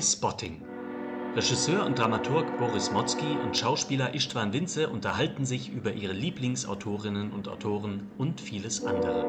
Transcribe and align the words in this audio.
Playspotting. 0.00 0.62
Regisseur 1.36 1.84
und 1.84 1.98
Dramaturg 1.98 2.56
Boris 2.56 2.90
Motzki 2.90 3.36
und 3.44 3.54
Schauspieler 3.54 4.14
Istvan 4.14 4.50
Winze 4.54 4.88
unterhalten 4.88 5.44
sich 5.44 5.68
über 5.68 5.92
ihre 5.92 6.14
Lieblingsautorinnen 6.14 7.30
und 7.30 7.48
Autoren 7.48 8.10
und 8.16 8.40
vieles 8.40 8.82
andere. 8.82 9.26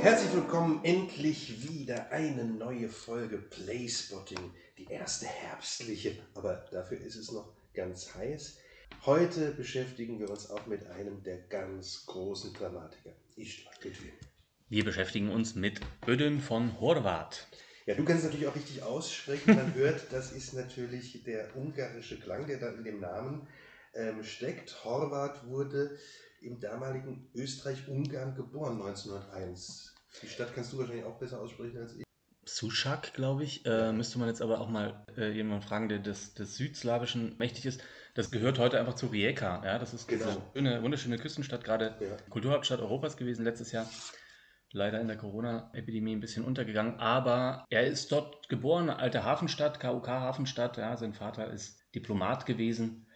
Herzlich 0.00 0.32
willkommen, 0.32 0.80
endlich 0.84 1.70
wieder 1.70 2.10
eine 2.12 2.44
neue 2.44 2.88
Folge 2.88 3.36
Playspotting, 3.36 4.52
die 4.78 4.86
erste 4.86 5.26
herbstliche, 5.26 6.16
aber 6.34 6.64
dafür 6.72 6.98
ist 7.02 7.16
es 7.16 7.30
noch 7.30 7.52
ganz 7.74 8.14
heiß. 8.14 8.56
Heute 9.04 9.50
beschäftigen 9.50 10.18
wir 10.18 10.30
uns 10.30 10.48
auch 10.48 10.64
mit 10.64 10.86
einem 10.86 11.22
der 11.24 11.40
ganz 11.50 12.06
großen 12.06 12.54
Dramatiker, 12.54 13.10
Istvan 13.36 13.74
Lütwin. 13.82 14.12
Wir 14.70 14.82
beschäftigen 14.82 15.28
uns 15.28 15.54
mit 15.54 15.80
Ödön 16.08 16.40
von 16.40 16.80
Horvath. 16.80 17.46
Ja, 17.86 17.94
du 17.94 18.04
kannst 18.04 18.24
es 18.24 18.24
natürlich 18.24 18.48
auch 18.48 18.56
richtig 18.56 18.82
aussprechen. 18.82 19.54
Man 19.54 19.72
hört, 19.74 20.12
das 20.12 20.32
ist 20.32 20.54
natürlich 20.54 21.22
der 21.22 21.56
ungarische 21.56 22.18
Klang, 22.18 22.46
der 22.48 22.58
da 22.58 22.70
in 22.70 22.82
dem 22.82 22.98
Namen 23.00 23.46
ähm, 23.94 24.24
steckt. 24.24 24.84
Horvath 24.84 25.46
wurde 25.46 25.96
im 26.40 26.58
damaligen 26.58 27.30
Österreich-Ungarn 27.34 28.34
geboren, 28.34 28.82
1901. 28.82 29.94
Die 30.22 30.28
Stadt 30.28 30.52
kannst 30.54 30.72
du 30.72 30.78
wahrscheinlich 30.78 31.04
auch 31.04 31.18
besser 31.18 31.40
aussprechen 31.40 31.78
als 31.78 31.94
ich. 31.94 32.04
Sushak, 32.44 33.12
glaube 33.14 33.44
ich. 33.44 33.64
Äh, 33.66 33.92
müsste 33.92 34.18
man 34.18 34.28
jetzt 34.28 34.42
aber 34.42 34.60
auch 34.60 34.68
mal 34.68 35.04
äh, 35.16 35.30
jemanden 35.30 35.62
fragen, 35.66 35.88
der 35.88 35.98
des, 36.00 36.34
des 36.34 36.56
Südslawischen 36.56 37.36
mächtig 37.38 37.66
ist. 37.66 37.80
Das 38.14 38.30
gehört 38.30 38.58
heute 38.58 38.80
einfach 38.80 38.94
zu 38.94 39.06
Rijeka. 39.06 39.62
Ja? 39.64 39.78
Das 39.78 39.94
ist 39.94 40.08
Genau. 40.08 40.42
eine 40.54 40.82
wunderschöne 40.82 41.18
Küstenstadt, 41.18 41.62
gerade 41.64 41.96
Ja. 42.00 42.16
Kulturhauptstadt 42.30 42.80
Europas 42.80 43.16
gewesen 43.16 43.44
letztes 43.44 43.72
Jahr. 43.72 43.88
Leider 44.72 45.00
in 45.00 45.08
der 45.08 45.16
Corona-Epidemie 45.16 46.16
ein 46.16 46.20
bisschen 46.20 46.44
untergegangen. 46.44 46.98
Aber 46.98 47.64
er 47.70 47.86
ist 47.86 48.12
dort 48.12 48.48
geboren, 48.48 48.90
alte 48.90 49.24
Hafenstadt, 49.24 49.80
KUK-Hafenstadt. 49.80 50.76
Ja? 50.76 50.96
Sein 50.96 51.14
Vater 51.14 51.50
ist 51.50 51.80
Diplomat 51.94 52.46
gewesen, 52.46 53.06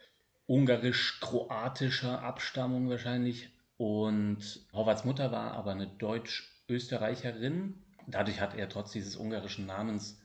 ungarisch-kroatischer 0.47 2.23
Abstammung 2.23 2.89
wahrscheinlich. 2.89 3.51
Und 3.77 4.67
Horvaths 4.73 5.05
Mutter 5.05 5.33
war 5.33 5.53
aber 5.53 5.73
eine 5.73 5.87
Deutsch-Österreicherin. 5.87 7.83
Dadurch 8.07 8.41
hat 8.41 8.55
er 8.55 8.69
trotz 8.69 8.93
dieses 8.93 9.17
ungarischen 9.17 9.67
Namens 9.67 10.21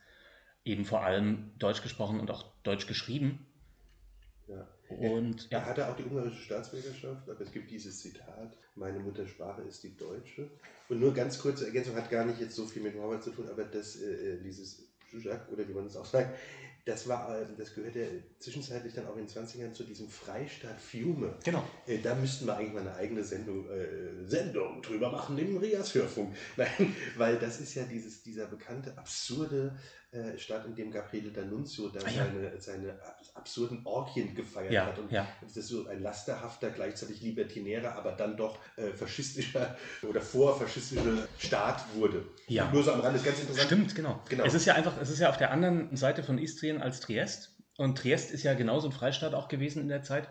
eben 0.63 0.85
vor 0.85 1.03
allem 1.03 1.51
Deutsch 1.59 1.81
gesprochen 1.81 2.19
und 2.19 2.31
auch 2.31 2.45
Deutsch 2.63 2.87
geschrieben. 2.87 3.45
Ja. 4.47 4.67
Und 4.89 5.47
Er 5.49 5.59
ja, 5.59 5.65
hatte 5.65 5.87
auch 5.87 5.95
die 5.95 6.03
ungarische 6.03 6.41
Staatsbürgerschaft, 6.41 7.29
aber 7.29 7.41
es 7.41 7.51
gibt 7.51 7.71
dieses 7.71 7.99
Zitat, 7.99 8.57
meine 8.75 8.99
Muttersprache 8.99 9.61
ist 9.63 9.83
die 9.83 9.95
deutsche. 9.95 10.49
Und 10.89 10.99
nur 10.99 11.13
ganz 11.13 11.39
kurze 11.39 11.65
Ergänzung, 11.65 11.95
hat 11.95 12.09
gar 12.11 12.25
nicht 12.25 12.39
jetzt 12.39 12.55
so 12.55 12.65
viel 12.65 12.83
mit 12.83 12.95
Horvath 12.95 13.23
zu 13.23 13.31
tun, 13.31 13.49
aber 13.49 13.63
das, 13.63 13.95
äh, 13.97 14.37
dieses 14.41 14.87
Zuzak, 15.09 15.51
oder 15.51 15.67
wie 15.67 15.73
man 15.73 15.87
es 15.87 15.95
auch 15.95 16.05
sagt, 16.05 16.37
das, 16.85 17.07
war, 17.07 17.41
äh, 17.41 17.45
das 17.57 17.73
gehörte 17.73 18.23
zwischenzeitlich 18.39 18.93
dann 18.93 19.07
auch 19.07 19.17
in 19.17 19.25
den 19.25 19.27
20ern 19.27 19.73
zu 19.73 19.83
diesem 19.83 20.07
Freistaat 20.07 20.79
Fiume. 20.79 21.35
genau. 21.43 21.63
Äh, 21.87 21.97
Da 21.97 22.13
müssten 22.13 22.45
wir 22.45 22.55
eigentlich 22.55 22.73
mal 22.73 22.81
eine 22.81 22.95
eigene 22.95 23.23
Sendung, 23.23 23.67
äh, 23.69 24.27
Sendung 24.27 24.83
drüber 24.83 25.11
machen 25.11 25.37
im 25.39 25.57
Rias 25.57 25.95
Hörfunk. 25.95 26.35
Nein, 26.57 26.95
weil 27.17 27.39
das 27.39 27.59
ist 27.59 27.73
ja 27.73 27.83
dieses, 27.85 28.21
dieser 28.21 28.45
bekannte, 28.45 28.95
absurde 28.97 29.75
äh, 30.15 30.65
in 30.67 30.75
dem 30.75 30.91
Gabriele 30.91 31.29
D'Annunzio 31.29 31.91
da 31.91 31.99
Ah, 32.05 32.09
ja. 32.09 32.25
seine, 32.25 32.61
seine 32.61 32.93
abs- 33.03 33.35
absurden 33.35 33.81
Orgien 33.85 34.33
gefeiert 34.33 34.71
Ja, 34.71 34.85
hat. 34.85 34.97
Und 34.99 35.11
ja. 35.11 35.27
das 35.41 35.57
ist 35.57 35.67
so 35.67 35.85
ein 35.87 36.01
lasterhafter, 36.01 36.69
gleichzeitig 36.69 37.21
libertinärer, 37.21 37.93
aber 37.95 38.13
dann 38.13 38.37
doch 38.37 38.57
äh, 38.77 38.91
faschistischer 38.93 39.75
oder 40.07 40.21
vorfaschistischer 40.21 41.27
Staat 41.37 41.83
wurde. 41.95 42.25
Ja. 42.47 42.71
Nur 42.71 42.83
so 42.83 42.93
am 42.93 43.01
Rand 43.01 43.15
ist 43.17 43.25
ganz 43.25 43.39
interessant. 43.39 43.65
Stimmt, 43.67 43.95
genau. 43.95 44.21
Genau. 44.29 44.43
Es 44.45 44.53
ist 44.53 44.65
ja 44.65 44.75
einfach, 44.75 44.93
es 45.01 45.09
ist 45.09 45.19
ja 45.19 45.29
auf 45.29 45.37
der 45.37 45.51
anderen 45.51 45.95
Seite 45.95 46.23
von 46.23 46.37
Istrien 46.37 46.81
als 46.81 46.99
Triest. 47.01 47.55
Und 47.77 47.97
Triest 47.97 48.31
ist 48.31 48.43
ja 48.43 48.53
genauso 48.53 48.87
ein 48.87 48.93
Freistaat 48.93 49.33
auch 49.33 49.47
gewesen 49.49 49.81
in 49.81 49.89
der 49.89 50.01
Zeit. 50.03 50.29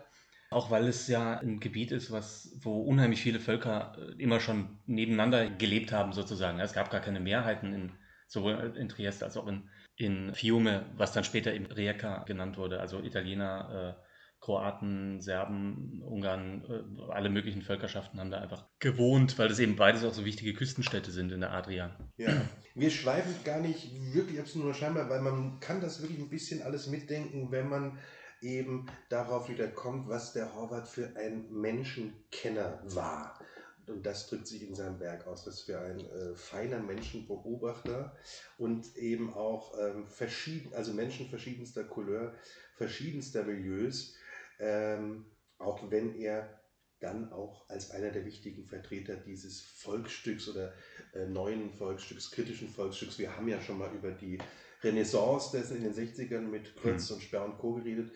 Auch 0.51 0.71
weil 0.71 0.87
es 0.87 1.07
ja 1.07 1.39
ein 1.39 1.59
Gebiet 1.59 1.91
ist, 1.91 2.11
was, 2.11 2.55
wo 2.61 2.81
unheimlich 2.81 3.21
viele 3.21 3.39
Völker 3.39 3.97
äh, 3.99 4.21
immer 4.21 4.39
schon 4.39 4.79
nebeneinander 4.85 5.49
gelebt 5.49 5.91
haben, 5.91 6.13
sozusagen. 6.13 6.59
Es 6.59 6.73
gab 6.73 6.89
gar 6.91 7.01
keine 7.01 7.19
Mehrheiten 7.19 7.73
in, 7.73 7.91
sowohl 8.35 8.75
in 8.77 8.89
Triest 8.89 9.23
als 9.23 9.35
auch 9.37 9.47
in, 9.47 9.69
in 9.95 10.33
Fiume, 10.35 10.85
was 10.95 11.13
dann 11.13 11.23
später 11.23 11.53
eben 11.53 11.65
Rijeka 11.65 12.23
genannt 12.23 12.57
wurde. 12.57 12.79
Also 12.79 13.01
Italiener, 13.01 13.97
äh, 13.97 14.05
Kroaten, 14.39 15.21
Serben, 15.21 16.03
Ungarn, 16.03 16.63
äh, 16.69 17.11
alle 17.11 17.29
möglichen 17.29 17.63
Völkerschaften 17.63 18.19
haben 18.19 18.29
da 18.29 18.41
einfach 18.41 18.67
gewohnt, 18.79 19.39
weil 19.39 19.47
das 19.47 19.57
eben 19.57 19.75
beides 19.75 20.03
auch 20.03 20.13
so 20.13 20.23
wichtige 20.23 20.53
Küstenstädte 20.53 21.09
sind 21.09 21.31
in 21.31 21.39
der 21.39 21.51
Adria. 21.51 21.97
Ja, 22.17 22.29
wir 22.75 22.91
schweifen 22.91 23.33
gar 23.43 23.59
nicht 23.59 23.89
wirklich 24.13 24.39
ab, 24.39 24.45
nur 24.53 24.73
scheinbar, 24.75 25.09
weil 25.09 25.21
man 25.21 25.59
kann 25.59 25.81
das 25.81 26.01
wirklich 26.01 26.19
ein 26.19 26.29
bisschen 26.29 26.61
alles 26.61 26.87
mitdenken, 26.87 27.51
wenn 27.51 27.69
man 27.69 27.97
eben 28.41 28.85
darauf 29.09 29.49
wieder 29.49 29.67
kommt, 29.67 30.07
was 30.07 30.33
der 30.33 30.53
Horvath 30.53 30.89
für 30.89 31.15
ein 31.15 31.49
Menschenkenner 31.51 32.83
war. 32.83 33.39
Und 33.87 34.05
das 34.05 34.27
drückt 34.27 34.47
sich 34.47 34.67
in 34.67 34.75
seinem 34.75 34.99
Werk 34.99 35.27
aus, 35.27 35.43
dass 35.43 35.61
für 35.61 35.79
ein 35.79 35.99
äh, 35.99 36.35
feiner 36.35 36.79
Menschenbeobachter 36.79 38.15
und 38.57 38.95
eben 38.95 39.33
auch 39.33 39.77
ähm, 39.79 40.07
verschieden, 40.07 40.73
also 40.73 40.93
Menschen 40.93 41.29
verschiedenster 41.29 41.83
Couleur, 41.83 42.33
verschiedenster 42.75 43.43
Milieus, 43.43 44.15
ähm, 44.59 45.25
auch 45.57 45.91
wenn 45.91 46.15
er 46.15 46.61
dann 46.99 47.31
auch 47.31 47.69
als 47.69 47.91
einer 47.91 48.09
der 48.09 48.25
wichtigen 48.25 48.65
Vertreter 48.65 49.15
dieses 49.15 49.61
Volksstücks 49.61 50.47
oder 50.49 50.73
äh, 51.13 51.25
neuen 51.27 51.71
Volksstücks, 51.73 52.31
kritischen 52.31 52.69
Volksstücks. 52.69 53.19
Wir 53.19 53.35
haben 53.35 53.47
ja 53.47 53.61
schon 53.61 53.77
mal 53.77 53.93
über 53.93 54.11
die 54.11 54.39
Renaissance 54.81 55.55
dessen 55.55 55.77
in 55.77 55.83
den 55.83 55.93
60ern 55.93 56.41
mit 56.41 56.75
Krötz 56.75 57.11
und 57.11 57.21
Sperr 57.21 57.45
und 57.45 57.57
Co. 57.57 57.73
geredet. 57.73 58.11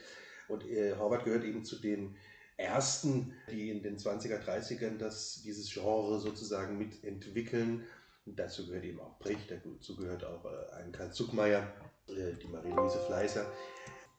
Und 0.47 0.68
äh, 0.68 0.96
Horvath 0.97 1.25
gehört 1.25 1.44
eben 1.44 1.63
zu 1.63 1.79
den 1.79 2.16
ersten, 2.59 3.34
die 3.50 3.70
in 3.70 3.81
den 3.81 3.97
20er, 3.97 4.44
30ern 4.44 4.97
das, 4.97 5.42
dieses 5.44 5.72
Genre 5.72 6.20
sozusagen 6.20 6.78
mitentwickeln. 6.78 7.86
Dazu 8.25 8.68
gehört 8.68 8.84
eben 8.84 9.00
auch 9.00 9.18
Brecht, 9.18 9.50
dazu 9.50 9.96
gehört 9.96 10.24
auch 10.24 10.46
äh, 10.46 10.74
ein 10.75 10.92
Karl 10.92 11.12
Zuckmeier, 11.12 11.74
äh, 12.08 12.34
die 12.42 12.47
Marie-Louise 12.47 13.00
Fleißer. 13.08 13.52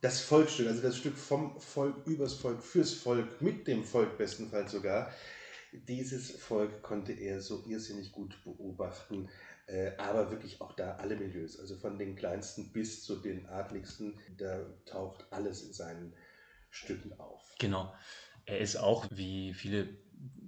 Das 0.00 0.20
Volksstück, 0.20 0.66
also 0.66 0.80
das 0.80 0.96
Stück 0.96 1.16
vom 1.16 1.60
Volk, 1.60 2.06
übers 2.06 2.34
Volk, 2.34 2.62
fürs 2.62 2.94
Volk, 2.94 3.42
mit 3.42 3.68
dem 3.68 3.84
Volk 3.84 4.16
bestenfalls 4.16 4.72
sogar, 4.72 5.12
dieses 5.72 6.30
Volk 6.30 6.82
konnte 6.82 7.12
er 7.12 7.40
so 7.40 7.62
irrsinnig 7.66 8.10
gut 8.10 8.42
beobachten, 8.42 9.28
äh, 9.66 9.92
aber 9.98 10.30
wirklich 10.30 10.60
auch 10.60 10.72
da 10.72 10.96
alle 10.96 11.16
Milieus, 11.16 11.60
also 11.60 11.76
von 11.76 11.98
den 11.98 12.16
kleinsten 12.16 12.72
bis 12.72 13.04
zu 13.04 13.16
den 13.16 13.46
adligsten, 13.46 14.18
da 14.36 14.66
taucht 14.86 15.26
alles 15.30 15.62
in 15.62 15.72
seinen 15.72 16.14
Stücken 16.70 17.12
auf. 17.20 17.54
Genau. 17.58 17.92
Er 18.50 18.58
ist 18.58 18.76
auch, 18.76 19.06
wie 19.10 19.54
viele 19.54 19.88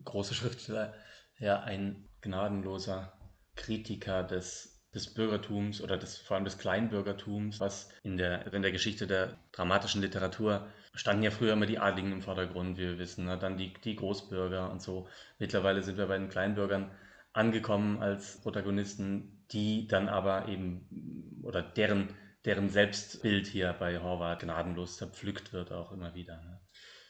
große 0.05 0.35
Schriftsteller, 0.35 0.93
ja 1.39 1.61
ein 1.61 2.09
gnadenloser 2.21 3.13
Kritiker 3.55 4.25
des, 4.25 4.83
des 4.95 5.15
Bürgertums 5.15 5.81
oder 5.81 5.97
des, 5.97 6.19
vor 6.19 6.37
allem 6.37 6.45
des 6.45 6.59
Kleinbürgertums, 6.59 7.61
was 7.61 7.91
in 8.03 8.17
der, 8.17 8.53
in 8.53 8.63
der 8.63 8.73
Geschichte 8.73 9.07
der 9.07 9.39
dramatischen 9.53 10.03
Literatur 10.03 10.67
standen 10.95 11.23
ja 11.23 11.31
früher 11.31 11.53
immer 11.53 11.67
die 11.67 11.79
Adligen 11.79 12.13
im 12.13 12.23
Vordergrund, 12.23 12.77
wie 12.77 12.83
wir 12.83 12.99
wissen, 12.99 13.25
ne? 13.25 13.39
dann 13.39 13.57
die, 13.57 13.73
die 13.85 13.97
Großbürger 13.97 14.71
und 14.71 14.83
so. 14.83 15.09
Mittlerweile 15.39 15.83
sind 15.83 15.97
wir 15.97 16.07
bei 16.07 16.19
den 16.19 16.29
Kleinbürgern 16.29 16.91
angekommen 17.33 18.03
als 18.03 18.41
Protagonisten, 18.43 19.45
die 19.53 19.87
dann 19.87 20.09
aber 20.09 20.49
eben 20.49 21.41
oder 21.43 21.63
deren, 21.63 22.15
deren 22.45 22.69
Selbstbild 22.69 23.47
hier 23.47 23.73
bei 23.79 24.01
Horvath 24.01 24.41
gnadenlos 24.41 24.97
zerpflückt 24.97 25.53
wird 25.53 25.73
auch 25.73 25.93
immer 25.93 26.15
wieder. 26.15 26.37
Ne? 26.43 26.61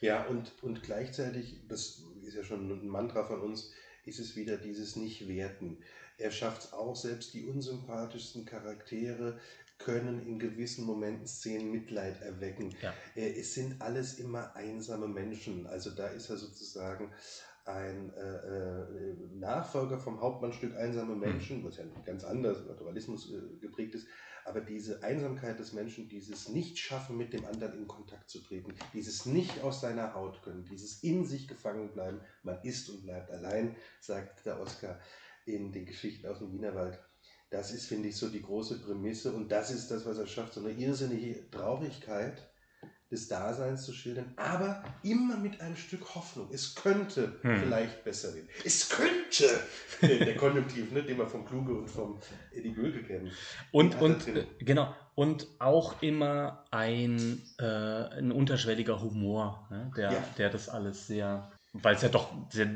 Ja, 0.02 0.26
und, 0.26 0.52
und 0.62 0.82
gleichzeitig, 0.82 1.60
das 1.68 2.02
ist 2.22 2.34
ja 2.34 2.42
schon 2.42 2.70
ein 2.70 2.88
Mantra 2.88 3.24
von 3.24 3.40
uns, 3.40 3.70
ist 4.04 4.18
es 4.18 4.34
wieder 4.36 4.56
dieses 4.56 4.96
Nicht-Werten. 4.96 5.78
Er 6.18 6.32
schafft 6.32 6.64
es 6.64 6.72
auch, 6.72 6.96
selbst 6.96 7.32
die 7.34 7.44
unsympathischsten 7.44 8.44
Charaktere 8.44 9.38
können 9.78 10.26
in 10.26 10.38
gewissen 10.38 10.84
Momenten 10.84 11.26
Szenen 11.26 11.70
Mitleid 11.70 12.20
erwecken. 12.20 12.74
Ja. 12.82 12.92
Äh, 13.14 13.30
Es 13.38 13.54
sind 13.54 13.80
alles 13.80 14.18
immer 14.18 14.54
einsame 14.56 15.06
Menschen. 15.08 15.66
Also 15.66 15.90
da 15.90 16.08
ist 16.08 16.30
er 16.30 16.36
sozusagen 16.36 17.12
ein 17.64 18.12
äh, 18.14 18.36
äh, 18.36 19.16
Nachfolger 19.34 19.98
vom 19.98 20.20
Hauptmannstück 20.20 20.76
Einsame 20.76 21.14
Menschen, 21.14 21.64
was 21.64 21.76
ja 21.76 21.84
ganz 22.04 22.24
anders, 22.24 22.64
Naturalismus 22.66 23.30
äh, 23.32 23.56
geprägt 23.60 23.94
ist. 23.94 24.08
Aber 24.44 24.60
diese 24.60 25.02
Einsamkeit 25.02 25.58
des 25.58 25.72
Menschen, 25.72 26.08
dieses 26.08 26.48
Nicht-Schaffen, 26.48 27.16
mit 27.16 27.32
dem 27.32 27.44
anderen 27.44 27.78
in 27.78 27.88
Kontakt 27.88 28.28
zu 28.28 28.40
treten, 28.40 28.74
dieses 28.92 29.26
nicht 29.26 29.62
aus 29.62 29.80
seiner 29.80 30.14
Haut 30.14 30.42
können, 30.42 30.64
dieses 30.64 31.02
in 31.02 31.24
sich 31.24 31.46
gefangen 31.46 31.92
bleiben, 31.92 32.20
man 32.42 32.60
ist 32.62 32.88
und 32.90 33.02
bleibt 33.02 33.30
allein, 33.30 33.76
sagt 34.00 34.44
der 34.44 34.60
Oscar 34.60 34.98
in 35.46 35.72
den 35.72 35.86
Geschichten 35.86 36.26
aus 36.26 36.38
dem 36.38 36.52
Wienerwald. 36.52 36.98
Das 37.50 37.72
ist, 37.72 37.86
finde 37.86 38.08
ich, 38.08 38.16
so 38.16 38.28
die 38.28 38.42
große 38.42 38.80
Prämisse 38.80 39.32
und 39.32 39.52
das 39.52 39.70
ist 39.70 39.90
das, 39.90 40.06
was 40.06 40.18
er 40.18 40.26
schafft, 40.26 40.54
so 40.54 40.60
eine 40.60 40.72
irrsinnige 40.72 41.50
Traurigkeit, 41.50 42.51
des 43.12 43.28
Daseins 43.28 43.84
zu 43.84 43.92
schildern, 43.92 44.32
aber 44.36 44.82
immer 45.02 45.36
mit 45.36 45.60
einem 45.60 45.76
Stück 45.76 46.14
Hoffnung. 46.14 46.48
Es 46.50 46.74
könnte 46.74 47.38
Hm. 47.42 47.58
vielleicht 47.60 48.02
besser 48.04 48.34
werden. 48.34 48.48
Es 48.64 48.88
könnte! 48.88 49.60
der, 50.02 50.36
Konjunktiv, 50.36 50.90
ne, 50.92 51.02
den 51.02 51.18
wir 51.18 51.26
vom 51.26 51.44
Kluge 51.44 51.74
und 51.74 51.88
vom 51.88 52.18
Eddie 52.52 52.70
Böke 52.70 53.02
kennen. 53.04 53.30
Und, 53.70 54.00
und 54.00 54.26
genau, 54.58 54.94
und 55.14 55.46
auch 55.58 56.00
immer 56.02 56.64
ein, 56.70 57.42
äh, 57.58 57.64
ein 57.64 58.32
unterschwelliger 58.32 59.00
Humor, 59.02 59.68
ne? 59.70 59.92
der, 59.96 60.12
Ja. 60.12 60.24
der 60.38 60.50
das 60.50 60.68
alles 60.70 61.06
sehr, 61.06 61.52
weil 61.74 61.94
es 61.94 62.02
ja 62.02 62.08
doch 62.08 62.32
sehr, 62.50 62.66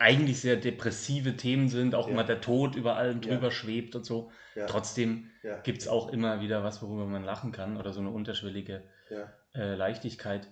eigentlich 0.00 0.40
sehr 0.40 0.56
depressive 0.56 1.36
Themen 1.36 1.68
sind, 1.68 1.94
auch 1.94 2.06
Ja. 2.08 2.12
immer 2.12 2.24
der 2.24 2.40
Tod 2.40 2.74
über 2.74 2.96
allem 2.96 3.20
Ja. 3.22 3.34
drüber 3.34 3.50
schwebt 3.52 3.94
und 3.94 4.04
so. 4.04 4.30
Ja. 4.56 4.66
Trotzdem 4.66 5.30
Ja. 5.44 5.58
gibt 5.60 5.78
es 5.78 5.86
auch 5.88 6.12
immer 6.12 6.40
wieder 6.40 6.64
was, 6.64 6.82
worüber 6.82 7.06
man 7.06 7.22
lachen 7.22 7.52
kann 7.52 7.76
oder 7.76 7.92
so 7.92 8.00
eine 8.00 8.10
unterschwellige 8.10 8.82
Ja. 9.10 9.32
Äh, 9.56 9.74
Leichtigkeit. 9.74 10.48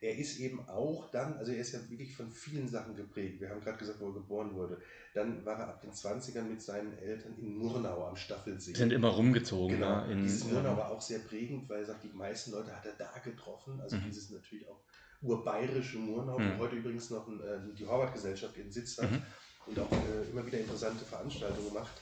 Er 0.00 0.16
ist 0.16 0.38
eben 0.38 0.68
auch 0.68 1.10
dann, 1.10 1.36
also 1.38 1.50
er 1.50 1.58
ist 1.58 1.72
ja 1.72 1.80
wirklich 1.90 2.14
von 2.16 2.30
vielen 2.30 2.68
Sachen 2.68 2.94
geprägt. 2.94 3.40
Wir 3.40 3.50
haben 3.50 3.60
gerade 3.60 3.78
gesagt, 3.78 3.98
wo 4.00 4.06
er 4.06 4.14
geboren 4.14 4.54
wurde. 4.54 4.80
Dann 5.12 5.44
war 5.44 5.58
er 5.58 5.68
ab 5.70 5.80
den 5.80 5.90
20ern 5.90 6.42
mit 6.42 6.62
seinen 6.62 6.96
Eltern 6.98 7.34
in 7.36 7.56
Murnau 7.56 8.06
am 8.06 8.14
Staffelsee. 8.14 8.74
Sind 8.74 8.92
immer 8.92 9.08
rumgezogen. 9.08 9.76
Genau, 9.80 10.06
ne? 10.06 10.12
In, 10.12 10.22
dieses 10.22 10.44
Murnau 10.44 10.76
war 10.76 10.92
auch 10.92 11.00
sehr 11.00 11.18
prägend, 11.18 11.68
weil 11.68 11.80
er 11.80 11.86
sagt, 11.86 12.04
die 12.04 12.12
meisten 12.16 12.52
Leute 12.52 12.70
hat 12.76 12.86
er 12.86 12.92
da 12.92 13.10
getroffen. 13.24 13.80
Also 13.80 13.96
Mhm. 13.96 14.02
dieses 14.06 14.30
natürlich 14.30 14.68
auch 14.68 14.80
urbayerische 15.20 15.98
Murnau, 15.98 16.38
Mhm. 16.38 16.52
wo 16.58 16.58
heute 16.62 16.76
übrigens 16.76 17.10
noch 17.10 17.26
ein, 17.26 17.40
äh, 17.40 17.74
die 17.76 17.84
Horvath-Gesellschaft 17.84 18.56
ihren 18.56 18.70
Sitz 18.70 18.98
hat 18.98 19.10
Mhm. 19.10 19.22
und 19.66 19.80
auch 19.80 19.90
äh, 19.90 20.30
immer 20.30 20.46
wieder 20.46 20.60
interessante 20.60 21.04
Veranstaltungen 21.04 21.74
macht. 21.74 22.00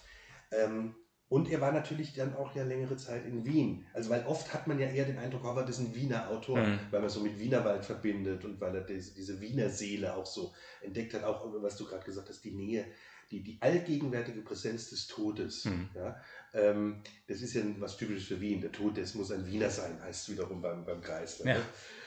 Ähm, 0.53 0.95
und 1.29 1.51
er 1.51 1.61
war 1.61 1.73
natürlich 1.73 2.15
dann 2.15 2.35
auch 2.37 2.55
ja 2.55 2.63
längere 2.63 2.97
Zeit 2.97 3.27
in 3.27 3.45
Wien. 3.45 3.85
Also 3.93 4.11
weil 4.11 4.25
oft 4.27 4.55
hat 4.55 4.67
man 4.67 4.79
ja 4.79 4.87
eher 4.87 5.05
den 5.05 5.19
Eindruck, 5.19 5.43
Horvath 5.43 5.69
ist 5.69 5.79
ein 5.81 5.95
Wiener 5.95 6.29
Autor, 6.31 6.59
Mhm. 6.59 6.79
weil 6.91 7.01
man 7.01 7.11
so 7.11 7.21
mit 7.21 7.39
Wienerwald 7.39 7.85
verbindet 7.85 8.45
und 8.45 8.61
weil 8.61 8.75
er 8.77 8.83
diese, 8.83 9.15
diese 9.15 9.41
Wiener 9.41 9.69
Seele 9.69 10.15
auch 10.15 10.27
so 10.27 10.53
entdeckt 10.83 11.15
hat, 11.15 11.25
auch 11.25 11.45
was 11.63 11.77
du 11.77 11.85
gerade 11.85 12.05
gesagt 12.05 12.29
hast, 12.29 12.45
die 12.45 12.53
Nähe, 12.53 12.85
die, 13.33 13.43
die 13.43 13.59
allgegenwärtige 13.61 14.41
Präsenz 14.43 14.91
des 14.91 15.09
Todes. 15.09 15.65
Mhm. 15.65 15.89
Ja? 15.97 16.21
Ähm, 16.55 17.03
das 17.27 17.43
ist 17.43 17.55
ja 17.55 17.63
was 17.79 17.97
Typisches 17.97 18.29
für 18.29 18.41
Wien. 18.41 18.61
Der 18.61 18.71
Tod, 18.71 18.97
das 18.97 19.15
muss 19.15 19.33
ein 19.33 19.47
Wiener 19.47 19.69
sein, 19.71 20.01
heißt 20.01 20.29
es 20.29 20.33
wiederum 20.33 20.63
beim, 20.63 20.85
beim 20.85 21.01
Kreisler. 21.01 21.47
Ja. 21.47 21.55
Ne? 21.55 21.61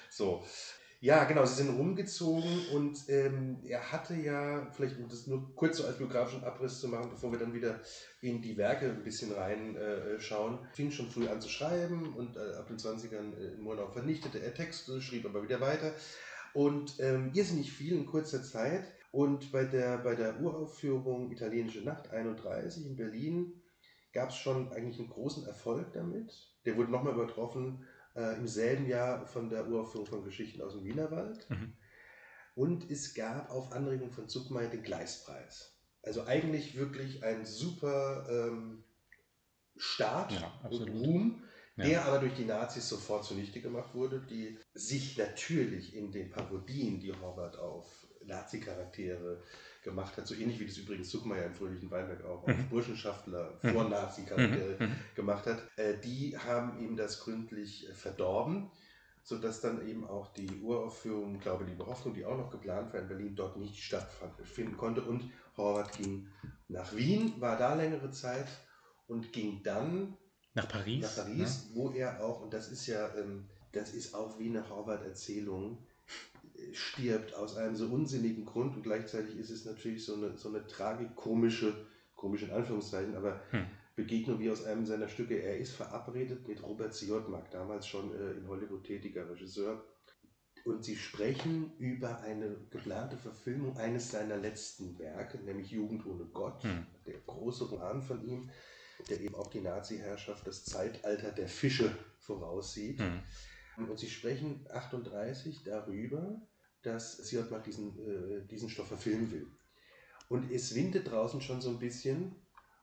So. 0.10 0.44
Ja, 1.02 1.24
genau, 1.24 1.46
sie 1.46 1.64
sind 1.64 1.78
rumgezogen 1.78 2.68
und 2.74 3.08
ähm, 3.08 3.60
er 3.64 3.90
hatte 3.90 4.16
ja, 4.16 4.70
vielleicht 4.74 4.98
um 4.98 5.08
das 5.08 5.28
nur 5.28 5.56
kurz 5.56 5.78
so 5.78 5.86
als 5.86 5.98
biografischen 5.98 6.44
Abriss 6.44 6.82
zu 6.82 6.90
machen, 6.90 7.10
bevor 7.10 7.32
wir 7.32 7.40
dann 7.40 7.54
wieder 7.54 7.80
in 8.20 8.42
die 8.42 8.58
Werke 8.58 8.88
ein 8.88 9.04
bisschen 9.06 9.32
reinschauen, 9.32 10.56
äh, 10.56 10.76
fing 10.76 10.92
schon 10.92 11.10
früh 11.10 11.26
an 11.30 11.40
zu 11.40 11.48
schreiben 11.48 12.14
und 12.16 12.36
äh, 12.36 12.56
ab 12.56 12.68
den 12.68 12.78
20ern 12.78 13.34
äh, 13.38 13.54
in 13.54 13.62
Murnau 13.62 13.88
vernichtete 13.88 14.44
er 14.44 14.54
Texte, 14.54 15.02
schrieb 15.02 15.26
aber 15.26 15.42
wieder 15.42 15.62
weiter 15.62 15.94
und 16.54 17.00
ähm, 17.00 17.32
irrsinnig 17.34 17.72
viel 17.72 17.94
in 17.94 18.06
kurzer 18.06 18.44
Zeit. 18.44 18.84
Und 19.12 19.54
bei 19.54 19.64
der, 19.64 20.00
bei 20.00 20.16
der 20.16 20.40
Uraufführung 20.42 21.32
Italienische 21.32 21.82
Nacht 21.82 22.12
31 22.12 22.86
in 22.86 22.96
Berlin 22.98 23.54
gab 24.14 24.30
es 24.30 24.36
schon 24.36 24.72
eigentlich 24.74 25.00
einen 25.00 25.10
großen 25.10 25.48
Erfolg 25.48 25.94
damit. 25.94 26.48
Der 26.66 26.76
wurde 26.76 26.92
nochmal 26.92 27.14
übertroffen 27.14 27.88
äh, 28.20 28.36
im 28.38 28.48
selben 28.48 28.88
Jahr 28.88 29.26
von 29.26 29.50
der 29.50 29.68
Uraufführung 29.68 30.06
von 30.08 30.24
Geschichten 30.24 30.62
aus 30.62 30.74
dem 30.74 30.84
Wienerwald. 30.84 31.50
Mhm. 31.50 31.74
Und 32.56 32.92
es 32.92 33.14
gab 33.14 33.50
auf 33.52 33.72
Anregung 33.72 34.12
von 34.12 34.28
Zuckmeier 34.28 34.70
den 34.70 34.84
Gleispreis. 34.84 35.80
Also 36.04 36.26
eigentlich 36.26 36.76
wirklich 36.78 37.24
ein 37.24 37.46
super 37.46 38.28
ähm, 38.30 38.84
Start 39.78 40.34
Ja, 40.34 40.70
und. 40.70 40.90
Ruhm, 40.90 41.44
Ja. 41.78 41.86
der 41.86 42.06
aber 42.06 42.20
durch 42.20 42.34
die 42.34 42.44
Nazis 42.44 42.90
sofort 42.90 43.24
zunichte 43.24 43.62
gemacht 43.62 43.96
wurde, 43.96 44.20
die 44.20 44.60
sich 44.74 45.18
natürlich 45.18 45.96
in 45.96 46.12
den 46.12 46.30
Parodien, 46.30 47.00
die 47.00 47.14
Horvath 47.14 47.58
auf 47.58 48.06
Nazi-Charaktere 48.26 49.42
gemacht 49.90 50.18
hat, 50.18 50.28
so 50.28 50.36
ähnlich 50.36 50.60
wie 50.60 50.66
das 50.66 50.78
übrigens 50.78 51.10
Zuckmeier 51.10 51.46
im 51.46 51.54
Fröhlichen 51.54 51.90
Weinberg 51.92 52.24
auch 52.26 52.44
auf 52.44 52.50
Mhm. 52.50 52.70
Burschenschaftler 52.70 53.60
Mhm. 53.64 53.72
vor 53.72 53.84
Nazi-Charaktere 53.90 54.78
Mhm. 54.80 54.86
Mhm. 54.88 54.96
gemacht 55.16 55.46
hat, 55.48 55.64
äh, 55.78 55.98
die 56.00 56.38
haben 56.38 56.80
ihm 56.80 56.96
das 56.96 57.20
gründlich 57.22 57.90
äh, 57.90 57.94
verdorben, 57.94 58.72
sodass 59.24 59.62
dann 59.62 59.88
eben 59.88 60.08
auch 60.08 60.34
die 60.34 60.62
Uraufführung, 60.62 61.40
glaube 61.40 61.66
liebe 61.66 61.86
Hoffnung, 61.86 62.14
die 62.14 62.26
auch 62.26 62.38
noch 62.38 62.50
geplant 62.52 62.94
war 62.94 63.02
in 63.02 63.08
Berlin, 63.08 63.36
dort 63.36 63.58
nicht 63.58 63.84
stattfinden 63.84 64.78
konnte. 64.78 65.02
Und 65.02 65.30
Horvath 65.58 65.98
ging 65.98 66.28
nach 66.68 66.96
Wien, 66.96 67.34
war 67.40 67.58
da 67.58 67.74
längere 67.76 68.12
Zeit 68.12 68.48
und 69.08 69.34
ging 69.34 69.62
dann 69.64 70.18
Nach 70.54 70.68
Paris. 70.68 71.02
nach 71.02 71.16
Paris, 71.16 71.70
wo 71.74 71.92
er 71.92 72.24
auch, 72.24 72.42
und 72.42 72.54
das 72.54 72.70
ist 72.70 72.88
ja, 72.88 73.14
ähm, 73.16 73.50
das 73.72 73.94
ist 73.94 74.14
auch 74.16 74.40
wie 74.40 74.50
eine 74.50 74.68
Horvath-Erzählung, 74.70 75.78
äh, 75.78 75.89
stirbt 76.74 77.34
aus 77.36 77.58
einem 77.58 77.76
so 77.76 77.88
unsinnigen 77.88 78.46
Grund 78.46 78.76
und 78.76 78.84
gleichzeitig 78.84 79.38
ist 79.38 79.50
es 79.50 79.66
natürlich 79.66 80.04
so 80.06 80.16
eine, 80.16 80.38
so 80.38 80.50
eine 80.50 80.66
tragikomische, 80.68 81.74
komisch 82.16 82.44
in 82.44 82.52
Anführungszeichen, 82.52 83.16
aber 83.16 83.42
Hm. 83.52 83.66
Begegnung 83.96 84.40
wie 84.40 84.50
aus 84.50 84.64
einem 84.64 84.86
seiner 84.86 85.10
Stücke. 85.10 85.36
Er 85.42 85.58
ist 85.58 85.74
verabredet 85.74 86.48
mit 86.48 86.64
Robert 86.64 86.94
Siodmak, 86.94 87.52
damals 87.52 87.86
schon 87.86 88.14
äh, 88.16 88.32
in 88.32 88.48
Hollywood 88.48 88.86
tätiger 88.86 89.30
Regisseur. 89.30 89.84
Und 90.66 90.84
sie 90.86 90.96
sprechen 90.96 91.72
über 91.80 92.20
eine 92.22 92.56
geplante 92.70 93.18
Verfilmung 93.18 93.76
eines 93.78 94.12
seiner 94.12 94.38
letzten 94.38 94.98
Werke, 95.00 95.40
nämlich 95.40 95.72
Jugend 95.72 96.06
ohne 96.06 96.26
Gott, 96.26 96.64
Hm. 96.64 96.86
der 97.06 97.20
große 97.28 97.66
Roman 97.66 98.02
von 98.02 98.26
ihm, 98.26 98.50
der 99.10 99.20
eben 99.20 99.36
auch 99.36 99.48
die 99.48 99.62
Nazi-Herrschaft, 99.62 100.46
das 100.48 100.64
Zeitalter 100.66 101.32
der 101.32 101.48
Fische 101.48 101.92
voraussieht. 102.20 103.00
Mhm. 103.00 103.22
Und 103.88 104.00
sie 104.00 104.10
sprechen 104.10 104.66
38 104.74 105.64
darüber, 105.64 106.42
dass 106.82 107.18
Siodmak 107.18 107.64
diesen, 107.64 107.98
äh, 108.00 108.48
diesen 108.48 108.70
Stoff 108.70 108.88
verfilmen 108.88 109.32
will. 109.32 109.48
Und 110.28 110.52
es 110.52 110.76
windet 110.76 111.10
draußen 111.12 111.42
schon 111.42 111.62
so 111.62 111.70
ein 111.70 111.80
bisschen. 111.80 112.36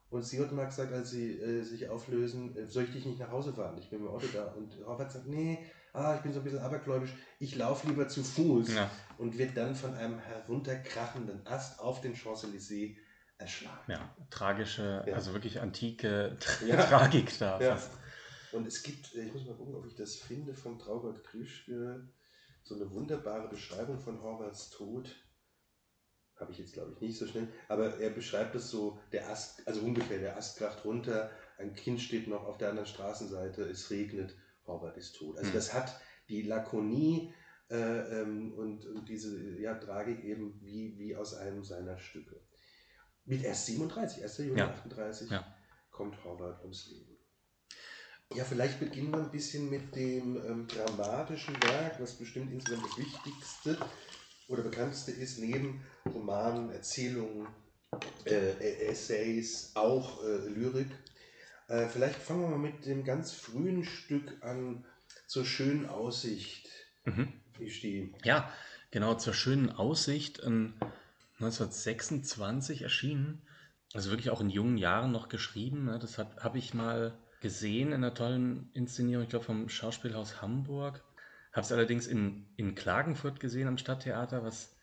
Und 0.09 0.25
Siodmak 0.25 0.73
sagt, 0.73 0.93
als 0.93 1.11
sie 1.11 1.33
äh, 1.39 1.63
sich 1.63 1.89
auflösen, 1.89 2.57
äh, 2.57 2.67
soll 2.67 2.85
ich 2.85 2.93
dich 2.93 3.05
nicht 3.07 3.19
nach 3.19 3.31
Hause 3.31 3.53
fahren? 3.53 3.77
Ich 3.79 3.91
bin 3.91 4.01
im 4.01 4.09
Auto 4.09 4.27
da. 4.33 4.53
Und 4.53 4.73
Horvath 4.87 5.11
sagt, 5.13 5.27
nee, 5.27 5.59
ah, 5.93 6.15
ich 6.17 6.23
bin 6.23 6.33
so 6.33 6.41
ein 6.41 6.45
bisschen 6.45 6.61
abergläubisch, 6.61 7.11
ich 7.41 7.57
laufe 7.57 7.89
lieber 7.89 8.07
zu 8.09 8.23
Fuß. 8.23 8.75
Ja, 8.75 8.91
Und 9.19 9.37
wird 9.39 9.57
dann 9.57 9.75
von 9.75 9.95
einem 9.95 10.19
herunterkrachenden 10.19 11.45
Ast 11.47 11.81
auf 11.81 12.01
den 12.01 12.15
Champs-Élysées 12.15 12.97
erschlagen. 13.39 13.93
ja, 13.93 14.17
tragische, 14.31 15.05
Ja. 15.07 15.15
also 15.15 15.33
wirklich 15.33 15.61
antike. 15.61 16.37
Tragik 16.71 17.37
da 17.39 17.61
Ja. 17.61 17.73
fast. 17.77 17.91
Und 18.57 18.67
es 18.67 18.83
gibt, 18.83 19.15
ich 19.15 19.33
muss 19.33 19.45
mal 19.45 19.55
gucken, 19.55 19.75
ob 19.75 19.87
ich 19.87 19.95
das 19.95 20.17
finde, 20.17 20.55
von 20.55 20.79
Traugott 20.79 21.23
Krischke, 21.25 22.09
so 22.63 22.75
eine 22.75 22.91
wunderbare 22.91 23.49
Beschreibung 23.49 24.01
von 24.01 24.23
Horvaths 24.23 24.71
Tod. 24.71 25.15
Habe 26.37 26.53
ich 26.53 26.59
jetzt, 26.59 26.73
glaube 26.73 26.93
ich, 26.93 27.01
nicht 27.01 27.19
so 27.19 27.27
schnell. 27.27 27.49
Aber 27.69 27.99
er 27.99 28.11
beschreibt 28.11 28.55
es 28.55 28.71
so, 28.71 28.99
der 29.13 29.29
Ast, 29.29 29.67
also 29.69 29.83
ungefähr, 29.83 30.19
der 30.19 30.37
Ast 30.37 30.59
kracht 30.59 30.85
runter, 30.85 31.31
ein 31.59 31.75
Kind 31.75 32.01
steht 32.01 32.29
noch 32.29 32.45
auf 32.45 32.57
der 32.57 32.71
anderen 32.71 32.89
Straßenseite, 32.89 33.63
es 33.63 33.91
regnet, 33.91 34.35
Horvath 34.67 34.97
ist 34.97 35.17
tot. 35.17 35.37
Also 35.37 35.51
Hm. 35.51 35.55
das 35.55 35.75
hat 35.75 36.01
die 36.29 36.43
Lakonie 36.43 37.33
äh, 37.71 38.21
ähm, 38.23 38.55
und, 38.55 38.87
und 38.87 39.09
diese 39.09 39.61
ja, 39.61 39.75
Tragik 39.75 40.25
eben 40.25 40.61
wie, 40.63 40.99
wie 40.99 41.15
aus 41.15 41.35
einem 41.35 41.63
seiner 41.63 41.99
Stücke. 41.99 42.41
Mit 43.25 43.43
erst 43.45 43.67
37, 43.67 44.23
1. 44.23 44.39
Juni 44.39 44.59
Ja. 44.61 44.69
38 44.71 45.31
Ja. 45.31 45.57
kommt 45.91 46.23
Horvath 46.25 46.63
ums 46.63 46.89
Leben. 46.89 47.16
Ja, 48.35 48.45
vielleicht 48.45 48.81
beginnen 48.81 49.13
wir 49.13 49.21
ein 49.21 49.31
bisschen 49.31 49.71
mit 49.71 49.95
dem 49.95 50.37
ähm, 50.45 50.67
dramatischen 50.69 51.55
Werk, 51.63 52.01
was 52.01 52.15
bestimmt 52.15 52.53
insgesamt 52.53 52.85
das 52.85 52.99
Wichtigste 52.99 53.79
oder 54.49 54.63
bekannteste 54.63 55.13
ist, 55.13 55.39
neben 55.39 55.83
Romanen, 56.05 56.71
Erzählungen, 56.71 57.49
äh, 58.25 58.87
Essays, 58.89 59.73
auch 59.75 60.23
äh, 60.25 60.49
Lyrik. 60.49 60.89
Äh, 61.69 61.89
vielleicht 61.89 62.21
fangen 62.21 62.43
wir 62.43 62.49
mal 62.49 62.59
mit 62.59 62.85
dem 62.85 63.05
ganz 63.05 63.33
frühen 63.33 63.85
Stück 63.85 64.43
an, 64.43 64.85
zur 65.27 65.45
schönen 65.45 65.87
Aussicht. 65.87 66.69
Mhm. 67.05 67.33
Ist 67.59 67.83
die 67.83 68.13
Ja, 68.25 68.53
genau, 68.91 69.15
zur 69.15 69.35
schönen 69.35 69.71
Aussicht. 69.71 70.43
ähm, 70.45 70.75
1926 71.39 72.83
erschienen. 72.83 73.43
Also 73.95 74.11
wirklich 74.11 74.31
auch 74.31 74.41
in 74.41 74.51
jungen 74.51 74.79
Jahren 74.79 75.13
noch 75.13 75.29
geschrieben. 75.29 75.85
ne? 75.85 75.99
Das 75.99 76.19
habe 76.19 76.59
ich 76.59 76.75
mal 76.75 77.17
gesehen 77.41 77.89
in 77.89 77.95
einer 77.95 78.15
tollen 78.15 78.71
Inszenierung, 78.75 79.25
ich 79.25 79.31
glaube 79.31 79.45
vom 79.45 79.69
Schauspielhaus 79.69 80.41
Hamburg. 80.43 81.03
Habe 81.53 81.65
es 81.65 81.73
allerdings 81.73 82.07
in, 82.07 82.47
in 82.57 82.75
Klagenfurt 82.75 83.41
gesehen 83.41 83.69
am 83.69 83.79
Stadttheater, 83.79 84.45
was 84.45 84.77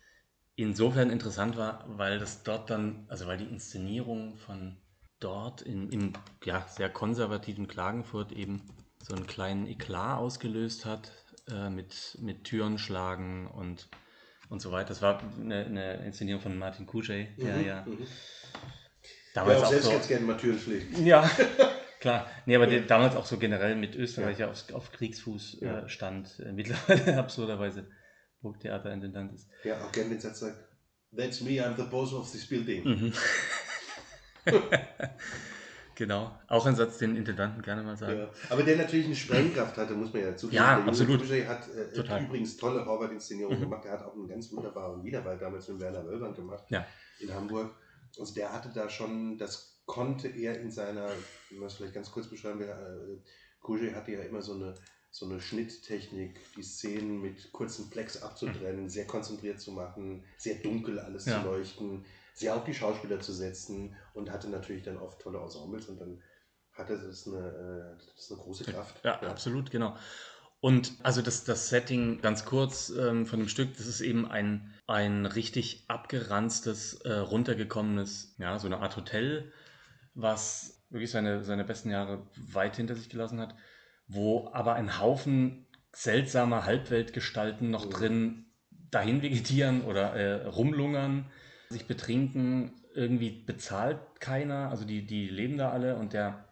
insofern 0.55 1.10
interessant 1.10 1.57
war, 1.57 1.86
weil 1.88 2.19
das 2.19 2.43
dort 2.43 2.69
dann, 2.69 3.05
also 3.10 3.27
weil 3.27 3.38
die 3.38 3.45
Inszenierung 3.45 4.38
von 4.38 4.77
dort 5.19 5.62
in, 5.62 5.89
im 5.89 6.13
ja, 6.43 6.65
sehr 6.67 6.89
konservativen 6.89 7.67
Klagenfurt 7.67 8.31
eben 8.31 8.62
so 9.01 9.13
einen 9.15 9.27
kleinen 9.27 9.67
Eklat 9.67 10.17
ausgelöst 10.17 10.86
hat 10.86 11.12
äh, 11.50 11.69
mit, 11.69 12.17
mit 12.22 12.43
Türen 12.43 12.77
schlagen 12.77 13.48
und, 13.48 13.88
und 14.50 14.62
so 14.62 14.72
weiter. 14.72 14.89
Das 14.89 15.01
war 15.01 15.22
eine, 15.39 15.65
eine 15.65 16.05
Inszenierung 16.05 16.41
von 16.41 16.57
Martin 16.57 16.86
Kuschey, 16.86 17.27
der 17.41 17.57
Mhm, 17.57 17.65
ja 17.65 17.81
mhm. 17.86 18.07
damals 19.33 19.60
ja, 19.60 19.65
auch 19.65 19.67
auch 19.67 19.69
selbst 19.69 19.86
so, 19.86 19.91
ganz 19.91 20.07
gerne 20.07 20.25
mal 20.25 20.38
Türen 20.38 20.60
schlägt. 20.60 20.98
ja, 21.00 21.29
Klar, 22.03 22.29
nee, 22.45 22.53
aber 22.57 22.67
ja. 22.67 22.81
damals 22.81 23.15
auch 23.15 23.25
so 23.25 23.38
generell 23.38 23.77
mit 23.77 23.95
Österreich 23.95 24.39
ja. 24.39 24.50
auf, 24.50 24.74
auf 24.74 24.91
Kriegsfuß 24.91 25.60
ja. 25.62 25.79
äh, 25.79 25.89
stand, 25.89 26.38
äh, 26.45 26.51
mittlerweile 26.51 27.17
absurderweise 27.17 27.88
Burgtheaterintendant 28.41 29.31
ist. 29.31 29.48
Ja, 29.63 29.81
auch 29.81 29.89
gerne 29.93 30.10
den 30.10 30.19
Satz 30.19 30.41
sagt, 30.41 30.57
That's 31.15 31.39
me, 31.39 31.51
I'm 31.51 31.77
the 31.77 31.83
boss 31.83 32.12
of 32.13 32.29
this 32.29 32.45
building. 32.45 32.83
Mhm. 32.83 33.13
Genau, 35.95 36.31
auch 36.48 36.65
ein 36.65 36.75
Satz, 36.75 36.98
den 36.98 37.15
Intendanten 37.15 37.62
gerne 37.62 37.83
mal 37.83 37.95
sagen. 37.95 38.27
Aber 38.50 38.63
der 38.63 38.77
natürlich 38.77 39.05
eine 39.05 39.15
Sprengkraft 39.15 39.77
hatte, 39.77 39.93
muss 39.93 40.12
man 40.12 40.24
ja 40.24 40.36
zugeben. 40.36 40.55
Ja, 40.55 40.75
der 40.77 40.88
absolut. 40.88 41.22
Junge 41.24 41.48
hat 41.48 41.67
äh, 41.69 42.24
übrigens 42.24 42.57
tolle 42.57 42.83
Horvath-Inszenierungen 42.83 43.60
mhm. 43.60 43.63
gemacht. 43.65 43.86
Er 43.86 43.91
hat 43.91 44.01
auch 44.03 44.15
einen 44.15 44.27
ganz 44.27 44.51
wunderbaren 44.51 45.03
Wienerwald 45.03 45.39
damals 45.39 45.67
mit 45.67 45.79
Werner 45.79 46.03
Wölband 46.03 46.36
gemacht 46.36 46.63
in 47.19 47.33
Hamburg. 47.33 47.75
Also 48.19 48.33
der 48.33 48.51
hatte 48.51 48.72
da 48.74 48.89
schon, 48.89 49.38
das 49.38 49.73
konnte 49.86 50.28
er 50.28 50.60
in 50.60 50.72
seiner, 50.72 51.10
wenn 51.50 51.60
man 51.60 51.68
es 51.68 51.75
vielleicht 51.75 51.94
ganz 51.94 52.12
kurz 52.12 52.28
beschreiben 52.28 52.60
will, 52.60 52.68
äh, 52.68 53.22
Kuge 53.60 53.96
hatte 53.96 54.12
ja 54.12 54.22
immer 54.22 54.42
so 54.42 54.54
eine, 54.54 54.75
so 55.12 55.25
eine 55.25 55.40
Schnitttechnik, 55.40 56.40
die 56.56 56.63
Szenen 56.63 57.22
mit 57.22 57.52
kurzen 57.52 57.90
Plex 57.90 58.22
abzutrennen, 58.22 58.90
sehr 58.90 59.06
konzentriert 59.06 59.60
zu 59.60 59.72
machen, 59.72 60.25
sehr 60.38 60.56
dunkel 60.56 61.00
alles 61.00 61.25
ja. 61.25 61.42
zu 61.42 61.48
leuchten 61.48 62.06
sehr 62.34 62.56
auf 62.56 62.63
die 62.63 62.74
Schauspieler 62.74 63.20
zu 63.20 63.32
setzen 63.32 63.96
und 64.13 64.32
hatte 64.32 64.50
natürlich 64.50 64.84
dann 64.84 64.98
oft 64.98 65.22
tolle 65.22 65.40
Ensembles 65.40 65.88
und 65.88 66.02
dann 66.02 66.22
hatte 66.74 66.98
das 66.98 67.28
eine, 67.28 67.98
äh, 67.98 68.04
das 68.16 68.32
eine 68.32 68.42
große 68.42 68.66
Kraft. 68.66 69.04
Ja, 69.04 69.20
ja, 69.22 69.30
absolut, 69.30 69.70
genau. 69.70 69.96
Und 70.60 70.94
also 71.04 71.22
das, 71.22 71.44
das 71.44 71.70
Setting 71.70 72.22
ganz 72.22 72.46
kurz 72.46 72.90
ähm, 72.90 73.25
von 73.25 73.40
dem 73.40 73.50
Stück, 73.50 73.75
das 73.78 73.86
ist 73.86 74.02
eben 74.02 74.25
ein, 74.25 74.74
ein 74.88 75.25
richtig 75.25 75.86
abgeranztes, 75.90 77.02
äh, 77.02 77.13
runtergekommenes, 77.13 78.36
ja, 78.40 78.58
so 78.58 78.68
eine 78.68 78.80
Art 78.80 78.96
Hotel, 78.96 79.52
was 80.13 80.84
wirklich 80.89 81.12
seine, 81.12 81.43
seine 81.43 81.63
besten 81.63 81.89
Jahre 81.89 82.27
weit 82.36 82.75
hinter 82.75 82.96
sich 82.96 83.10
gelassen 83.10 83.39
hat, 83.39 83.55
wo 84.08 84.50
aber 84.53 84.75
ein 84.75 85.00
Haufen 85.00 85.65
seltsamer 85.91 86.65
Halbweltgestalten 86.65 87.70
noch 87.70 87.86
mhm. 87.86 87.89
drin 87.89 88.46
dahin 88.91 89.22
vegetieren 89.22 89.82
oder 89.82 90.13
äh, 90.13 90.46
rumlungern 90.46 91.25
sich 91.70 91.88
betrinken, 91.88 92.74
irgendwie 92.93 93.32
bezahlt 93.32 94.00
keiner, 94.20 94.70
also 94.70 94.86
die, 94.86 95.05
die 95.05 95.27
leben 95.27 95.58
da 95.58 95.72
alle 95.72 95.96
und 95.96 96.13
der, 96.13 96.48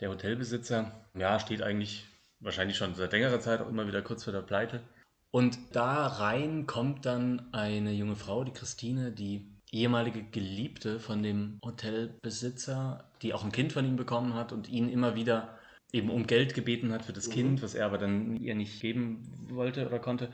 der 0.00 0.10
Hotelbesitzer, 0.10 0.92
ja, 1.14 1.40
steht 1.40 1.62
eigentlich 1.62 2.06
wahrscheinlich 2.38 2.76
schon 2.76 2.94
seit 2.94 3.12
längerer 3.12 3.40
Zeit 3.40 3.60
auch 3.60 3.68
immer 3.68 3.86
wieder 3.88 4.02
kurz 4.02 4.24
vor 4.24 4.32
der 4.32 4.42
Pleite. 4.42 4.82
Und 5.30 5.58
da 5.72 6.06
rein 6.06 6.66
kommt 6.66 7.06
dann 7.06 7.52
eine 7.52 7.92
junge 7.92 8.14
Frau, 8.14 8.44
die 8.44 8.52
Christine, 8.52 9.10
die 9.10 9.53
ehemalige 9.74 10.22
Geliebte 10.22 11.00
von 11.00 11.22
dem 11.22 11.58
Hotelbesitzer, 11.64 13.10
die 13.22 13.34
auch 13.34 13.44
ein 13.44 13.52
Kind 13.52 13.72
von 13.72 13.84
ihm 13.84 13.96
bekommen 13.96 14.34
hat 14.34 14.52
und 14.52 14.68
ihn 14.68 14.88
immer 14.88 15.14
wieder 15.14 15.58
eben 15.92 16.10
um 16.10 16.26
Geld 16.26 16.54
gebeten 16.54 16.92
hat 16.92 17.04
für 17.04 17.12
das 17.12 17.28
mhm. 17.28 17.32
Kind, 17.32 17.62
was 17.62 17.74
er 17.74 17.86
aber 17.86 17.98
dann 17.98 18.36
ihr 18.36 18.54
nicht 18.54 18.80
geben 18.80 19.48
wollte 19.50 19.86
oder 19.86 19.98
konnte. 19.98 20.32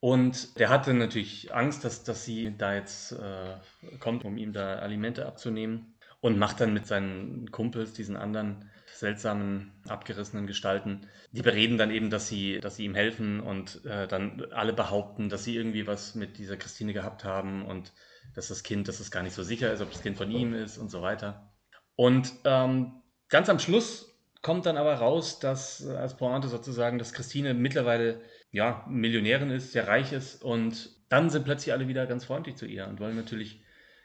Und 0.00 0.58
der 0.58 0.70
hatte 0.70 0.94
natürlich 0.94 1.54
Angst, 1.54 1.84
dass, 1.84 2.04
dass 2.04 2.24
sie 2.24 2.54
da 2.56 2.74
jetzt 2.74 3.12
äh, 3.12 3.56
kommt, 3.98 4.24
um 4.24 4.38
ihm 4.38 4.52
da 4.52 4.76
Alimente 4.76 5.26
abzunehmen. 5.26 5.94
Und 6.22 6.38
macht 6.38 6.60
dann 6.60 6.74
mit 6.74 6.86
seinen 6.86 7.50
Kumpels, 7.50 7.94
diesen 7.94 8.16
anderen 8.16 8.70
seltsamen, 8.86 9.72
abgerissenen 9.88 10.46
Gestalten, 10.46 11.06
die 11.32 11.40
bereden 11.40 11.78
dann 11.78 11.90
eben, 11.90 12.10
dass 12.10 12.28
sie, 12.28 12.60
dass 12.60 12.76
sie 12.76 12.84
ihm 12.84 12.94
helfen 12.94 13.40
und 13.40 13.82
äh, 13.86 14.06
dann 14.06 14.44
alle 14.50 14.74
behaupten, 14.74 15.30
dass 15.30 15.44
sie 15.44 15.56
irgendwie 15.56 15.86
was 15.86 16.14
mit 16.14 16.36
dieser 16.36 16.58
Christine 16.58 16.92
gehabt 16.92 17.24
haben 17.24 17.64
und 17.64 17.92
dass 18.34 18.48
das 18.48 18.62
Kind, 18.62 18.88
dass 18.88 19.00
es 19.00 19.10
gar 19.10 19.22
nicht 19.22 19.34
so 19.34 19.42
sicher 19.42 19.72
ist, 19.72 19.80
ob 19.80 19.90
das 19.90 20.02
Kind 20.02 20.16
von 20.16 20.30
ihm 20.30 20.54
ist 20.54 20.78
und 20.78 20.90
so 20.90 21.02
weiter. 21.02 21.52
Und 21.96 22.32
ähm, 22.44 23.02
ganz 23.28 23.48
am 23.48 23.58
Schluss 23.58 24.10
kommt 24.42 24.66
dann 24.66 24.76
aber 24.76 24.94
raus, 24.94 25.38
dass 25.38 25.84
äh, 25.84 25.96
als 25.96 26.16
Pointe 26.16 26.48
sozusagen, 26.48 26.98
dass 26.98 27.12
Christine 27.12 27.54
mittlerweile 27.54 28.20
ja, 28.50 28.84
Millionärin 28.88 29.50
ist, 29.50 29.72
sehr 29.72 29.86
reich 29.86 30.12
ist 30.12 30.42
und 30.42 30.90
dann 31.08 31.30
sind 31.30 31.44
plötzlich 31.44 31.72
alle 31.72 31.88
wieder 31.88 32.06
ganz 32.06 32.24
freundlich 32.24 32.56
zu 32.56 32.66
ihr 32.66 32.86
und 32.86 33.00
wollen 33.00 33.16
natürlich 33.16 33.62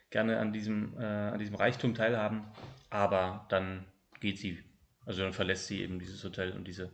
gerne 0.09 0.39
an 0.39 0.53
diesem, 0.53 0.97
äh, 0.97 1.03
an 1.03 1.39
diesem 1.39 1.55
Reichtum 1.55 1.93
teilhaben, 1.93 2.45
aber 2.89 3.45
dann 3.49 3.85
geht 4.19 4.37
sie, 4.39 4.63
also 5.05 5.23
dann 5.23 5.33
verlässt 5.33 5.67
sie 5.67 5.81
eben 5.81 5.99
dieses 5.99 6.23
Hotel 6.23 6.51
und 6.53 6.67
diese, 6.67 6.91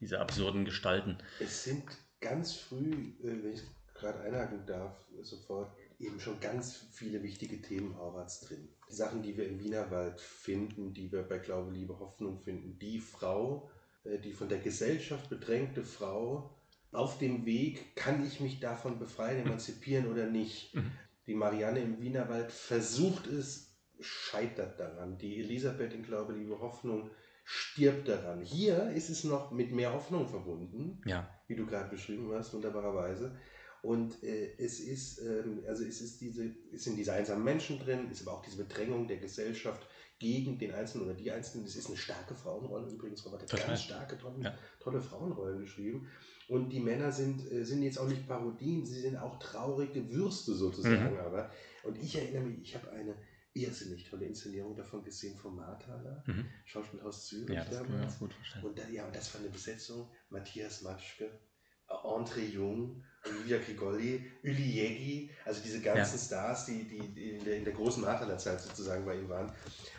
diese 0.00 0.20
absurden 0.20 0.64
Gestalten. 0.64 1.18
Es 1.40 1.64
sind 1.64 1.84
ganz 2.20 2.54
früh, 2.54 3.14
äh, 3.22 3.42
wenn 3.42 3.52
ich 3.52 3.62
gerade 3.94 4.20
einhaken 4.20 4.66
darf, 4.66 4.96
sofort 5.22 5.76
eben 5.98 6.20
schon 6.20 6.40
ganz 6.40 6.86
viele 6.92 7.22
wichtige 7.22 7.60
Themen 7.60 7.96
Horvaths 7.96 8.40
drin. 8.40 8.68
Sachen, 8.88 9.22
die 9.22 9.36
wir 9.36 9.46
im 9.46 9.60
Wienerwald 9.60 10.20
finden, 10.20 10.92
die 10.94 11.10
wir 11.10 11.22
bei 11.22 11.38
Glaube, 11.38 11.72
Liebe, 11.72 11.98
Hoffnung 11.98 12.38
finden. 12.38 12.78
Die 12.78 13.00
Frau, 13.00 13.70
äh, 14.04 14.18
die 14.18 14.32
von 14.32 14.48
der 14.48 14.58
Gesellschaft 14.58 15.28
bedrängte 15.30 15.82
Frau, 15.82 16.50
auf 16.92 17.18
dem 17.18 17.44
Weg, 17.44 17.96
kann 17.96 18.24
ich 18.24 18.40
mich 18.40 18.60
davon 18.60 18.98
befreien, 18.98 19.44
emanzipieren 19.44 20.10
oder 20.10 20.26
nicht. 20.26 20.74
Mhm. 20.74 20.92
Die 21.26 21.34
Marianne 21.34 21.80
im 21.80 22.00
Wienerwald 22.00 22.52
versucht 22.52 23.26
es, 23.26 23.74
scheitert 24.00 24.78
daran. 24.78 25.18
Die 25.18 25.40
Elisabeth 25.40 25.92
in 25.92 26.02
Glaube, 26.02 26.34
Liebe, 26.34 26.60
Hoffnung 26.60 27.10
stirbt 27.44 28.08
daran. 28.08 28.42
Hier 28.42 28.90
ist 28.90 29.10
es 29.10 29.24
noch 29.24 29.50
mit 29.50 29.72
mehr 29.72 29.92
Hoffnung 29.92 30.28
verbunden, 30.28 31.02
ja. 31.04 31.28
wie 31.46 31.56
du 31.56 31.66
gerade 31.66 31.90
beschrieben 31.90 32.30
hast, 32.32 32.54
wunderbarerweise. 32.54 33.36
Und 33.84 34.22
äh, 34.22 34.56
es 34.56 34.80
ist, 34.80 35.18
ähm, 35.18 35.62
also 35.68 35.84
es 35.84 36.00
ist 36.00 36.18
diese, 36.22 36.54
es 36.72 36.84
sind 36.84 36.96
diese 36.96 37.12
einsamen 37.12 37.44
Menschen 37.44 37.78
drin, 37.78 38.10
ist 38.10 38.26
aber 38.26 38.38
auch 38.38 38.42
diese 38.42 38.56
Bedrängung 38.64 39.06
der 39.06 39.18
Gesellschaft 39.18 39.86
gegen 40.18 40.58
den 40.58 40.72
Einzelnen 40.72 41.04
oder 41.04 41.14
die 41.14 41.30
Einzelnen. 41.30 41.66
Es 41.66 41.76
ist 41.76 41.88
eine 41.88 41.98
starke 41.98 42.34
Frauenrolle 42.34 42.90
übrigens, 42.90 43.26
Robert 43.26 43.42
hat 43.42 43.66
ganz 43.66 43.82
starke, 43.82 44.16
tolle, 44.16 44.42
ja. 44.42 44.58
tolle 44.80 45.02
Frauenrollen 45.02 45.60
geschrieben. 45.60 46.08
Und 46.48 46.70
die 46.70 46.80
Männer 46.80 47.12
sind, 47.12 47.52
äh, 47.52 47.62
sind 47.62 47.82
jetzt 47.82 47.98
auch 47.98 48.08
nicht 48.08 48.26
Parodien, 48.26 48.86
sie 48.86 49.00
sind 49.00 49.18
auch 49.18 49.38
traurige 49.38 50.10
Würste 50.10 50.54
sozusagen. 50.54 51.12
Mhm. 51.12 51.20
Aber. 51.20 51.50
Und 51.82 52.02
ich 52.02 52.16
erinnere 52.16 52.44
mich, 52.44 52.62
ich 52.62 52.74
habe 52.74 52.90
eine 52.90 53.14
irrsinnig 53.52 54.08
tolle 54.08 54.24
Inszenierung 54.24 54.74
davon 54.74 55.04
gesehen 55.04 55.36
von 55.36 55.56
Marthaler, 55.56 56.24
mhm. 56.26 56.46
Schauspielhaus 56.64 57.26
Zürich 57.26 57.54
ja, 57.54 57.64
das 57.66 57.70
damals. 57.70 58.18
Gut 58.18 58.34
und, 58.62 58.78
da, 58.78 58.88
ja, 58.88 59.04
und 59.04 59.14
das 59.14 59.34
war 59.34 59.42
eine 59.42 59.50
Besetzung, 59.50 60.08
Matthias 60.30 60.80
Matschke, 60.80 61.38
André 61.86 62.46
Jung, 62.48 63.04
Olivia 63.26 63.58
Grigoli, 63.58 64.22
Uli 64.42 64.70
Jegi, 64.72 65.30
also 65.44 65.60
diese 65.62 65.80
ganzen 65.80 66.16
ja. 66.16 66.22
Stars, 66.22 66.66
die, 66.66 66.84
die 66.84 67.30
in, 67.30 67.44
der, 67.44 67.56
in 67.56 67.64
der 67.64 67.72
großen 67.72 68.02
Marthaler-Zeit 68.02 68.60
sozusagen 68.60 69.04
bei 69.04 69.16
ihm 69.16 69.28
waren. 69.28 69.50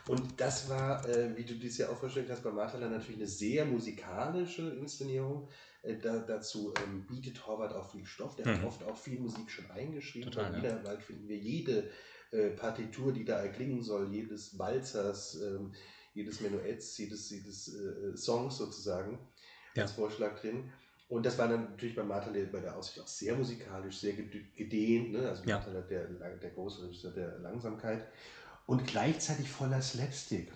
Und 0.08 0.40
das 0.40 0.70
war, 0.70 1.08
äh, 1.08 1.36
wie 1.36 1.44
du 1.44 1.56
dies 1.56 1.78
ja 1.78 1.90
auch 1.90 1.98
vorgestellt 1.98 2.30
hast, 2.30 2.44
bei 2.44 2.52
Marthaler 2.52 2.90
natürlich 2.90 3.18
eine 3.18 3.28
sehr 3.28 3.66
musikalische 3.66 4.70
Inszenierung. 4.80 5.50
Äh, 5.82 5.98
da, 5.98 6.20
dazu 6.20 6.74
ähm, 6.84 7.06
bietet 7.08 7.46
Horvath 7.48 7.74
auch 7.74 7.92
viel 7.92 8.06
Stoff. 8.06 8.36
Der 8.36 8.48
mhm. 8.48 8.58
hat 8.58 8.66
oft 8.66 8.84
auch 8.84 8.98
viel 8.98 9.20
Musik 9.20 9.50
schon 9.50 9.70
eingeschrieben. 9.72 10.32
Total, 10.32 10.52
Bei 10.52 10.58
Wienerwald 10.58 11.00
ja. 11.00 11.06
finden 11.06 11.28
wir 11.28 11.38
jede 11.38 11.90
äh, 12.32 12.50
Partitur, 12.50 13.12
die 13.12 13.26
da 13.26 13.40
erklingen 13.40 13.82
soll, 13.82 14.12
jedes 14.12 14.58
Walzers, 14.60 15.42
ähm, 15.42 15.74
jedes 16.14 16.42
Menuetts, 16.42 16.98
jedes, 16.98 17.30
jedes 17.30 17.74
äh, 17.74 18.16
Songs 18.16 18.58
sozusagen 18.58 19.20
ja. 19.76 19.84
als 19.84 19.94
Vorschlag 19.94 20.40
drin. 20.40 20.72
Und 21.08 21.26
das 21.26 21.38
war 21.38 21.48
dann 21.48 21.66
natürlich 21.66 21.96
bei 21.96 22.04
Martin 22.04 22.34
bei 22.52 22.60
der 22.60 22.76
Aussicht 22.76 23.00
auch 23.00 23.08
sehr 23.08 23.36
musikalisch, 23.36 24.00
sehr 24.00 24.14
gedehnt. 24.14 25.12
Ne? 25.14 25.30
Also 25.30 25.44
ja. 25.46 25.58
Martin 25.58 25.74
der, 25.90 26.06
der 26.08 26.50
große 26.50 26.84
Regisseur 26.84 27.12
der 27.12 27.38
Langsamkeit. 27.40 28.06
Und 28.66 28.88
gleichzeitig 28.88 29.50
voller 29.50 29.82
Slapstick. 29.82 30.52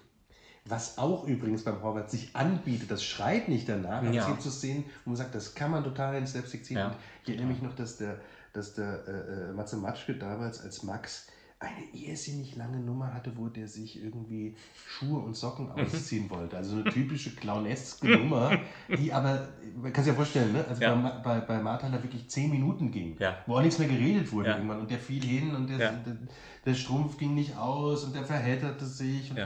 Was 0.65 0.97
auch 0.97 1.25
übrigens 1.25 1.63
beim 1.63 1.81
Horvath 1.81 2.11
sich 2.11 2.35
anbietet, 2.35 2.91
das 2.91 3.03
schreit 3.03 3.47
nicht 3.47 3.69
danach, 3.69 4.01
aber 4.01 4.11
ja. 4.11 4.37
zu 4.39 4.49
sehen, 4.49 4.83
wo 5.03 5.11
man 5.11 5.17
sagt, 5.17 5.33
das 5.33 5.55
kann 5.55 5.71
man 5.71 5.83
total 5.83 6.15
in 6.15 6.27
Slapstick 6.27 6.65
ziehen. 6.65 6.77
Ja. 6.77 6.95
ich 7.23 7.29
erinnere 7.29 7.47
mich 7.47 7.61
noch, 7.61 7.75
dass 7.75 7.97
der, 7.97 8.19
dass 8.53 8.73
der 8.73 9.07
äh, 9.07 9.49
äh, 9.49 9.53
Matze 9.53 9.77
Matschke 9.77 10.15
damals 10.15 10.61
als 10.61 10.83
Max 10.83 11.27
eine 11.61 11.85
irrsinnig 11.93 12.55
lange 12.55 12.79
Nummer 12.79 13.13
hatte, 13.13 13.33
wo 13.35 13.49
der 13.49 13.67
sich 13.67 14.01
irgendwie 14.01 14.55
Schuhe 14.87 15.19
und 15.19 15.35
Socken 15.35 15.65
mhm. 15.65 15.83
ausziehen 15.83 16.29
wollte. 16.29 16.55
Also 16.55 16.77
eine 16.77 16.85
typische 16.85 17.35
clowneske 17.35 18.07
Nummer, 18.17 18.57
die 18.87 19.11
aber, 19.11 19.49
man 19.75 19.91
kann 19.91 20.03
sich 20.03 20.11
ja 20.11 20.15
vorstellen, 20.15 20.53
ne? 20.53 20.65
also 20.67 20.81
ja. 20.81 20.95
bei, 20.95 21.09
bei, 21.19 21.39
bei 21.41 21.61
Martha 21.61 21.89
da 21.89 22.01
wirklich 22.01 22.29
zehn 22.29 22.49
Minuten 22.49 22.91
ging, 22.91 23.17
ja. 23.19 23.39
wo 23.45 23.55
auch 23.55 23.61
nichts 23.61 23.77
mehr 23.77 23.89
geredet 23.89 24.31
wurde 24.31 24.49
ja. 24.49 24.55
irgendwann 24.55 24.79
und 24.79 24.89
der 24.89 24.99
fiel 24.99 25.23
hin 25.23 25.53
und 25.53 25.69
der, 25.69 25.77
der, 25.77 26.17
der, 26.65 26.73
Strumpf 26.73 27.17
ging 27.17 27.35
nicht 27.35 27.57
aus 27.57 28.05
und 28.05 28.15
der 28.15 28.23
verhälterte 28.23 28.85
sich. 28.85 29.31
Und, 29.31 29.39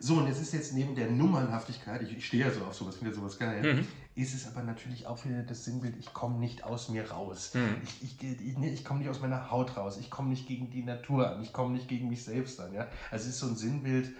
so, 0.00 0.14
und 0.14 0.28
es 0.28 0.40
ist 0.40 0.54
jetzt 0.54 0.74
neben 0.74 0.94
der 0.94 1.10
Nummernhaftigkeit, 1.10 2.02
ich, 2.02 2.16
ich 2.16 2.26
stehe 2.26 2.46
ja 2.46 2.52
so 2.52 2.64
auf 2.64 2.74
sowas, 2.74 2.96
finde 2.96 3.12
sowas 3.12 3.36
geil, 3.36 3.74
mhm. 3.74 3.88
ist 4.14 4.32
es 4.32 4.46
aber 4.46 4.62
natürlich 4.62 5.06
auch 5.06 5.24
wieder 5.24 5.42
das 5.42 5.64
Sinnbild, 5.64 5.96
ich 5.98 6.12
komme 6.12 6.38
nicht 6.38 6.62
aus 6.62 6.88
mir 6.88 7.10
raus. 7.10 7.52
Mhm. 7.54 7.82
Ich, 7.82 8.20
ich, 8.22 8.40
ich, 8.40 8.56
ich 8.62 8.84
komme 8.84 9.00
nicht 9.00 9.08
aus 9.08 9.20
meiner 9.20 9.50
Haut 9.50 9.76
raus, 9.76 9.98
ich 9.98 10.08
komme 10.08 10.28
nicht 10.28 10.46
gegen 10.46 10.70
die 10.70 10.84
Natur 10.84 11.28
an, 11.28 11.42
ich 11.42 11.52
komme 11.52 11.74
nicht 11.74 11.88
gegen 11.88 12.08
mich 12.08 12.22
selbst 12.22 12.60
an. 12.60 12.72
Ja? 12.74 12.86
Also 13.10 13.28
es 13.28 13.34
ist 13.34 13.40
so 13.40 13.48
ein 13.48 13.56
Sinnbild 13.56 14.10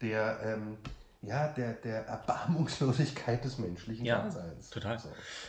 der, 0.00 0.40
ähm, 0.42 0.78
ja, 1.20 1.48
der, 1.48 1.74
der 1.74 2.06
Erbarmungslosigkeit 2.06 3.44
des 3.44 3.58
menschlichen 3.58 4.06
ja, 4.06 4.22
Daseins. 4.22 4.70
Total. 4.70 4.98
So. 4.98 5.08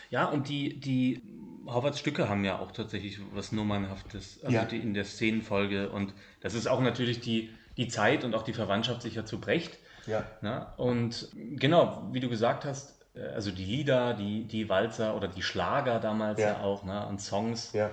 Ja, 0.10 0.26
und 0.26 0.50
die, 0.50 0.82
die 0.82 1.22
Howards 1.66 2.00
Stücke 2.00 2.28
haben 2.28 2.44
ja 2.44 2.60
auch 2.60 2.74
tatsächlich 2.74 3.20
was 3.34 3.54
Nummernhaftes, 3.54 4.40
also 4.44 4.54
ja. 4.54 4.66
die 4.66 4.80
in 4.80 4.94
der 4.94 5.06
Szenenfolge. 5.06 5.90
Und 5.92 6.14
das 6.42 6.56
ist 6.56 6.68
auch 6.68 6.82
natürlich 6.82 7.22
die 7.22 7.50
die 7.78 7.88
Zeit 7.88 8.24
und 8.24 8.36
auch 8.36 8.44
die 8.44 8.54
Verwandtschaft 8.54 9.02
sicher 9.02 9.26
zu 9.26 9.40
Brecht. 9.40 9.78
Ja. 10.06 10.26
Na? 10.42 10.74
Und 10.78 11.30
genau, 11.34 12.08
wie 12.12 12.20
du 12.20 12.30
gesagt 12.30 12.66
hast, 12.66 13.06
äh, 13.16 13.22
also 13.28 13.52
die 13.52 13.66
Lieder, 13.66 14.14
die, 14.14 14.46
die 14.46 14.70
Walzer 14.70 15.16
oder 15.16 15.28
die 15.28 15.44
Schlager 15.44 16.00
damals 16.00 16.40
ja, 16.40 16.54
ja 16.54 16.60
auch, 16.62 16.84
ne? 16.84 17.06
und 17.08 17.22
Songs 17.22 17.74
ja. 17.74 17.92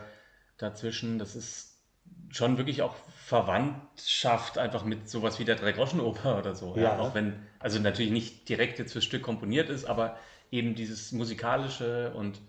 dazwischen, 0.59 1.19
das 1.19 1.37
ist 1.37 1.75
schon 2.31 2.59
wirklich 2.59 2.83
auch 2.83 2.95
Verwandtschaft 3.25 4.59
einfach 4.59 4.85
mit 4.85 5.09
sowas 5.09 5.39
wie 5.39 5.45
der 5.45 5.57
Dreigroschenoper 5.57 6.39
oder 6.39 6.55
so. 6.55 6.75
Ja. 6.77 6.83
ja. 6.83 6.99
Auch 6.99 7.15
wenn, 7.15 7.35
also 7.59 7.79
natürlich 7.79 8.13
nicht 8.13 8.49
direkt 8.49 8.79
jetzt 8.79 8.93
fürs 8.93 9.05
Stück 9.05 9.23
komponiert 9.23 9.71
ist, 9.71 9.85
aber 9.85 10.17
eben 10.51 10.75
dieses 10.75 11.13
musikalische 11.13 12.13
und 12.15 12.41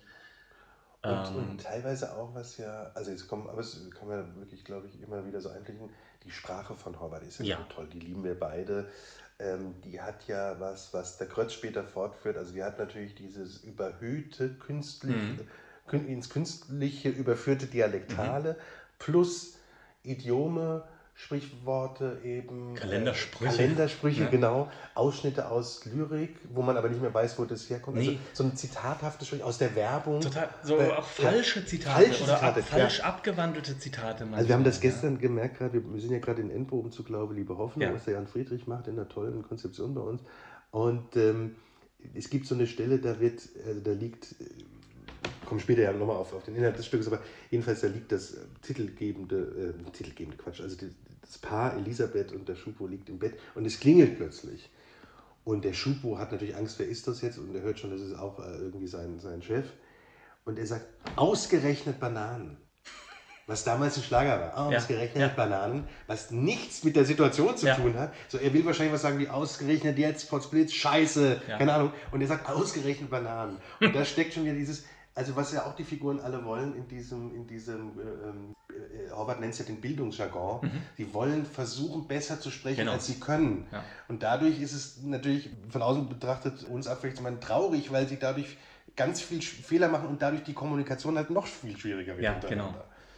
und, 1.06 1.28
ähm, 1.28 1.50
und, 1.52 1.62
teilweise 1.62 2.16
auch 2.16 2.34
was 2.34 2.58
ja, 2.58 2.92
also 2.94 3.12
jetzt 3.12 3.28
kommen, 3.28 3.48
aber 3.48 3.62
es 3.62 3.90
kann 3.98 4.08
man 4.08 4.36
wirklich, 4.38 4.64
glaube 4.64 4.88
ich, 4.88 5.02
immer 5.02 5.26
wieder 5.26 5.42
so 5.42 5.50
einblicken, 5.50 5.90
die 6.24 6.32
Sprache 6.32 6.76
von 6.76 7.00
Horvath 7.00 7.24
ist 7.24 7.40
ja, 7.40 7.46
ja. 7.46 7.58
So 7.58 7.76
toll, 7.76 7.88
die 7.92 8.00
lieben 8.00 8.24
wir 8.24 8.40
beide. 8.40 8.88
Ähm, 9.38 9.76
die 9.84 10.02
hat 10.02 10.28
ja 10.28 10.60
was, 10.60 10.94
was 10.94 11.18
der 11.18 11.28
Krötz 11.28 11.54
später 11.54 11.84
fortführt, 11.84 12.38
also 12.38 12.54
die 12.54 12.64
hat 12.64 12.80
natürlich 12.80 13.16
dieses 13.16 13.64
überhöhte, 13.64 14.50
künstlich, 14.56 15.16
mhm. 15.92 16.08
ins 16.08 16.30
Künstliche 16.30 17.10
überführte 17.10 17.68
Dialektale 17.68 18.54
mhm. 18.54 18.58
plus 18.98 19.58
Idiome, 20.04 20.88
Sprichworte 21.18 22.20
eben. 22.26 22.76
Kalendersprüche. 22.76 23.54
Äh, 23.54 23.56
Kalendersprüche, 23.56 24.24
ja. 24.24 24.30
genau. 24.30 24.70
Ausschnitte 24.96 25.50
aus 25.50 25.86
Lyrik, 25.86 26.36
wo 26.54 26.62
man 26.62 26.76
aber 26.76 26.90
nicht 26.90 27.02
mehr 27.02 27.14
weiß, 27.14 27.40
wo 27.40 27.46
das 27.46 27.70
herkommt. 27.70 27.98
Also 27.98 28.12
nee. 28.12 28.18
Also 28.32 28.44
so 28.44 28.50
ein 28.50 28.58
zitathaftes 28.58 29.30
Sprich 29.30 29.42
aus 29.42 29.58
der 29.58 29.76
Werbung. 29.76 30.20
Total, 30.20 30.50
so 30.62 30.78
äh, 30.78 30.92
auch 30.92 31.06
falsche 31.06 31.62
ja, 31.62 31.66
Zitate 31.66 32.06
falsche 32.06 32.24
oder 32.26 32.36
Zitate, 32.36 32.60
ab, 32.60 32.68
falsch 32.68 33.00
ja. 33.00 33.06
abgewandelte 33.06 33.80
Zitate. 33.80 34.24
Manchmal. 34.24 34.40
Also 34.40 34.50
wir 34.50 34.56
haben 34.56 34.64
das 34.66 34.82
gestern 34.82 35.18
gemerkt, 35.18 35.58
gerade 35.58 35.82
wir 35.82 36.02
sind 36.02 36.12
ja 36.12 36.20
gerade 36.20 36.42
in 36.42 36.52
Endproben 36.52 36.92
zu 36.92 37.04
Glaube, 37.04 37.34
liebe 37.34 37.58
Hoffnung, 37.58 37.94
was 37.94 38.04
der 38.04 38.16
Jan 38.16 38.28
Friedrich 38.28 38.68
macht 38.68 38.88
in 38.88 39.00
einer 39.00 39.08
tollen 39.08 39.42
Konzeption 39.44 39.96
bei 39.96 40.02
uns. 40.02 40.22
Und 40.72 41.16
ähm, 41.16 41.56
es 42.14 42.30
gibt 42.30 42.46
so 42.46 42.56
eine 42.56 42.68
Stelle, 42.68 43.00
da 43.00 43.22
wird, 43.22 43.42
also 43.66 43.80
da 43.80 43.92
liegt 43.92 44.36
komme 45.46 45.60
später 45.60 45.84
ja 45.84 45.92
nochmal 45.92 46.18
auf, 46.18 46.34
auf 46.34 46.44
den 46.44 46.56
Inhalt 46.56 46.78
des 46.78 46.86
Stückes, 46.86 47.08
aber 47.08 47.20
jedenfalls 47.52 47.82
da 47.82 47.88
liegt 47.88 48.12
das 48.12 48.36
titelgebende, 48.62 49.74
äh, 49.78 49.92
titelgebende 49.92 50.38
Quatsch, 50.38 50.62
also 50.62 50.76
die, 50.76 50.90
das 51.22 51.38
Paar 51.38 51.76
Elisabeth 51.78 52.32
und 52.32 52.48
der 52.48 52.56
Schupo 52.56 52.88
liegt 52.88 53.10
im 53.10 53.20
Bett 53.20 53.40
und 53.56 53.66
es 53.66 53.80
klingelt 53.80 54.18
plötzlich. 54.18 54.70
Und 55.44 55.64
der 55.64 55.74
Schupo 55.74 56.18
hat 56.18 56.32
natürlich 56.32 56.56
Angst, 56.56 56.80
wer 56.80 56.88
ist 56.88 57.08
das 57.08 57.22
jetzt? 57.22 57.38
Und 57.38 57.56
er 57.56 57.62
hört 57.62 57.80
schon, 57.80 57.92
das 57.92 58.02
ist 58.02 58.18
auch 58.18 58.40
äh, 58.40 58.58
irgendwie 58.58 58.88
sein, 58.88 59.20
sein 59.20 59.44
Chef. 59.44 59.66
Und 60.44 60.58
er 60.60 60.66
sagt, 60.66 60.86
ausgerechnet 61.16 62.00
Bananen. 62.00 62.58
Was 63.48 63.64
damals 63.64 63.96
ein 63.96 64.02
Schlager 64.02 64.40
war. 64.40 64.58
Ausgerechnet 64.58 65.22
ja, 65.22 65.28
ja. 65.28 65.34
Bananen, 65.34 65.88
was 66.08 66.32
nichts 66.32 66.84
mit 66.84 66.96
der 66.96 67.06
Situation 67.06 67.56
zu 67.56 67.68
ja. 67.68 67.76
tun 67.76 67.96
hat. 67.96 68.12
So, 68.28 68.40
er 68.40 68.52
will 68.54 68.66
wahrscheinlich 68.66 68.94
was 68.94 69.04
sagen 69.04 69.20
wie 69.20 69.30
ausgerechnet 69.30 70.00
jetzt, 70.00 70.32
Potsblitz, 70.32 70.74
Scheiße, 70.74 71.42
keine 71.46 71.74
Ahnung. 71.74 71.92
Und 72.12 72.22
er 72.22 72.28
sagt 72.28 72.50
ausgerechnet 72.50 73.12
Bananen. 73.12 73.58
Und 73.80 73.96
da 73.96 74.04
steckt 74.04 74.34
schon 74.34 74.46
wieder 74.46 74.56
dieses, 74.56 74.86
also 75.16 75.36
was 75.36 75.54
ja 75.54 75.66
auch 75.66 75.76
die 75.76 75.86
Figuren 75.86 76.20
alle 76.20 76.44
wollen 76.44 76.76
in 76.76 76.88
diesem, 76.88 77.34
in 77.34 77.48
diesem 77.48 77.98
äh, 77.98 78.04
ähm, 78.04 78.56
äh, 78.70 79.10
Horvath 79.12 79.40
nennt 79.40 79.54
es 79.54 79.60
ja 79.60 79.66
den 79.66 79.80
Bildungsjargon, 79.80 80.66
mhm. 80.66 80.82
sie 80.98 81.14
wollen 81.14 81.46
versuchen, 81.46 82.06
besser 82.08 82.40
zu 82.40 82.52
sprechen, 82.52 82.80
genau. 82.82 82.92
als 82.92 83.08
sie 83.08 83.20
können. 83.20 83.66
Ja. 83.72 83.84
Und 84.10 84.24
dadurch 84.24 84.60
ist 84.62 84.74
es 84.74 85.02
natürlich 85.04 85.50
von 85.70 85.82
außen 85.82 86.10
betrachtet 86.10 86.66
uns 86.66 86.88
abwechselnd 86.88 87.42
traurig, 87.42 87.92
weil 87.94 88.08
sie 88.08 88.20
dadurch 88.20 88.58
ganz 88.98 89.22
viel 89.22 89.42
Fehler 89.42 89.88
machen 89.88 90.10
und 90.10 90.22
dadurch 90.22 90.44
die 90.44 90.54
Kommunikation 90.54 91.18
halt 91.18 91.30
noch 91.30 91.48
viel 91.48 91.78
schwieriger 91.78 92.18
wird. 92.18 92.24
Ja, 92.24 92.50
genau. 92.50 92.74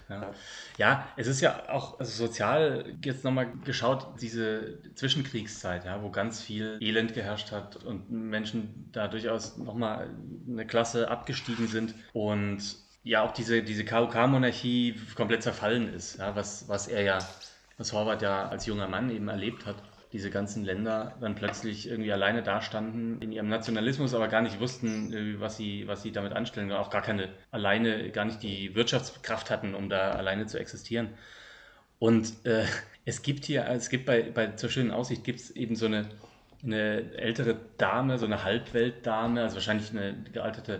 Ja. 0.09 0.33
ja, 0.77 1.07
es 1.17 1.27
ist 1.27 1.41
ja 1.41 1.69
auch 1.69 1.99
also 1.99 2.25
sozial 2.25 2.95
jetzt 3.03 3.23
nochmal 3.23 3.51
geschaut, 3.65 4.07
diese 4.21 4.79
Zwischenkriegszeit, 4.95 5.85
ja, 5.85 6.01
wo 6.01 6.09
ganz 6.09 6.41
viel 6.41 6.77
Elend 6.79 7.13
geherrscht 7.13 7.51
hat 7.51 7.75
und 7.77 8.09
Menschen 8.09 8.89
da 8.93 9.07
durchaus 9.07 9.57
nochmal 9.57 10.09
eine 10.47 10.65
Klasse 10.65 11.09
abgestiegen 11.09 11.67
sind 11.67 11.93
und 12.13 12.61
ja 13.03 13.23
auch 13.23 13.31
diese, 13.31 13.63
diese 13.63 13.83
KUK-Monarchie 13.85 14.95
komplett 15.15 15.43
zerfallen 15.43 15.93
ist, 15.93 16.19
ja, 16.19 16.35
was, 16.35 16.69
was 16.69 16.87
er 16.87 17.01
ja, 17.01 17.19
was 17.77 17.91
Horvath 17.91 18.21
ja 18.21 18.47
als 18.47 18.65
junger 18.65 18.87
Mann 18.87 19.09
eben 19.09 19.27
erlebt 19.27 19.65
hat 19.65 19.81
diese 20.13 20.29
ganzen 20.29 20.63
Länder 20.63 21.17
dann 21.19 21.35
plötzlich 21.35 21.89
irgendwie 21.89 22.11
alleine 22.13 22.41
dastanden 22.43 23.21
in 23.21 23.31
ihrem 23.31 23.49
Nationalismus, 23.49 24.13
aber 24.13 24.27
gar 24.27 24.41
nicht 24.41 24.59
wussten, 24.59 25.13
äh, 25.13 25.39
was 25.39 25.57
sie, 25.57 25.87
was 25.87 26.01
sie 26.03 26.11
damit 26.11 26.33
anstellen, 26.33 26.71
auch 26.71 26.89
gar 26.89 27.01
keine 27.01 27.29
alleine, 27.51 28.09
gar 28.11 28.25
nicht 28.25 28.41
die 28.43 28.75
Wirtschaftskraft 28.75 29.49
hatten, 29.49 29.75
um 29.75 29.89
da 29.89 30.11
alleine 30.11 30.45
zu 30.45 30.59
existieren. 30.59 31.09
Und 31.99 32.45
äh, 32.45 32.65
es 33.05 33.21
gibt 33.21 33.45
hier, 33.45 33.67
es 33.67 33.89
gibt 33.89 34.05
bei, 34.05 34.23
bei 34.23 34.47
zur 34.51 34.69
schönen 34.69 34.91
Aussicht 34.91 35.23
gibt 35.23 35.39
es 35.39 35.51
eben 35.51 35.75
so 35.75 35.87
eine, 35.87 36.05
eine 36.63 37.11
ältere 37.15 37.59
Dame, 37.77 38.17
so 38.17 38.25
eine 38.25 38.43
Halbweltdame, 38.43 39.41
also 39.41 39.55
wahrscheinlich 39.55 39.91
eine 39.91 40.15
gealterte 40.31 40.75
äh, 40.75 40.79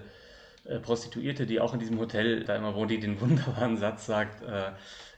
Prostituierte, 0.82 1.46
die 1.46 1.60
auch 1.60 1.74
in 1.74 1.80
diesem 1.80 2.00
Hotel 2.00 2.44
da 2.44 2.56
immer 2.56 2.76
wohnt, 2.76 2.92
die 2.92 3.00
den 3.00 3.20
wunderbaren 3.22 3.78
Satz 3.78 4.06
sagt, 4.06 4.44
äh, 4.44 4.72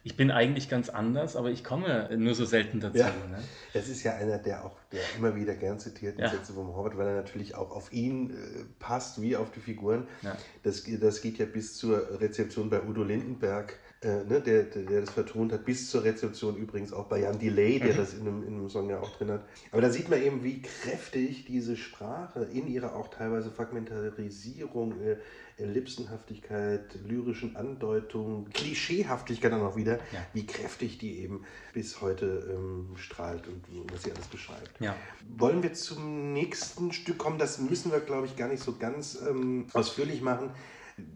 ich 0.04 0.16
bin 0.16 0.32
eigentlich 0.32 0.70
ganz 0.70 0.90
anders, 0.90 1.36
aber 1.36 1.52
ich 1.52 1.64
komme 1.64 2.10
nur 2.18 2.34
so 2.34 2.46
selten 2.46 2.80
dazu. 2.80 2.98
Ja, 2.98 3.08
ne? 3.30 3.40
Das 3.74 3.90
ist 3.90 4.04
ja 4.04 4.16
einer, 4.16 4.38
der 4.38 4.64
auch 4.64 4.78
der 4.92 5.02
immer 5.18 5.36
wieder 5.36 5.56
gern 5.56 5.78
zitierten 5.78 6.22
ja. 6.22 6.30
Sätze 6.30 6.54
vom 6.54 6.76
Hobbit, 6.76 6.98
weil 6.98 7.08
er 7.08 7.16
natürlich 7.16 7.56
auch 7.56 7.72
auf 7.72 7.92
ihn 7.92 8.32
äh, 8.32 8.64
passt, 8.80 9.22
wie 9.22 9.36
auf 9.36 9.52
die 9.52 9.60
Figuren. 9.60 10.08
Ja. 10.22 10.38
Das, 10.64 10.84
das 11.00 11.22
geht 11.22 11.38
ja 11.38 11.46
bis 11.46 11.78
zur 11.78 12.20
Rezeption 12.22 12.70
bei 12.70 12.82
Udo 12.82 13.04
Lindenberg, 13.04 13.78
äh, 14.02 14.24
ne, 14.24 14.40
der, 14.40 14.64
der, 14.64 14.84
der, 14.84 15.02
das 15.02 15.10
vertont 15.10 15.52
hat, 15.52 15.66
bis 15.66 15.90
zur 15.90 16.06
Rezeption 16.06 16.56
übrigens 16.56 16.94
auch 16.94 17.08
bei 17.08 17.20
Jan 17.20 17.38
Delay, 17.38 17.80
der 17.80 17.94
mhm. 17.94 17.98
das 17.98 18.14
in 18.14 18.22
einem, 18.22 18.44
in 18.44 18.54
einem 18.54 18.70
Song 18.70 18.90
ja 18.90 19.00
auch 19.02 19.10
drin 19.18 19.30
hat. 19.30 19.44
Aber 19.72 19.82
da 19.82 19.90
sieht 19.90 20.10
man 20.10 20.22
eben, 20.22 20.42
wie 20.42 20.62
kräftig 20.62 21.44
diese 21.44 21.76
Sprache 21.76 22.46
in 22.46 22.68
ihrer 22.68 22.96
auch 22.96 23.10
teilweise 23.10 23.52
Fragmentarisierung, 23.52 25.02
äh, 25.02 25.18
Ellipsenhaftigkeit, 25.58 26.98
lyrischen 27.06 27.58
Andeutungen, 27.58 28.50
Klischeehaftigkeit 28.52 29.52
dann 29.52 29.64
auch 29.64 29.76
wieder, 29.76 29.98
ja. 30.14 30.26
wie 30.32 30.46
kräftig 30.46 30.98
die 30.98 31.20
eben 31.20 31.44
bis 31.74 32.00
heute 32.00 32.56
ähm, 32.56 32.96
strahlt 32.96 33.50
und 33.50 33.66
was 33.92 34.04
sie 34.04 34.14
alles 34.14 34.28
beschreibt. 34.28 34.80
Ja. 34.80 34.96
Wollen 35.38 35.62
wir 35.62 35.74
zum 35.74 36.32
nächsten 36.32 36.94
Stück 36.94 37.18
kommen? 37.18 37.38
Das 37.38 37.60
müssen 37.60 37.92
wir, 37.92 38.00
glaube 38.00 38.28
ich, 38.28 38.38
gar 38.38 38.48
nicht 38.48 38.64
so 38.64 38.78
ganz 38.78 39.20
ähm, 39.28 39.68
ausführlich 39.74 40.22
machen. 40.22 40.52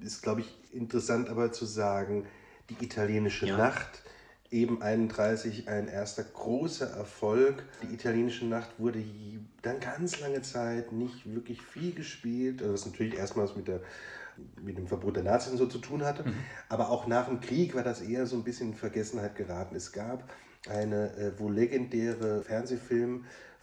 Ist, 0.02 0.22
glaube 0.22 0.42
ich, 0.42 0.74
interessant 0.74 1.30
aber 1.30 1.54
zu 1.54 1.66
sagen, 1.66 2.26
die 2.70 2.84
italienische 2.84 3.48
ja. 3.48 3.58
Nacht 3.58 4.04
eben 4.54 4.82
31 4.82 5.68
ein 5.68 5.88
erster 5.88 6.24
großer 6.24 6.88
Erfolg. 6.92 7.64
Die 7.82 7.94
italienische 7.94 8.46
Nacht 8.46 8.70
wurde 8.78 9.04
dann 9.64 9.80
ganz 9.80 10.20
lange 10.20 10.42
Zeit 10.44 10.92
nicht 10.92 11.34
wirklich 11.34 11.62
viel 11.62 11.94
gespielt, 11.94 12.62
also 12.62 12.74
was 12.74 12.86
natürlich 12.86 13.16
erstmals 13.16 13.56
mit 13.56 13.68
der 13.68 13.82
mit 14.64 14.80
dem 14.80 14.88
Verbot 14.88 15.16
der 15.16 15.24
Nazis 15.24 15.54
so 15.54 15.68
zu 15.68 15.78
tun 15.78 16.04
hatte. 16.04 16.24
Mhm. 16.24 16.34
Aber 16.68 16.90
auch 16.90 17.06
nach 17.06 17.28
dem 17.28 17.40
Krieg 17.40 17.76
war 17.76 17.84
das 17.84 18.02
eher 18.02 18.26
so 18.26 18.36
ein 18.36 18.44
bisschen 18.44 18.70
in 18.70 18.74
Vergessenheit 18.76 19.36
geraten. 19.36 19.76
Es 19.76 19.92
gab 19.92 20.28
eine 20.68 21.16
äh, 21.18 21.40
wohl 21.40 21.54
legendäre 21.54 22.44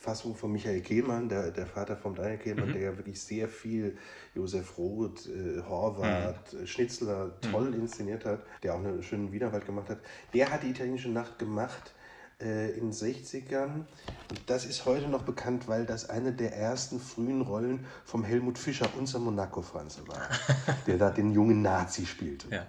Fernsehfilmfassung 0.00 0.34
von 0.34 0.52
Michael 0.52 0.80
Kehlmann, 0.80 1.28
der, 1.28 1.50
der 1.50 1.66
Vater 1.66 1.96
von 1.96 2.14
Daniel 2.14 2.38
Kehlmann, 2.38 2.68
mhm. 2.68 2.72
der 2.72 2.82
ja 2.82 2.96
wirklich 2.96 3.20
sehr 3.20 3.48
viel 3.48 3.96
Josef 4.34 4.78
Roth, 4.78 5.26
äh, 5.26 5.62
Horvath, 5.62 6.52
mhm. 6.54 6.66
Schnitzler 6.66 7.38
toll 7.40 7.70
mhm. 7.70 7.82
inszeniert 7.82 8.24
hat, 8.24 8.42
der 8.62 8.74
auch 8.74 8.78
einen 8.78 9.02
schönen 9.02 9.32
Wiederwald 9.32 9.66
gemacht 9.66 9.90
hat. 9.90 9.98
Der 10.32 10.50
hat 10.50 10.62
die 10.62 10.70
italienische 10.70 11.10
Nacht 11.10 11.38
gemacht 11.38 11.94
äh, 12.40 12.70
in 12.70 12.90
den 12.90 12.92
60ern. 12.92 13.84
Und 14.30 14.40
das 14.46 14.64
ist 14.64 14.86
heute 14.86 15.08
noch 15.08 15.22
bekannt, 15.22 15.68
weil 15.68 15.84
das 15.84 16.08
eine 16.08 16.32
der 16.32 16.56
ersten 16.56 16.98
frühen 16.98 17.42
Rollen 17.42 17.86
vom 18.04 18.24
Helmut 18.24 18.58
Fischer, 18.58 18.88
unser 18.98 19.18
Monaco-Franze 19.18 20.08
war, 20.08 20.28
der 20.86 20.96
da 20.96 21.10
den 21.10 21.32
jungen 21.32 21.62
Nazi 21.62 22.06
spielte. 22.06 22.48
Ja. 22.50 22.66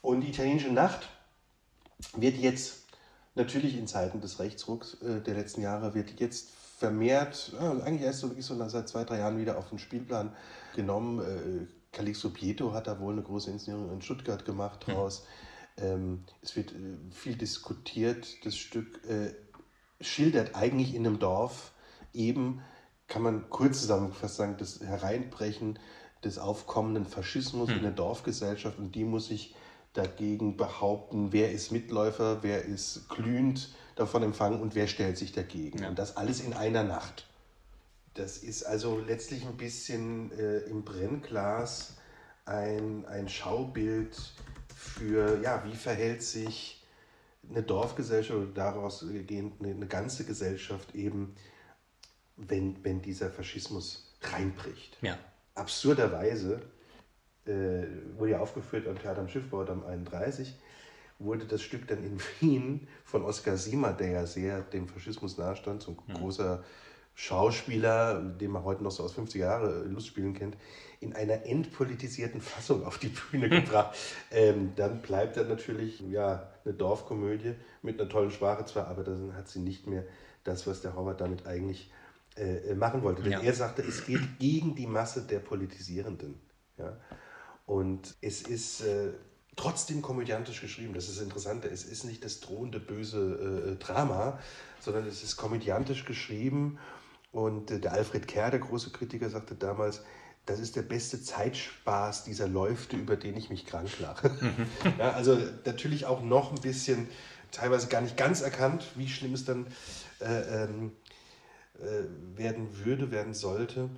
Und 0.00 0.22
die 0.22 0.30
italienische 0.30 0.72
Nacht 0.72 1.08
wird 2.16 2.36
jetzt 2.36 2.84
natürlich 3.34 3.76
in 3.76 3.86
Zeiten 3.86 4.20
des 4.20 4.38
Rechtsrucks 4.38 4.94
äh, 5.02 5.20
der 5.20 5.34
letzten 5.34 5.60
Jahre, 5.60 5.94
wird 5.94 6.20
jetzt 6.20 6.53
vermehrt, 6.84 7.52
äh, 7.58 7.82
eigentlich 7.82 8.02
erst 8.02 8.20
so 8.20 8.28
wirklich 8.28 8.44
so 8.44 8.68
seit 8.68 8.88
zwei, 8.88 9.04
drei 9.04 9.18
Jahren 9.18 9.38
wieder 9.38 9.56
auf 9.56 9.70
den 9.70 9.78
Spielplan 9.78 10.34
genommen. 10.76 11.20
Äh, 11.20 11.66
Calixto 11.92 12.28
Pieto 12.28 12.74
hat 12.74 12.86
da 12.86 13.00
wohl 13.00 13.14
eine 13.14 13.22
große 13.22 13.50
Inszenierung 13.50 13.90
in 13.90 14.02
Stuttgart 14.02 14.44
gemacht 14.44 14.86
hm. 14.86 14.94
draus. 14.94 15.26
Hm. 15.78 15.86
Ähm, 15.86 16.24
es 16.42 16.56
wird 16.56 16.72
äh, 16.72 16.96
viel 17.10 17.36
diskutiert. 17.36 18.44
Das 18.44 18.56
Stück 18.56 19.00
äh, 19.08 19.32
schildert 20.02 20.54
eigentlich 20.54 20.94
in 20.94 21.06
einem 21.06 21.18
Dorf 21.18 21.72
eben, 22.12 22.60
kann 23.08 23.22
man 23.22 23.48
kurz 23.48 23.80
zusammengefasst 23.80 24.36
sagen, 24.36 24.56
das 24.58 24.80
Hereinbrechen 24.80 25.78
des 26.22 26.38
aufkommenden 26.38 27.06
Faschismus 27.06 27.70
hm. 27.70 27.76
in 27.76 27.82
der 27.82 27.92
Dorfgesellschaft 27.92 28.78
und 28.78 28.94
die 28.94 29.04
muss 29.04 29.28
sich 29.28 29.54
dagegen 29.94 30.56
behaupten, 30.56 31.32
wer 31.32 31.50
ist 31.50 31.72
Mitläufer, 31.72 32.42
wer 32.42 32.64
ist 32.64 33.08
glühend 33.08 33.72
davon 33.96 34.22
empfangen 34.22 34.60
und 34.60 34.74
wer 34.74 34.86
stellt 34.86 35.16
sich 35.16 35.32
dagegen. 35.32 35.82
Ja. 35.82 35.88
Und 35.88 35.98
das 35.98 36.16
alles 36.16 36.40
in 36.40 36.52
einer 36.52 36.84
Nacht. 36.84 37.26
Das 38.14 38.38
ist 38.38 38.64
also 38.64 38.98
letztlich 38.98 39.46
ein 39.46 39.56
bisschen 39.56 40.30
äh, 40.38 40.58
im 40.60 40.84
Brennglas 40.84 41.96
ein, 42.44 43.06
ein 43.06 43.28
Schaubild 43.28 44.16
für, 44.76 45.40
ja, 45.42 45.64
wie 45.64 45.74
verhält 45.74 46.22
sich 46.22 46.84
eine 47.48 47.62
Dorfgesellschaft 47.62 48.38
oder 48.38 48.52
daraus 48.52 49.04
gehend 49.26 49.60
eine, 49.60 49.72
eine 49.74 49.86
ganze 49.86 50.24
Gesellschaft 50.24 50.94
eben 50.94 51.34
wenn, 52.36 52.82
wenn 52.84 53.02
dieser 53.02 53.30
Faschismus 53.30 54.12
reinbricht. 54.22 54.96
Ja. 55.02 55.18
Absurderweise 55.54 56.62
äh, 57.46 57.86
wurde 58.16 58.32
ja 58.32 58.40
aufgeführt 58.40 58.86
am 58.88 58.98
Theater 58.98 59.20
am 59.20 59.28
Schiffbau 59.28 59.62
am 59.64 59.84
31, 59.84 60.54
wurde 61.18 61.44
das 61.46 61.62
Stück 61.62 61.86
dann 61.88 62.02
in 62.04 62.18
Wien 62.40 62.88
von 63.04 63.24
Oskar 63.24 63.56
Siemer, 63.56 63.92
der 63.92 64.10
ja 64.10 64.26
sehr 64.26 64.60
dem 64.62 64.88
Faschismus 64.88 65.38
nahestand, 65.38 65.82
so 65.82 65.92
ein 65.92 66.14
großer 66.14 66.62
Schauspieler, 67.16 68.20
den 68.20 68.50
man 68.50 68.64
heute 68.64 68.82
noch 68.82 68.90
so 68.90 69.04
aus 69.04 69.16
50er 69.16 69.38
Jahre 69.38 69.84
Lustspielen 69.84 70.34
kennt, 70.34 70.56
in 71.00 71.14
einer 71.14 71.46
entpolitisierten 71.46 72.40
Fassung 72.40 72.84
auf 72.84 72.98
die 72.98 73.08
Bühne 73.08 73.48
gebracht. 73.60 73.96
ähm, 74.32 74.72
dann 74.74 75.00
bleibt 75.00 75.36
er 75.36 75.44
natürlich 75.44 76.00
ja, 76.00 76.50
eine 76.64 76.74
Dorfkomödie 76.74 77.54
mit 77.82 78.00
einer 78.00 78.08
tollen 78.10 78.32
Sprache 78.32 78.64
zwar, 78.64 78.88
aber 78.88 79.04
dann 79.04 79.36
hat 79.36 79.48
sie 79.48 79.60
nicht 79.60 79.86
mehr 79.86 80.04
das, 80.42 80.66
was 80.66 80.82
der 80.82 80.96
Howard 80.96 81.20
damit 81.20 81.46
eigentlich 81.46 81.90
äh, 82.36 82.74
machen 82.74 83.02
wollte. 83.04 83.22
Denn 83.22 83.32
Ja. 83.32 83.40
er 83.40 83.54
sagte, 83.54 83.82
es 83.82 84.06
geht 84.06 84.38
gegen 84.40 84.74
die 84.74 84.88
Masse 84.88 85.22
der 85.22 85.38
Politisierenden. 85.38 86.34
Ja? 86.78 86.96
Und 87.66 88.14
es 88.20 88.42
ist 88.42 88.82
äh, 88.82 89.12
trotzdem 89.56 90.02
komödiantisch 90.02 90.60
geschrieben. 90.60 90.94
Das 90.94 91.08
ist 91.08 91.16
das 91.16 91.24
Interessante. 91.24 91.68
Es 91.68 91.84
ist 91.84 92.04
nicht 92.04 92.24
das 92.24 92.40
drohende 92.40 92.80
böse 92.80 93.76
äh, 93.76 93.76
Drama, 93.76 94.38
sondern 94.80 95.06
es 95.06 95.22
ist 95.22 95.36
komödiantisch 95.36 96.04
geschrieben. 96.04 96.78
Und 97.32 97.70
äh, 97.70 97.80
der 97.80 97.92
Alfred 97.92 98.28
Kerr, 98.28 98.50
der 98.50 98.60
große 98.60 98.90
Kritiker, 98.90 99.30
sagte 99.30 99.54
damals, 99.54 100.02
das 100.46 100.60
ist 100.60 100.76
der 100.76 100.82
beste 100.82 101.22
Zeitspaß 101.22 102.24
dieser 102.24 102.46
Läufte, 102.46 102.96
über 102.96 103.16
den 103.16 103.36
ich 103.36 103.48
mich 103.48 103.64
krank 103.64 103.88
lache. 103.98 104.30
ja, 104.98 105.12
also 105.12 105.38
natürlich 105.64 106.04
auch 106.04 106.22
noch 106.22 106.52
ein 106.52 106.60
bisschen, 106.60 107.08
teilweise 107.50 107.88
gar 107.88 108.02
nicht 108.02 108.16
ganz 108.16 108.42
erkannt, 108.42 108.84
wie 108.94 109.08
schlimm 109.08 109.32
es 109.32 109.46
dann 109.46 109.66
äh, 110.20 110.64
ähm, 110.64 110.92
äh, 111.78 112.36
werden 112.36 112.84
würde, 112.84 113.10
werden 113.10 113.32
sollte. 113.32 113.88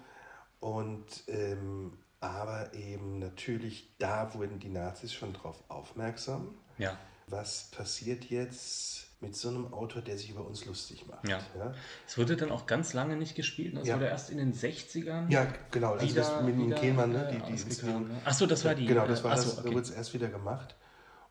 Und 0.61 1.24
ähm, 1.26 1.92
aber 2.20 2.72
eben 2.74 3.18
natürlich, 3.18 3.94
da 3.98 4.33
wurden 4.35 4.59
die 4.59 4.68
Nazis 4.68 5.12
schon 5.12 5.33
drauf 5.33 5.62
aufmerksam. 5.68 6.55
Ja. 6.79 6.96
Was 7.29 7.70
passiert 7.70 8.26
jetzt 8.26 9.07
mit 9.20 9.35
so 9.35 9.48
einem 9.48 9.72
Autor, 9.72 10.02
der 10.02 10.16
sich 10.16 10.31
über 10.31 10.46
uns 10.46 10.64
lustig 10.66 11.07
macht? 11.09 11.26
Ja. 11.29 11.40
ja? 11.59 11.74
Es 12.07 12.16
wurde 12.18 12.37
dann 12.37 12.50
auch 12.50 12.66
ganz 12.66 12.92
lange 12.92 13.16
nicht 13.16 13.35
gespielt. 13.35 13.74
ne? 13.74 13.81
Es 13.81 13.88
Ja. 13.88 13.96
wurde 13.96 14.07
erst 14.07 14.31
in 14.31 14.38
den 14.38 14.52
60ern. 14.55 15.31
Ja, 15.31 15.46
genau. 15.70 15.94
Also 15.94 16.07
wieder, 16.07 16.22
das 16.22 16.42
mit 16.42 16.55
dem 16.55 16.74
Kehlmann, 16.74 17.12
ne? 17.12 17.29
äh, 17.29 17.33
Die, 17.33 17.38
die 17.38 17.52
ausgegraben, 17.55 18.09
ne? 18.09 18.20
Ach 18.24 18.35
so, 18.35 18.46
das 18.46 18.64
war 18.64 18.74
die. 18.74 18.87
Genau, 18.87 19.07
das 19.07 19.20
äh, 19.20 19.24
war 19.24 19.33
ach 19.33 19.37
das. 19.37 19.44
so, 19.46 19.52
Da 19.57 19.61
okay. 19.62 19.70
wurde 19.72 19.83
es 19.83 19.90
erst 19.90 20.14
wieder 20.14 20.29
gemacht. 20.29 20.76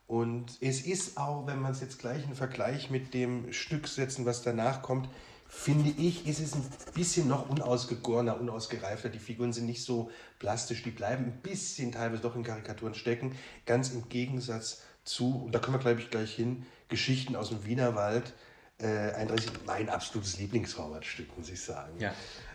Und 0.07 0.57
es 0.61 0.81
ist 0.85 1.17
auch, 1.17 1.47
wenn 1.47 1.59
man 1.59 1.71
es 1.71 1.81
jetzt 1.81 1.97
gleich 1.99 2.23
in 2.25 2.35
Vergleich 2.35 2.89
mit 2.91 3.13
dem 3.13 3.51
Stück 3.53 3.87
setzen, 3.87 4.25
was 4.25 4.43
danach 4.43 4.81
kommt, 4.81 5.09
finde 5.47 5.89
ich, 5.89 6.27
ist 6.27 6.39
es 6.39 6.53
ein 6.53 6.63
bisschen 6.93 7.27
noch 7.27 7.49
unausgegorener, 7.49 8.39
unausgereifter. 8.39 9.09
Die 9.09 9.19
Figuren 9.19 9.53
sind 9.53 9.65
nicht 9.65 9.83
so 9.83 10.11
plastisch, 10.39 10.83
die 10.83 10.91
bleiben 10.91 11.25
ein 11.25 11.41
bisschen 11.41 11.91
teilweise 11.91 12.21
doch 12.21 12.35
in 12.35 12.43
Karikaturen 12.43 12.93
stecken. 12.93 13.35
Ganz 13.65 13.91
im 13.91 14.09
Gegensatz 14.09 14.81
zu, 15.03 15.43
und 15.45 15.53
da 15.53 15.59
können 15.59 15.75
wir, 15.75 15.79
glaube 15.79 16.01
ich, 16.01 16.09
gleich 16.09 16.33
hin, 16.33 16.65
Geschichten 16.89 17.35
aus 17.35 17.49
dem 17.49 17.65
Wienerwald. 17.65 18.33
Äh, 18.77 19.13
31, 19.13 19.51
mein 19.65 19.89
absolutes 19.89 20.37
Lieblingsraumerstück, 20.39 21.37
muss 21.37 21.49
ich 21.49 21.61
sagen. 21.61 21.97
Ja. 21.99 22.13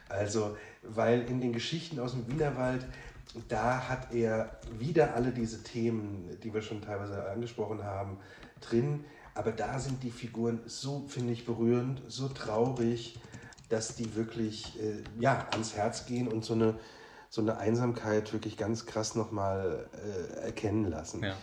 Also, 0.09 0.57
weil 0.83 1.23
in 1.23 1.41
den 1.41 1.53
Geschichten 1.53 1.99
aus 1.99 2.13
dem 2.13 2.27
Wienerwald, 2.29 2.85
da 3.49 3.89
hat 3.89 4.13
er 4.13 4.61
wieder 4.79 5.15
alle 5.15 5.31
diese 5.31 5.63
Themen, 5.63 6.29
die 6.43 6.53
wir 6.53 6.61
schon 6.61 6.83
teilweise 6.83 7.31
angesprochen 7.31 7.85
haben, 7.85 8.19
drin. 8.61 9.05
Aber 9.35 9.53
da 9.53 9.79
sind 9.79 10.03
die 10.03 10.11
Figuren 10.11 10.61
so, 10.67 11.07
finde 11.09 11.33
ich, 11.33 11.47
berührend, 11.47 12.03
so 12.09 12.29
traurig, 12.29 13.19
dass 13.69 13.95
die 13.95 14.15
wirklich 14.17 14.81
äh, 14.81 15.03
ja, 15.19 15.47
ans 15.53 15.75
Herz 15.75 16.07
gehen 16.07 16.29
und 16.29 16.45
so 16.45 16.55
eine, 16.55 16.79
so 17.29 17.41
eine 17.41 17.59
Einsamkeit 17.59 18.33
wirklich 18.33 18.57
ganz 18.57 18.87
krass 18.87 19.15
nochmal 19.15 19.89
äh, 19.93 20.41
erkennen 20.41 20.85
lassen. 20.85 21.23
Ja. 21.23 21.37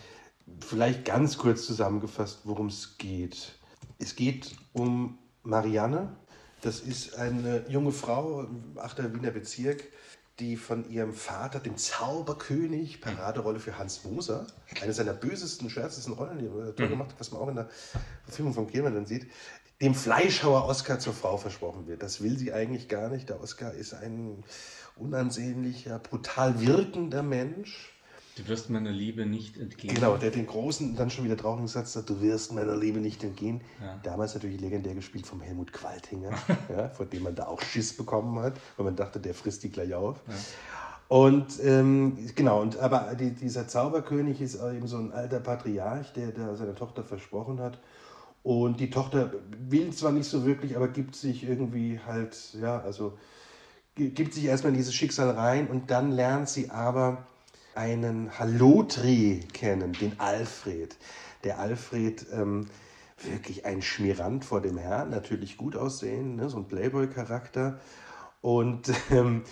Vielleicht 0.60 1.04
ganz 1.04 1.38
kurz 1.38 1.66
zusammengefasst, 1.66 2.40
worum 2.44 2.66
es 2.66 2.98
geht. 2.98 3.52
Es 3.98 4.14
geht 4.14 4.56
um 4.72 5.18
Marianne. 5.42 6.16
Das 6.60 6.80
ist 6.80 7.14
eine 7.16 7.64
junge 7.68 7.92
Frau 7.92 8.42
im 8.42 8.78
8. 8.78 9.14
Wiener 9.14 9.30
Bezirk, 9.30 9.84
die 10.38 10.56
von 10.56 10.88
ihrem 10.88 11.12
Vater, 11.12 11.58
dem 11.58 11.76
Zauberkönig, 11.76 13.00
Paraderolle 13.00 13.58
für 13.58 13.76
Hans 13.78 14.04
Moser, 14.04 14.46
eine 14.80 14.92
seiner 14.92 15.12
bösesten, 15.12 15.68
schärfsten 15.68 16.12
Rollen, 16.12 16.38
die 16.38 16.46
er 16.46 16.76
toll 16.76 16.88
gemacht 16.88 17.10
hat, 17.10 17.20
was 17.20 17.32
man 17.32 17.42
auch 17.42 17.48
in 17.48 17.56
der 17.56 17.68
Verfilmung 18.24 18.54
von 18.54 18.68
Kehlmann 18.68 18.94
dann 18.94 19.06
sieht, 19.06 19.26
dem 19.80 19.94
Fleischhauer 19.94 20.64
Oscar 20.64 20.98
zur 20.98 21.12
Frau 21.12 21.36
versprochen 21.36 21.86
wird. 21.86 22.02
Das 22.02 22.22
will 22.22 22.38
sie 22.38 22.52
eigentlich 22.52 22.88
gar 22.88 23.08
nicht. 23.08 23.28
Der 23.28 23.40
Oscar 23.40 23.72
ist 23.72 23.94
ein 23.94 24.44
unansehnlicher, 24.96 25.98
brutal 25.98 26.60
wirkender 26.60 27.22
Mensch. 27.22 27.92
Du 28.38 28.48
wirst 28.48 28.70
meiner 28.70 28.90
Liebe 28.92 29.26
nicht 29.26 29.56
entgehen. 29.56 29.94
Genau, 29.94 30.16
der 30.16 30.30
den 30.30 30.46
großen, 30.46 30.94
dann 30.96 31.10
schon 31.10 31.24
wieder 31.24 31.36
traurigen 31.36 31.66
Satz 31.66 31.92
du 31.92 32.20
wirst 32.20 32.52
meiner 32.52 32.76
Liebe 32.76 33.00
nicht 33.00 33.24
entgehen. 33.24 33.60
Ja. 33.80 33.98
Damals 34.04 34.34
natürlich 34.34 34.60
legendär 34.60 34.94
gespielt 34.94 35.26
vom 35.26 35.40
Helmut 35.40 35.72
Qualtinger, 35.72 36.30
ja, 36.68 36.88
vor 36.90 37.06
dem 37.06 37.24
man 37.24 37.34
da 37.34 37.46
auch 37.48 37.60
Schiss 37.60 37.96
bekommen 37.96 38.38
hat, 38.40 38.54
weil 38.76 38.84
man 38.86 38.96
dachte, 38.96 39.18
der 39.18 39.34
frisst 39.34 39.64
die 39.64 39.70
gleich 39.70 39.92
auf. 39.94 40.20
Und 41.08 41.46
ähm, 41.64 42.16
genau, 42.34 42.60
und 42.60 42.78
aber 42.78 43.14
die, 43.14 43.30
dieser 43.30 43.66
Zauberkönig 43.66 44.40
ist 44.40 44.56
eben 44.62 44.86
so 44.86 44.98
ein 44.98 45.10
alter 45.12 45.40
Patriarch, 45.40 46.12
der, 46.12 46.32
der 46.32 46.54
seiner 46.54 46.74
Tochter 46.74 47.02
versprochen 47.02 47.60
hat. 47.60 47.78
Und 48.42 48.78
die 48.78 48.90
Tochter 48.90 49.32
will 49.68 49.92
zwar 49.92 50.12
nicht 50.12 50.28
so 50.28 50.46
wirklich, 50.46 50.76
aber 50.76 50.88
gibt 50.88 51.16
sich 51.16 51.42
irgendwie 51.48 51.98
halt, 52.06 52.36
ja, 52.60 52.80
also 52.80 53.18
gi- 53.96 54.10
gibt 54.10 54.32
sich 54.34 54.44
erstmal 54.44 54.72
in 54.72 54.76
dieses 54.78 54.94
Schicksal 54.94 55.30
rein 55.30 55.66
und 55.68 55.90
dann 55.90 56.12
lernt 56.12 56.48
sie 56.48 56.70
aber 56.70 57.26
einen 57.78 58.36
Hallotri 58.36 59.40
kennen, 59.52 59.92
den 59.92 60.18
Alfred. 60.18 60.96
Der 61.44 61.60
Alfred, 61.60 62.26
ähm, 62.32 62.66
wirklich 63.22 63.66
ein 63.66 63.82
Schmirant 63.82 64.44
vor 64.44 64.60
dem 64.60 64.78
Herrn, 64.78 65.10
natürlich 65.10 65.56
gut 65.56 65.76
aussehen, 65.76 66.34
ne? 66.34 66.48
so 66.48 66.56
ein 66.58 66.66
Playboy-Charakter. 66.66 67.78
Und 68.40 68.90
ähm, 69.12 69.44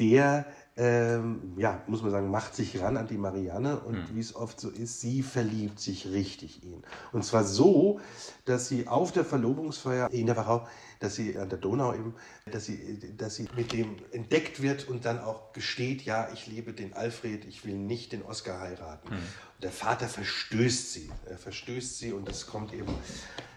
der, 0.00 0.46
ähm, 0.80 1.52
ja, 1.58 1.82
muss 1.88 2.00
man 2.00 2.10
sagen, 2.10 2.30
macht 2.30 2.54
sich 2.54 2.80
ran 2.80 2.96
an 2.96 3.06
die 3.06 3.18
Marianne 3.18 3.80
und 3.80 4.14
wie 4.14 4.20
es 4.20 4.34
oft 4.34 4.58
so 4.58 4.70
ist, 4.70 5.02
sie 5.02 5.22
verliebt 5.22 5.78
sich 5.78 6.06
richtig 6.06 6.62
in 6.62 6.72
ihn. 6.72 6.82
Und 7.12 7.22
zwar 7.22 7.44
so, 7.44 8.00
dass 8.46 8.68
sie 8.68 8.88
auf 8.88 9.12
der 9.12 9.26
Verlobungsfeier 9.26 10.10
in 10.10 10.24
der 10.24 10.38
Wachau, 10.38 10.66
dass 10.98 11.16
sie 11.16 11.36
an 11.36 11.50
der 11.50 11.58
Donau 11.58 11.92
eben, 11.92 12.14
dass 12.50 12.64
sie, 12.64 13.14
dass 13.14 13.34
sie 13.34 13.46
mit 13.54 13.72
dem 13.72 13.96
entdeckt 14.12 14.62
wird 14.62 14.88
und 14.88 15.04
dann 15.04 15.18
auch 15.18 15.52
gesteht, 15.52 16.00
ja, 16.02 16.30
ich 16.32 16.46
liebe 16.46 16.72
den 16.72 16.94
Alfred, 16.94 17.44
ich 17.44 17.66
will 17.66 17.76
nicht 17.76 18.12
den 18.12 18.22
Oscar 18.22 18.60
heiraten. 18.60 19.08
Und 19.08 19.18
der 19.62 19.72
Vater 19.72 20.08
verstößt 20.08 20.94
sie, 20.94 21.10
er 21.28 21.36
verstößt 21.36 21.98
sie 21.98 22.14
und 22.14 22.26
es 22.26 22.46
kommt 22.46 22.72
eben 22.72 22.94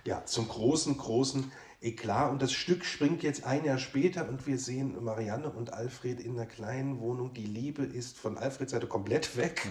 ja, 0.03 0.25
zum 0.25 0.49
großen, 0.49 0.97
großen 0.97 1.49
Eklat. 1.83 2.31
Und 2.31 2.41
das 2.41 2.53
Stück 2.53 2.85
springt 2.85 3.23
jetzt 3.23 3.45
ein 3.45 3.65
Jahr 3.65 3.77
später 3.77 4.27
und 4.27 4.47
wir 4.47 4.57
sehen 4.57 5.03
Marianne 5.03 5.49
und 5.49 5.73
Alfred 5.73 6.19
in 6.19 6.33
einer 6.33 6.45
kleinen 6.45 6.99
Wohnung. 6.99 7.33
Die 7.33 7.45
Liebe 7.45 7.83
ist 7.83 8.17
von 8.17 8.37
Alfreds 8.37 8.71
Seite 8.71 8.87
komplett 8.87 9.37
weg. 9.37 9.67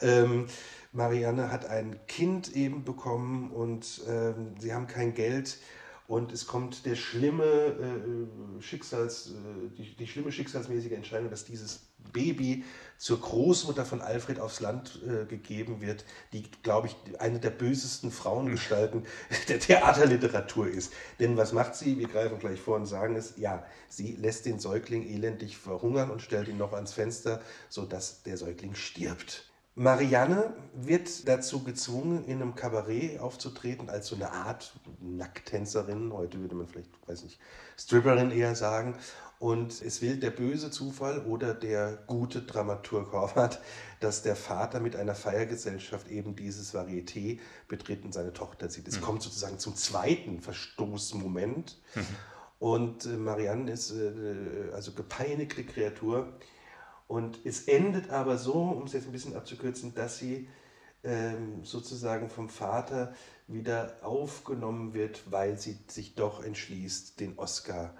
Ähm, 0.00 0.46
Marianne 0.92 1.52
hat 1.52 1.66
ein 1.66 2.00
Kind 2.06 2.56
eben 2.56 2.84
bekommen 2.84 3.50
und 3.50 4.02
ähm, 4.08 4.54
sie 4.58 4.72
haben 4.72 4.86
kein 4.86 5.14
Geld. 5.14 5.58
Und 6.08 6.32
es 6.32 6.46
kommt 6.46 6.86
der 6.86 6.96
schlimme 6.96 7.44
äh, 7.44 8.60
Schicksals, 8.60 9.30
äh, 9.30 9.68
die, 9.76 9.94
die 9.94 10.06
schlimme 10.08 10.32
schicksalsmäßige 10.32 10.92
Entscheidung, 10.92 11.30
dass 11.30 11.44
dieses 11.44 11.89
Baby 12.12 12.64
zur 12.98 13.20
Großmutter 13.20 13.86
von 13.86 14.02
Alfred 14.02 14.40
aufs 14.40 14.60
Land 14.60 15.00
äh, 15.06 15.24
gegeben 15.24 15.80
wird, 15.80 16.04
die, 16.34 16.42
glaube 16.62 16.88
ich, 16.88 16.96
eine 17.18 17.40
der 17.40 17.50
bösesten 17.50 18.10
Frauengestalten 18.10 19.06
der 19.48 19.58
Theaterliteratur 19.58 20.68
ist. 20.68 20.92
Denn 21.18 21.36
was 21.36 21.52
macht 21.52 21.74
sie? 21.74 21.98
Wir 21.98 22.08
greifen 22.08 22.38
gleich 22.38 22.60
vor 22.60 22.76
und 22.76 22.86
sagen 22.86 23.16
es, 23.16 23.34
ja, 23.38 23.64
sie 23.88 24.16
lässt 24.16 24.44
den 24.44 24.58
Säugling 24.58 25.08
elendig 25.08 25.56
verhungern 25.56 26.10
und 26.10 26.20
stellt 26.20 26.48
ihn 26.48 26.58
noch 26.58 26.74
ans 26.74 26.92
Fenster, 26.92 27.40
sodass 27.70 28.22
der 28.22 28.36
Säugling 28.36 28.74
stirbt. 28.74 29.49
Marianne 29.76 30.52
wird 30.74 31.28
dazu 31.28 31.62
gezwungen, 31.62 32.24
in 32.24 32.42
einem 32.42 32.54
Kabarett 32.54 33.20
aufzutreten, 33.20 33.88
als 33.88 34.08
so 34.08 34.16
eine 34.16 34.32
Art 34.32 34.74
Nacktänzerin. 35.00 36.12
Heute 36.12 36.40
würde 36.40 36.56
man 36.56 36.66
vielleicht, 36.66 36.90
weiß 37.06 37.22
nicht, 37.22 37.38
Stripperin 37.78 38.30
eher 38.30 38.54
sagen. 38.54 38.96
Und 39.38 39.80
es 39.80 40.02
will 40.02 40.18
der 40.18 40.32
böse 40.32 40.70
Zufall 40.70 41.20
oder 41.20 41.54
der 41.54 42.02
gute 42.06 42.42
Dramaturg 42.42 43.12
Horvath, 43.12 43.60
dass 44.00 44.22
der 44.22 44.36
Vater 44.36 44.80
mit 44.80 44.96
einer 44.96 45.14
Feiergesellschaft 45.14 46.08
eben 46.08 46.36
dieses 46.36 46.74
Varieté 46.74 47.38
betritt 47.66 48.04
und 48.04 48.12
seine 48.12 48.34
Tochter 48.34 48.68
sieht. 48.68 48.86
Es 48.86 49.00
kommt 49.00 49.22
sozusagen 49.22 49.58
zum 49.58 49.76
zweiten 49.76 50.40
Verstoßmoment. 50.40 51.80
Und 52.58 53.06
äh, 53.06 53.16
Marianne 53.16 53.70
ist 53.72 53.92
äh, 53.92 54.72
also 54.74 54.92
gepeinigte 54.92 55.64
Kreatur. 55.64 56.34
Und 57.10 57.44
es 57.44 57.66
endet 57.66 58.10
aber 58.10 58.38
so, 58.38 58.52
um 58.52 58.84
es 58.84 58.92
jetzt 58.92 59.06
ein 59.06 59.10
bisschen 59.10 59.34
abzukürzen, 59.34 59.96
dass 59.96 60.18
sie 60.18 60.48
ähm, 61.02 61.64
sozusagen 61.64 62.30
vom 62.30 62.48
Vater 62.48 63.12
wieder 63.48 63.96
aufgenommen 64.02 64.94
wird, 64.94 65.28
weil 65.28 65.58
sie 65.58 65.76
sich 65.88 66.14
doch 66.14 66.40
entschließt, 66.44 67.18
den 67.18 67.36
Oscar 67.36 67.92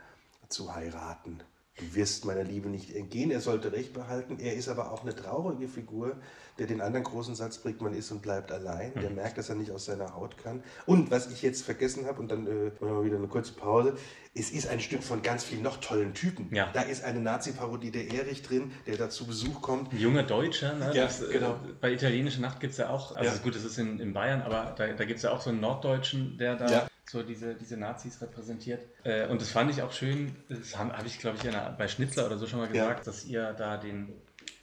zu 0.49 0.77
heiraten. 0.77 1.42
Du 1.81 1.95
wirst 1.95 2.25
meiner 2.25 2.45
Liebe 2.45 2.69
nicht 2.69 2.95
entgehen, 2.95 3.31
er 3.31 3.40
sollte 3.40 3.73
Recht 3.73 3.93
behalten. 3.93 4.38
Er 4.38 4.55
ist 4.55 4.69
aber 4.69 4.93
auch 4.93 5.03
eine 5.03 5.14
traurige 5.14 5.66
Figur, 5.66 6.16
der 6.59 6.66
den 6.66 6.81
anderen 6.81 7.05
großen 7.05 7.35
Satz 7.35 7.59
bringt, 7.59 7.81
man 7.81 7.95
ist 7.95 8.11
und 8.11 8.21
bleibt 8.21 8.53
allein. 8.53 8.93
Der 9.01 9.09
mhm. 9.11 9.16
merkt, 9.16 9.38
dass 9.38 9.49
er 9.49 9.55
nicht 9.55 9.71
aus 9.71 9.87
seiner 9.87 10.14
Haut 10.14 10.37
kann. 10.37 10.62
Und 10.85 11.11
was 11.11 11.31
ich 11.31 11.43
jetzt 11.43 11.62
vergessen 11.62 12.07
habe, 12.07 12.21
und 12.21 12.31
dann 12.31 12.47
äh, 12.47 12.71
machen 12.81 12.99
wir 12.99 13.05
wieder 13.05 13.16
eine 13.16 13.29
kurze 13.29 13.55
Pause, 13.55 13.97
es 14.35 14.51
ist 14.51 14.69
ein 14.69 14.81
Stück 14.81 15.03
von 15.03 15.23
ganz 15.23 15.43
vielen 15.43 15.62
noch 15.62 15.79
tollen 15.79 16.14
Typen. 16.14 16.55
Ja. 16.55 16.71
Da 16.73 16.83
ist 16.83 17.03
eine 17.03 17.21
Nazi-Parodie 17.21 17.90
der 17.90 18.12
Erich 18.12 18.43
drin, 18.43 18.73
der 18.87 18.97
da 18.97 19.09
zu 19.09 19.27
Besuch 19.27 19.62
kommt. 19.62 19.93
Ein 19.93 19.99
junger 19.99 20.23
Deutscher, 20.23 20.75
ne? 20.75 20.93
ja, 20.95 21.05
das, 21.05 21.23
äh, 21.23 21.33
genau. 21.33 21.53
Äh, 21.53 21.73
bei 21.81 21.93
Italienische 21.93 22.40
Nacht 22.40 22.61
gibt 22.61 22.73
es 22.73 22.79
ja 22.79 22.90
auch, 22.90 23.16
also 23.16 23.31
ja. 23.31 23.43
gut, 23.43 23.57
das 23.57 23.64
ist 23.64 23.79
in, 23.79 23.99
in 23.99 24.12
Bayern, 24.12 24.43
aber 24.43 24.75
da, 24.77 24.87
da 24.87 25.05
gibt 25.05 25.16
es 25.16 25.23
ja 25.23 25.33
auch 25.33 25.40
so 25.40 25.51
einen 25.51 25.61
Norddeutschen, 25.61 26.37
der 26.38 26.57
da 26.57 26.71
ja. 26.71 26.87
So 27.11 27.23
diese, 27.23 27.55
diese 27.55 27.77
Nazis 27.77 28.20
repräsentiert. 28.20 28.83
Äh, 29.05 29.27
und 29.29 29.40
das 29.40 29.51
fand 29.51 29.70
ich 29.70 29.83
auch 29.83 29.92
schön, 29.92 30.37
das 30.49 30.77
habe 30.77 30.96
hab 30.96 31.05
ich, 31.05 31.18
glaube 31.18 31.37
ich, 31.37 31.42
der, 31.42 31.75
bei 31.77 31.88
Schnitzler 31.88 32.27
oder 32.27 32.38
so 32.38 32.46
schon 32.46 32.61
mal 32.61 32.68
gesagt, 32.68 33.07
dass 33.07 33.25
ihr 33.25 33.53
da 33.55 33.77
den 33.77 34.12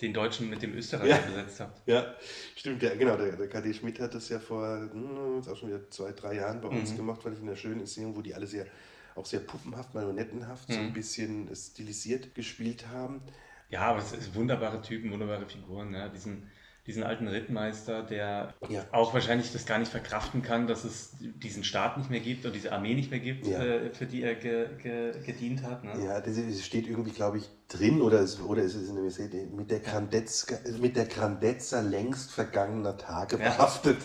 den 0.01 0.13
Deutschen 0.13 0.49
mit 0.49 0.61
dem 0.61 0.73
Österreicher 0.75 1.19
ja. 1.19 1.25
besetzt 1.25 1.59
habt. 1.59 1.87
Ja, 1.87 2.13
stimmt, 2.55 2.83
ja, 2.83 2.93
genau. 2.95 3.17
Der, 3.17 3.35
der 3.35 3.47
KD 3.47 3.73
Schmidt 3.73 3.99
hat 3.99 4.13
das 4.13 4.29
ja 4.29 4.39
vor 4.39 4.89
hm, 4.91 5.41
auch 5.47 5.55
schon 5.55 5.69
wieder 5.69 5.89
zwei, 5.89 6.11
drei 6.11 6.35
Jahren 6.35 6.61
bei 6.61 6.67
uns 6.67 6.91
mhm. 6.91 6.97
gemacht, 6.97 7.21
weil 7.23 7.33
ich 7.33 7.39
in 7.39 7.47
einer 7.47 7.55
schönen 7.55 7.81
Inszenierung, 7.81 8.15
wo 8.15 8.21
die 8.21 8.33
alle 8.33 8.47
sehr, 8.47 8.67
auch 9.15 9.25
sehr 9.25 9.39
puppenhaft, 9.39 9.93
marionettenhaft, 9.93 10.69
mhm. 10.69 10.73
so 10.73 10.79
ein 10.79 10.93
bisschen 10.93 11.55
stilisiert 11.55 12.35
gespielt 12.35 12.87
haben. 12.87 13.21
Ja, 13.69 13.81
aber 13.81 13.99
es 13.99 14.11
sind 14.11 14.35
wunderbare 14.35 14.81
Typen, 14.81 15.11
wunderbare 15.11 15.45
Figuren. 15.47 15.93
Ja. 15.93 16.09
Diesen, 16.09 16.49
diesen 16.87 17.03
alten 17.03 17.27
Rittmeister, 17.27 18.01
der 18.01 18.53
ja. 18.69 18.85
auch 18.93 19.13
wahrscheinlich 19.13 19.51
das 19.51 19.65
gar 19.65 19.77
nicht 19.77 19.91
verkraften 19.91 20.41
kann, 20.41 20.67
dass 20.67 20.85
es 20.85 21.15
diesen 21.19 21.65
Staat 21.65 21.97
nicht 21.97 22.09
mehr 22.09 22.21
gibt 22.21 22.45
und 22.45 22.55
diese 22.55 22.71
Armee 22.71 22.95
nicht 22.95 23.11
mehr 23.11 23.19
gibt, 23.19 23.45
ja. 23.45 23.61
äh, 23.61 23.89
für 23.93 24.05
die 24.05 24.23
er 24.23 24.35
ge, 24.35 24.67
ge, 24.81 25.11
gedient 25.25 25.63
hat. 25.63 25.83
Ne? 25.83 26.05
Ja, 26.05 26.21
das 26.21 26.37
steht 26.65 26.87
irgendwie, 26.87 27.11
glaube 27.11 27.39
ich, 27.39 27.49
drin 27.67 28.01
oder, 28.01 28.21
es, 28.21 28.39
oder 28.39 28.63
ist 28.63 28.75
es 28.75 28.89
in 28.89 28.95
der 28.95 29.45
mit 29.47 29.71
der 29.71 29.79
Grandezza, 29.79 30.57
mit 30.79 30.95
der 30.95 31.05
Grandezza 31.05 31.81
längst 31.81 32.31
vergangener 32.31 32.97
Tage 32.97 33.37
ja. 33.37 33.49
behaftet 33.49 33.97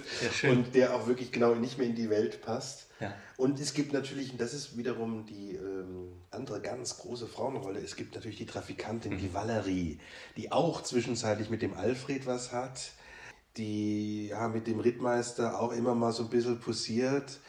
und 0.42 0.74
der 0.74 0.94
auch 0.94 1.06
wirklich 1.06 1.30
genau 1.30 1.54
nicht 1.54 1.78
mehr 1.78 1.86
in 1.86 1.94
die 1.94 2.10
Welt 2.10 2.42
passt. 2.42 2.88
Ja. 2.98 3.14
Und 3.36 3.60
es 3.60 3.74
gibt 3.74 3.92
natürlich, 3.92 4.32
und 4.32 4.40
das 4.40 4.52
ist 4.54 4.76
wiederum 4.76 5.26
die 5.26 5.54
ähm, 5.54 6.12
andere 6.30 6.60
ganz 6.60 6.98
große 6.98 7.26
Frauenrolle, 7.26 7.80
es 7.80 7.96
gibt 7.96 8.14
natürlich 8.14 8.38
die 8.38 8.46
Trafikantin, 8.46 9.14
mhm. 9.14 9.18
die 9.18 9.34
Valerie, 9.34 9.98
die 10.36 10.50
auch 10.50 10.82
zwischenzeitlich 10.82 11.50
mit 11.50 11.62
dem 11.62 11.74
Alfred 11.74 12.26
was 12.26 12.52
hat, 12.52 12.92
die 13.56 14.28
ja, 14.28 14.48
mit 14.48 14.66
dem 14.66 14.80
Rittmeister 14.80 15.60
auch 15.60 15.72
immer 15.72 15.94
mal 15.94 16.12
so 16.12 16.24
ein 16.24 16.30
bisschen 16.30 16.58
posiert, 16.58 17.40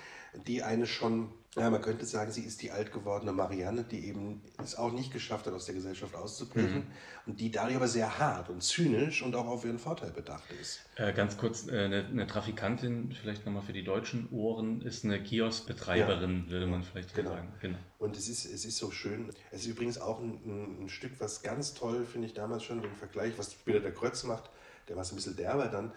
die 0.47 0.63
eine 0.63 0.85
schon 0.85 1.31
ja, 1.55 1.69
man 1.69 1.81
könnte 1.81 2.05
sagen, 2.05 2.31
sie 2.31 2.41
ist 2.41 2.61
die 2.63 2.71
alt 2.71 2.91
gewordene 2.91 3.31
Marianne, 3.31 3.83
die 3.83 4.07
eben 4.07 4.41
es 4.63 4.75
auch 4.75 4.91
nicht 4.91 5.13
geschafft 5.13 5.45
hat, 5.45 5.53
aus 5.53 5.65
der 5.65 5.75
Gesellschaft 5.75 6.15
auszubrechen 6.15 6.79
mhm. 6.79 7.27
und 7.27 7.39
die 7.39 7.51
darüber 7.51 7.87
sehr 7.87 8.17
hart 8.17 8.49
und 8.49 8.63
zynisch 8.63 9.21
und 9.21 9.35
auch 9.35 9.45
auf 9.45 9.63
ihren 9.63 9.77
Vorteil 9.77 10.11
bedacht 10.11 10.51
ist. 10.59 10.81
Äh, 10.95 11.13
ganz 11.13 11.37
kurz, 11.37 11.67
äh, 11.67 11.85
eine, 11.85 12.05
eine, 12.07 12.25
Trafikantin, 12.25 13.11
vielleicht 13.11 13.45
nochmal 13.45 13.61
für 13.61 13.73
die 13.73 13.83
deutschen 13.83 14.29
Ohren, 14.31 14.81
ist 14.81 15.05
eine 15.05 15.21
Kioskbetreiberin, 15.21 16.45
ja. 16.45 16.51
würde 16.51 16.65
man 16.65 16.83
vielleicht 16.83 17.13
genau. 17.13 17.29
sagen. 17.29 17.53
Genau. 17.61 17.77
Und 17.99 18.17
es 18.17 18.29
ist, 18.29 18.45
es 18.45 18.65
ist 18.65 18.77
so 18.77 18.89
schön. 18.89 19.29
Es 19.51 19.61
ist 19.61 19.67
übrigens 19.67 20.01
auch 20.01 20.19
ein, 20.19 20.83
ein 20.85 20.89
Stück, 20.89 21.11
was 21.19 21.43
ganz 21.43 21.75
toll, 21.75 22.05
finde 22.05 22.27
ich 22.27 22.33
damals 22.33 22.63
schon 22.63 22.83
im 22.83 22.95
Vergleich, 22.95 23.33
was 23.37 23.53
später 23.53 23.79
der 23.79 23.93
Krötz 23.93 24.23
macht, 24.23 24.49
der 24.89 24.95
war 24.95 25.03
es 25.03 25.11
ein 25.11 25.15
bisschen 25.15 25.35
derber 25.35 25.67
dann, 25.67 25.93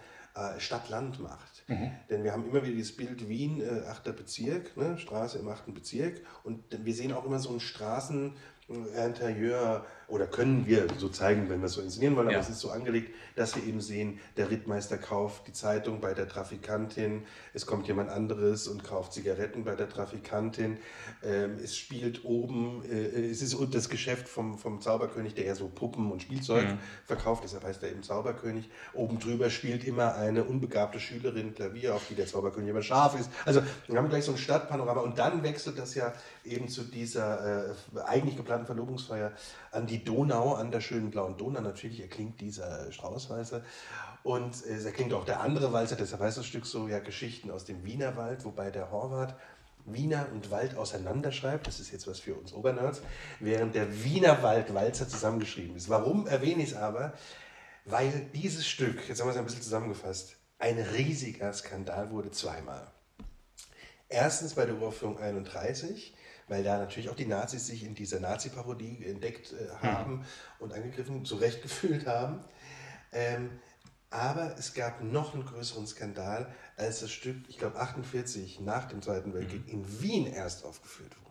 Stadt-Land 0.59 1.21
macht. 1.21 1.65
Mhm. 1.69 1.91
Denn 2.11 2.25
wir 2.25 2.33
haben 2.33 2.49
immer 2.49 2.63
wieder 2.63 2.75
dieses 2.75 2.97
Bild 2.97 3.29
Wien, 3.29 3.61
äh, 3.61 3.87
8. 3.89 4.13
Bezirk, 4.17 4.77
ne, 4.77 4.99
Straße 4.99 5.39
im 5.39 5.49
8. 5.49 5.75
Bezirk. 5.75 6.21
Und 6.45 6.63
wir 6.85 6.95
sehen 6.95 7.13
auch 7.13 7.25
immer 7.25 7.39
so 7.39 7.51
ein 7.51 7.61
Straßeninterieur 8.67 9.87
oder 10.09 10.27
können 10.27 10.67
wir 10.67 10.87
so 10.99 11.09
zeigen, 11.09 11.49
wenn 11.49 11.61
wir 11.61 11.67
es 11.67 11.73
so 11.73 11.81
inszenieren 11.81 12.17
wollen, 12.17 12.29
aber 12.29 12.37
ja. 12.37 12.41
es 12.41 12.49
ist 12.49 12.61
so 12.61 12.71
angelegt, 12.71 13.13
dass 13.35 13.57
wir 13.57 13.65
eben 13.65 13.81
sehen, 13.81 14.21
der 14.37 14.51
Rittmeister 14.51 14.99
kauft 14.99 15.49
die 15.49 15.53
Zeitung 15.53 16.01
bei 16.01 16.15
der 16.15 16.29
Trafikantin, 16.29 17.25
es 17.55 17.67
kommt 17.67 17.89
jemand 17.89 18.11
anderes 18.11 18.69
und 18.69 18.85
kauft 18.85 19.13
Zigaretten 19.13 19.65
bei 19.65 19.75
der 19.75 19.89
Trafikantin, 19.89 20.79
ähm, 21.25 21.59
es 21.63 21.77
spielt 21.77 22.25
oben, 22.25 22.85
äh, 22.85 23.31
es 23.31 23.43
ist 23.43 23.57
das 23.73 23.89
Geschäft 23.89 24.29
vom, 24.29 24.59
vom 24.59 24.81
Zauberkönig, 24.81 25.35
der 25.35 25.47
ja 25.47 25.55
so 25.57 25.69
Puppen 25.69 26.13
und 26.13 26.23
Spielzeug 26.23 26.67
mhm. 26.69 26.79
verkauft, 27.05 27.43
deshalb 27.45 27.65
heißt 27.65 27.83
er 27.83 27.91
eben 27.91 28.05
Zauberkönig. 28.05 28.69
Oben 28.95 29.19
drüber 29.19 29.51
spielt 29.51 29.85
immer 29.85 30.15
eine 30.15 30.45
unbegabte 30.45 31.01
Schülerin 31.01 31.55
Klavier, 31.55 31.95
auf 31.95 32.07
die 32.09 32.15
der 32.15 32.27
Zauberkönig 32.27 32.71
immer 32.71 32.83
scharf 32.83 33.19
ist. 33.19 33.29
Also 33.45 33.61
wir 33.89 33.99
haben 33.99 34.09
gleich 34.09 34.25
so 34.25 34.33
ein 34.33 34.39
Stadtpanorama 34.39 35.01
und 35.01 35.19
dann 35.19 35.43
wechselt 35.43 35.79
das 35.79 35.95
ja 35.97 36.13
eben 36.47 36.69
zu 36.69 36.83
dieser 36.83 37.71
äh, 37.71 37.75
eigentlich 38.07 38.37
geplanten 38.37 38.67
Verlobungsfeier 38.67 39.33
an 39.73 39.87
die 39.87 40.05
Donau, 40.05 40.55
an 40.55 40.71
der 40.71 40.81
schönen 40.81 41.11
blauen 41.11 41.37
Donau. 41.37 41.61
Natürlich 41.61 42.01
erklingt 42.01 42.41
dieser 42.41 42.91
Straußwalzer. 42.93 43.63
Und 44.23 44.65
äh, 44.67 44.75
es 44.75 44.85
erklingt 44.85 45.13
auch 45.13 45.25
der 45.25 45.41
andere 45.41 45.73
Walzer, 45.73 45.97
deshalb 45.97 46.23
heißt 46.23 46.39
das 46.39 46.47
Stück 46.47 46.67
so, 46.67 46.89
ja, 46.89 46.99
Geschichten 46.99 47.51
aus 47.51 47.65
dem 47.65 47.85
Wienerwald, 47.85 48.45
wobei 48.45 48.71
der 48.71 48.91
Horvath 48.91 49.35
Wiener 49.87 50.27
und 50.33 50.51
Wald 50.51 50.77
auseinanderschreibt. 50.77 51.67
Das 51.67 51.81
ist 51.81 51.93
jetzt 51.93 52.07
was 52.07 52.19
für 52.19 52.35
uns 52.35 52.53
Obernerds, 52.53 53.03
während 53.41 53.75
der 53.75 54.05
Wienerwald 54.05 54.75
Walzer 54.75 55.09
zusammengeschrieben 55.09 55.77
ist. 55.77 55.89
Warum 55.89 56.27
erwähne 56.27 56.63
ich 56.63 56.73
es 56.73 56.77
aber? 56.77 57.13
Weil 57.85 58.27
dieses 58.35 58.67
Stück, 58.67 59.09
jetzt 59.09 59.21
haben 59.21 59.29
wir 59.29 59.33
es 59.33 59.39
ein 59.39 59.45
bisschen 59.45 59.63
zusammengefasst, 59.63 60.37
ein 60.59 60.79
riesiger 60.79 61.53
Skandal 61.53 62.11
wurde 62.11 62.33
zweimal. 62.33 62.91
Erstens 64.09 64.55
bei 64.55 64.67
der 64.67 64.77
Uraufführung 64.77 65.19
31, 65.19 66.15
weil 66.49 66.63
da 66.63 66.79
natürlich 66.79 67.09
auch 67.11 67.17
die 67.17 67.27
Nazis 67.27 67.67
sich 67.67 67.85
in 67.85 67.95
dieser 67.95 68.21
Nazi-Parodie 68.21 69.05
entdeckt 69.05 69.53
äh, 69.53 69.69
hm. 69.69 69.83
haben 69.83 70.13
mhm. 70.15 70.25
und 70.61 70.73
angegriffen, 70.73 71.25
zurecht 71.25 71.63
gefühlt 71.63 72.07
haben. 72.07 72.45
Ähm, 73.13 73.51
aber 74.11 74.57
es 74.59 74.75
gab 74.75 75.03
noch 75.03 75.35
einen 75.35 75.45
größeren 75.45 75.87
Skandal, 75.87 76.53
als 76.77 77.01
das 77.01 77.11
Stück, 77.11 77.37
ich 77.49 77.59
glaube 77.59 77.79
48, 77.79 78.61
nach 78.61 78.87
dem 78.87 79.03
Zweiten 79.03 79.35
Weltkrieg 79.35 79.67
mhm. 79.67 79.73
in 79.73 80.01
Wien 80.01 80.27
erst 80.27 80.65
aufgeführt 80.65 81.17
wurde. 81.17 81.26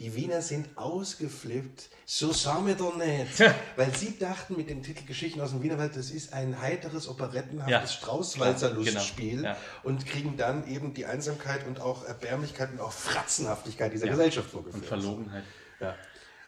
Die 0.00 0.14
Wiener 0.14 0.40
sind 0.40 0.78
ausgeflippt. 0.78 1.90
So 2.06 2.32
sagen 2.32 2.66
wir 2.66 2.74
doch 2.74 2.96
nicht. 2.96 3.38
Weil 3.76 3.94
sie 3.94 4.18
dachten 4.18 4.56
mit 4.56 4.70
dem 4.70 4.82
Titel 4.82 5.04
Geschichten 5.04 5.42
aus 5.42 5.50
dem 5.50 5.62
Wienerwald, 5.62 5.94
das 5.94 6.10
ist 6.10 6.32
ein 6.32 6.58
heiteres, 6.58 7.06
operettenhaftes 7.06 7.70
ja. 7.70 7.86
Straußwalzer 7.86 8.70
Lustspiel 8.70 9.36
genau. 9.36 9.48
ja. 9.50 9.56
und 9.82 10.06
kriegen 10.06 10.38
dann 10.38 10.66
eben 10.66 10.94
die 10.94 11.04
Einsamkeit 11.04 11.66
und 11.66 11.80
auch 11.80 12.06
Erbärmlichkeit 12.06 12.72
und 12.72 12.80
auch 12.80 12.92
Fratzenhaftigkeit 12.92 13.92
dieser 13.92 14.06
ja. 14.06 14.12
Gesellschaft 14.12 14.48
vorgeführt. 14.48 14.84
Und 14.84 14.88
Verlogenheit. 14.88 15.44
Ja. 15.80 15.94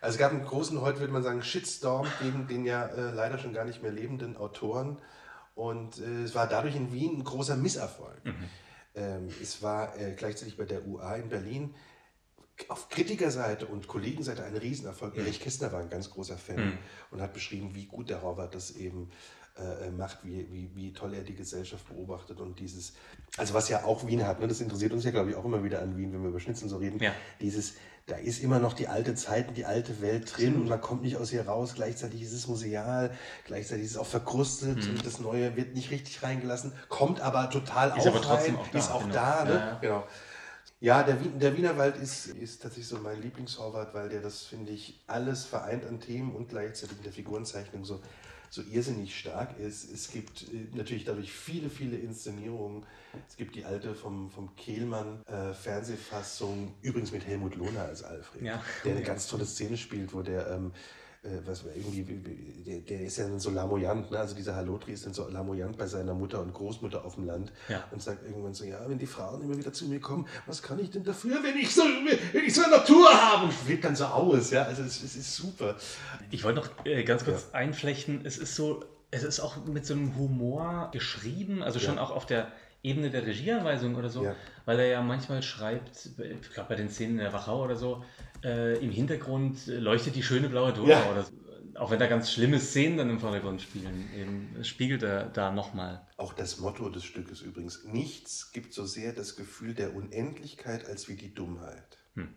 Also 0.00 0.14
es 0.14 0.18
gab 0.18 0.32
einen 0.32 0.46
großen, 0.46 0.80
heute 0.80 1.00
würde 1.00 1.12
man 1.12 1.22
sagen, 1.22 1.42
Shitstorm 1.42 2.06
gegen 2.22 2.48
den 2.48 2.64
ja 2.64 2.86
äh, 2.86 3.10
leider 3.10 3.38
schon 3.38 3.52
gar 3.52 3.66
nicht 3.66 3.82
mehr 3.82 3.92
lebenden 3.92 4.38
Autoren. 4.38 4.96
Und 5.54 5.98
äh, 5.98 6.22
es 6.22 6.34
war 6.34 6.46
dadurch 6.46 6.74
in 6.74 6.90
Wien 6.90 7.18
ein 7.18 7.24
großer 7.24 7.56
Misserfolg. 7.56 8.24
Mhm. 8.24 8.48
Ähm, 8.94 9.28
es 9.42 9.62
war 9.62 9.94
äh, 10.00 10.12
gleichzeitig 10.12 10.56
bei 10.56 10.64
der 10.64 10.86
UA 10.86 11.16
in 11.16 11.28
Berlin 11.28 11.74
auf 12.70 12.88
Kritikerseite 12.88 13.66
und 13.66 13.88
Kollegenseite 13.88 14.44
ein 14.44 14.56
Riesenerfolg. 14.56 15.14
Mhm. 15.14 15.20
Erich 15.20 15.40
Kästner 15.40 15.72
war 15.72 15.80
ein 15.80 15.90
ganz 15.90 16.10
großer 16.10 16.36
Fan 16.36 16.56
mhm. 16.56 16.78
und 17.10 17.20
hat 17.20 17.32
beschrieben, 17.32 17.74
wie 17.74 17.86
gut 17.86 18.10
der 18.10 18.22
Horvath 18.22 18.54
das 18.54 18.72
eben 18.72 19.10
äh, 19.58 19.90
macht, 19.90 20.24
wie, 20.24 20.46
wie, 20.50 20.70
wie 20.74 20.92
toll 20.92 21.14
er 21.14 21.22
die 21.22 21.34
Gesellschaft 21.34 21.86
beobachtet 21.88 22.40
und 22.40 22.58
dieses, 22.58 22.94
also 23.36 23.54
was 23.54 23.68
ja 23.68 23.84
auch 23.84 24.06
Wien 24.06 24.26
hat, 24.26 24.40
ne, 24.40 24.48
das 24.48 24.60
interessiert 24.60 24.92
uns 24.92 25.04
ja, 25.04 25.10
glaube 25.10 25.30
ich, 25.30 25.36
auch 25.36 25.44
immer 25.44 25.62
wieder 25.62 25.82
an 25.82 25.96
Wien, 25.96 26.12
wenn 26.12 26.22
wir 26.22 26.30
über 26.30 26.40
Schnitzel 26.40 26.68
so 26.68 26.78
reden, 26.78 26.98
ja. 27.02 27.12
dieses, 27.40 27.74
da 28.06 28.16
ist 28.16 28.42
immer 28.42 28.58
noch 28.58 28.72
die 28.72 28.88
alte 28.88 29.14
Zeit 29.14 29.54
die 29.56 29.66
alte 29.66 30.00
Welt 30.00 30.36
drin 30.36 30.56
und 30.56 30.68
man 30.68 30.80
kommt 30.80 31.02
nicht 31.02 31.16
aus 31.16 31.32
ihr 31.32 31.46
raus, 31.46 31.74
gleichzeitig 31.74 32.22
ist 32.22 32.32
es 32.32 32.48
museal, 32.48 33.12
gleichzeitig 33.44 33.84
ist 33.84 33.90
es 33.92 33.96
auch 33.98 34.06
verkrustet 34.06 34.84
mhm. 34.84 34.96
und 34.96 35.06
das 35.06 35.20
Neue 35.20 35.54
wird 35.54 35.74
nicht 35.74 35.90
richtig 35.90 36.22
reingelassen, 36.22 36.72
kommt 36.88 37.20
aber 37.20 37.50
total 37.50 37.90
ist 37.90 38.06
auch 38.06 38.06
aber 38.06 38.22
trotzdem 38.22 38.54
rein, 38.54 38.64
auch 38.64 38.68
da, 38.70 38.78
ist 38.78 38.90
auch 38.90 39.02
genau. 39.02 39.14
da, 39.14 39.44
ne? 39.44 39.50
ja. 39.50 39.78
genau. 39.80 40.06
Ja, 40.82 41.04
der, 41.04 41.14
der 41.14 41.56
Wienerwald 41.56 41.96
ist, 41.96 42.26
ist 42.26 42.60
tatsächlich 42.60 42.88
so 42.88 42.98
mein 42.98 43.22
Lieblingshorvath, 43.22 43.94
weil 43.94 44.08
der 44.08 44.20
das, 44.20 44.42
finde 44.42 44.72
ich, 44.72 45.00
alles 45.06 45.44
vereint 45.44 45.86
an 45.86 46.00
Themen 46.00 46.34
und 46.34 46.48
gleichzeitig 46.48 46.96
in 46.96 47.04
der 47.04 47.12
Figurenzeichnung 47.12 47.84
so, 47.84 48.00
so 48.50 48.62
irrsinnig 48.62 49.16
stark 49.16 49.56
ist. 49.60 49.88
Es 49.92 50.10
gibt 50.10 50.42
äh, 50.42 50.76
natürlich 50.76 51.04
dadurch 51.04 51.32
viele, 51.32 51.70
viele 51.70 51.96
Inszenierungen. 51.98 52.84
Es 53.28 53.36
gibt 53.36 53.54
die 53.54 53.64
alte 53.64 53.94
vom, 53.94 54.28
vom 54.28 54.56
Kehlmann 54.56 55.24
äh, 55.26 55.54
Fernsehfassung, 55.54 56.74
übrigens 56.82 57.12
mit 57.12 57.24
Helmut 57.28 57.54
Lohner 57.54 57.84
als 57.84 58.02
Alfred, 58.02 58.42
ja. 58.42 58.60
der 58.84 58.96
eine 58.96 59.04
ganz 59.04 59.28
tolle 59.28 59.46
Szene 59.46 59.76
spielt, 59.76 60.12
wo 60.12 60.22
der 60.22 60.50
ähm, 60.50 60.72
äh, 60.74 60.78
was 61.44 61.64
irgendwie, 61.64 62.02
der, 62.66 62.80
der 62.80 63.00
ist 63.02 63.16
ja 63.16 63.38
so 63.38 63.50
lamoyant, 63.50 64.10
ne? 64.10 64.18
also 64.18 64.34
dieser 64.34 64.56
Halotri 64.56 64.92
ist 64.92 65.06
dann 65.06 65.14
so 65.14 65.28
lamoyant 65.28 65.78
bei 65.78 65.86
seiner 65.86 66.14
Mutter 66.14 66.40
und 66.40 66.52
Großmutter 66.52 67.04
auf 67.04 67.14
dem 67.14 67.26
Land 67.26 67.52
ja. 67.68 67.84
und 67.92 68.02
sagt 68.02 68.24
irgendwann 68.24 68.54
so, 68.54 68.64
ja, 68.64 68.80
wenn 68.88 68.98
die 68.98 69.06
Frauen 69.06 69.40
immer 69.40 69.56
wieder 69.56 69.72
zu 69.72 69.86
mir 69.86 70.00
kommen, 70.00 70.26
was 70.46 70.62
kann 70.62 70.80
ich 70.80 70.90
denn 70.90 71.04
dafür, 71.04 71.40
wenn 71.44 71.56
ich 71.56 71.72
so, 71.72 71.82
wenn 71.82 72.44
ich 72.44 72.52
so 72.52 72.62
eine 72.62 72.76
Natur 72.76 73.08
habe 73.08 73.44
und 73.44 73.52
flippt 73.52 73.84
dann 73.84 73.94
so 73.94 74.06
aus, 74.06 74.50
ja, 74.50 74.64
also 74.64 74.82
es, 74.82 75.00
es 75.00 75.14
ist 75.14 75.36
super. 75.36 75.76
Ich 76.32 76.42
wollte 76.42 76.60
noch 76.60 76.68
äh, 76.84 77.04
ganz 77.04 77.24
kurz 77.24 77.50
ja. 77.52 77.58
einflechten, 77.58 78.22
es 78.24 78.36
ist 78.36 78.56
so, 78.56 78.84
es 79.12 79.22
ist 79.22 79.38
auch 79.38 79.64
mit 79.64 79.86
so 79.86 79.94
einem 79.94 80.16
Humor 80.16 80.88
geschrieben, 80.92 81.62
also 81.62 81.78
schon 81.78 81.96
ja. 81.96 82.02
auch 82.02 82.10
auf 82.10 82.26
der 82.26 82.50
Ebene 82.82 83.10
der 83.10 83.24
Regieanweisung 83.24 83.94
oder 83.94 84.08
so, 84.08 84.26
weil 84.64 84.80
er 84.80 84.86
ja 84.86 85.02
manchmal 85.02 85.44
schreibt, 85.44 86.08
ich 86.18 86.50
glaube 86.52 86.70
bei 86.70 86.74
den 86.74 86.90
Szenen 86.90 87.12
in 87.12 87.18
der 87.18 87.32
Wachau 87.32 87.62
oder 87.62 87.76
so, 87.76 88.02
äh, 88.44 88.78
im 88.78 88.90
Hintergrund 88.90 89.66
leuchtet 89.66 90.14
die 90.16 90.22
schöne 90.22 90.48
blaue 90.48 90.72
Donau. 90.72 90.88
Ja. 90.88 91.10
Oder, 91.10 91.26
auch 91.74 91.90
wenn 91.90 91.98
da 91.98 92.06
ganz 92.06 92.30
schlimme 92.30 92.60
Szenen 92.60 92.98
dann 92.98 93.10
im 93.10 93.18
Vordergrund 93.18 93.62
spielen, 93.62 94.08
eben 94.14 94.64
spiegelt 94.64 95.02
er 95.02 95.30
da 95.30 95.50
nochmal. 95.50 96.06
Auch 96.16 96.32
das 96.32 96.58
Motto 96.58 96.88
des 96.90 97.04
Stückes 97.04 97.40
übrigens. 97.40 97.84
Nichts 97.84 98.52
gibt 98.52 98.74
so 98.74 98.84
sehr 98.84 99.12
das 99.12 99.36
Gefühl 99.36 99.74
der 99.74 99.94
Unendlichkeit 99.94 100.86
als 100.86 101.08
wie 101.08 101.16
die 101.16 101.34
Dummheit. 101.34 101.98
Hm. 102.14 102.28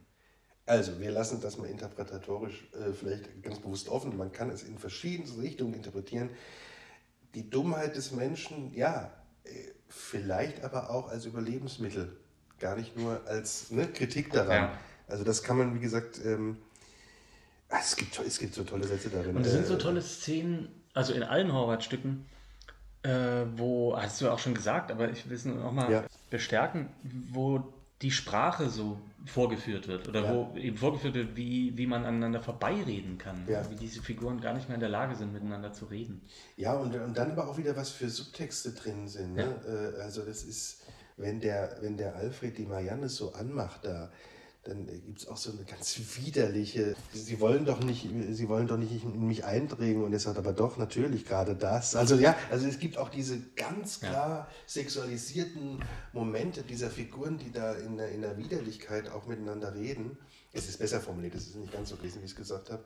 Also, 0.66 1.00
wir 1.00 1.12
lassen 1.12 1.42
das 1.42 1.58
mal 1.58 1.68
interpretatorisch 1.70 2.68
äh, 2.74 2.94
vielleicht 2.94 3.44
ganz 3.44 3.60
bewusst 3.60 3.90
offen. 3.90 4.18
Man 4.18 4.32
kann 4.32 4.50
es 4.50 4.64
in 4.64 4.80
verschiedensten 4.80 5.42
Richtungen 5.42 5.74
interpretieren. 5.74 6.30
Die 7.36 7.50
Dummheit 7.50 7.96
des 7.96 8.12
Menschen, 8.12 8.74
ja, 8.74 9.12
äh, 9.44 9.50
vielleicht 9.90 10.64
aber 10.64 10.90
auch 10.90 11.10
als 11.10 11.26
Überlebensmittel, 11.26 12.18
gar 12.60 12.76
nicht 12.76 12.98
nur 12.98 13.22
als 13.28 13.70
ne, 13.70 13.88
Kritik 13.88 14.32
daran. 14.32 14.64
Ja. 14.64 14.80
Also 15.08 15.24
das 15.24 15.44
kann 15.44 15.58
man, 15.58 15.76
wie 15.76 15.80
gesagt, 15.80 16.20
ähm, 16.26 16.58
ah, 17.70 17.78
es, 17.80 17.96
gibt, 17.96 18.20
es 18.20 18.40
gibt 18.40 18.54
so 18.54 18.64
tolle 18.64 18.86
Sätze 18.86 19.10
darin. 19.10 19.36
Und 19.36 19.46
es 19.46 19.52
sind 19.52 19.68
so 19.68 19.76
äh, 19.76 19.78
tolle 19.78 20.02
Szenen, 20.02 20.70
also 20.94 21.14
in 21.14 21.24
allen 21.24 21.54
Horvath-Stücken, 21.54 22.26
äh, 23.04 23.46
wo, 23.56 23.96
hast 23.96 24.22
du 24.22 24.30
auch 24.30 24.40
schon 24.40 24.54
gesagt, 24.54 24.92
aber 24.92 25.10
ich 25.10 25.30
will 25.30 25.36
es 25.36 25.46
noch 25.46 25.72
mal 25.72 25.92
ja. 25.92 26.04
bestärken, 26.30 26.90
wo 27.32 27.64
die 28.02 28.12
Sprache 28.12 28.70
so 28.70 29.00
vorgeführt 29.26 29.88
wird 29.88 30.08
oder 30.08 30.24
ja. 30.24 30.34
wo 30.34 30.58
eben 30.58 30.78
vorgeführt 30.78 31.16
wird, 31.16 31.36
wie, 31.36 31.76
wie 31.78 31.88
man 31.88 32.06
aneinander 32.06 32.42
vorbeireden 32.42 33.18
kann, 33.18 33.44
ja. 33.48 33.68
wie 33.70 33.76
diese 33.76 34.02
Figuren 34.02 34.42
gar 34.42 34.54
nicht 34.54 34.68
mehr 34.68 34.76
in 34.76 34.82
der 34.82 34.90
Lage 34.90 35.16
sind, 35.16 35.34
miteinander 35.34 35.74
zu 35.74 35.86
reden. 35.86 36.22
Ja, 36.58 36.74
und, 36.74 36.96
und 36.96 37.18
dann 37.18 37.32
aber 37.32 37.48
auch 37.48 37.58
wieder 37.58 37.76
was 37.76 37.90
für 37.90 38.10
Subtexte 38.10 38.74
drin 38.74 39.08
sind. 39.08 39.36
Ne? 39.36 39.56
Ja. 39.66 40.00
Äh, 40.00 40.02
also 40.02 40.24
das 40.24 40.44
ist, 40.44 40.84
wenn 41.18 41.40
der, 41.40 41.78
wenn 41.82 41.98
der 41.98 42.16
Alfred 42.16 42.58
die 42.58 42.66
Marianne 42.66 43.10
so 43.10 43.34
anmacht 43.34 43.86
da, 43.86 44.12
dann 44.66 44.88
gibt 44.88 45.20
es 45.20 45.28
auch 45.28 45.38
so 45.38 45.52
eine 45.52 45.64
ganz 45.64 46.00
widerliche, 46.16 46.96
sie 47.14 47.40
wollen 47.40 47.66
doch 47.66 47.84
nicht, 47.84 48.10
sie 48.32 48.50
wollen 48.50 48.66
doch 48.66 48.78
nicht 48.78 49.04
in 49.04 49.28
mich 49.28 49.46
eindringen 49.46 50.04
und 50.04 50.12
er 50.12 50.20
sagt 50.20 50.40
aber 50.40 50.54
doch, 50.54 50.78
natürlich 50.78 51.26
gerade 51.26 51.56
das. 51.56 51.96
Also 51.96 52.16
ja, 52.16 52.36
also 52.50 52.68
es 52.68 52.80
gibt 52.80 52.98
auch 52.98 53.10
diese 53.10 53.40
ganz 53.56 54.00
klar 54.00 54.50
sexualisierten 54.66 55.84
Momente 56.14 56.64
dieser 56.64 56.90
Figuren, 56.90 57.38
die 57.38 57.52
da 57.52 57.74
in 57.74 57.98
der, 57.98 58.10
in 58.10 58.22
der 58.22 58.38
Widerlichkeit 58.38 59.10
auch 59.10 59.28
miteinander 59.28 59.76
reden. 59.76 60.18
Es 60.52 60.68
ist 60.68 60.80
besser 60.80 61.00
formuliert, 61.00 61.36
es 61.36 61.48
ist 61.48 61.58
nicht 61.58 61.72
ganz 61.72 61.90
so 61.90 61.96
gewesen, 61.98 62.22
wie 62.22 62.26
ich 62.26 62.32
es 62.32 62.38
gesagt 62.38 62.72
habe. 62.72 62.84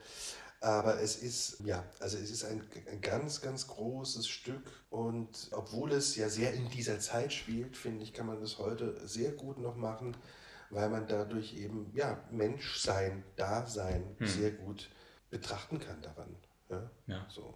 Aber 0.61 0.99
es 0.99 1.15
ist, 1.15 1.61
ja, 1.63 1.85
also 2.01 2.17
es 2.17 2.29
ist 2.29 2.43
ein, 2.43 2.61
ein, 2.91 2.99
ganz, 2.99 3.39
ganz 3.39 3.67
großes 3.67 4.27
Stück 4.27 4.69
und 4.89 5.47
obwohl 5.51 5.93
es 5.93 6.17
ja 6.17 6.27
sehr 6.27 6.53
in 6.53 6.67
dieser 6.69 6.99
Zeit 6.99 7.31
spielt, 7.31 7.77
finde 7.77 8.03
ich, 8.03 8.11
kann 8.11 8.27
man 8.27 8.41
das 8.41 8.57
heute 8.57 8.99
sehr 9.07 9.31
gut 9.31 9.59
noch 9.59 9.77
machen 9.77 10.17
weil 10.69 10.89
man 10.89 11.07
dadurch 11.07 11.55
eben 11.55 11.91
ja, 11.93 12.23
Menschsein, 12.31 13.23
Dasein 13.35 14.15
hm. 14.17 14.27
sehr 14.27 14.51
gut 14.51 14.89
betrachten 15.29 15.79
kann 15.79 16.01
daran. 16.01 16.35
Ja? 16.69 16.91
ja. 17.07 17.25
So. 17.29 17.55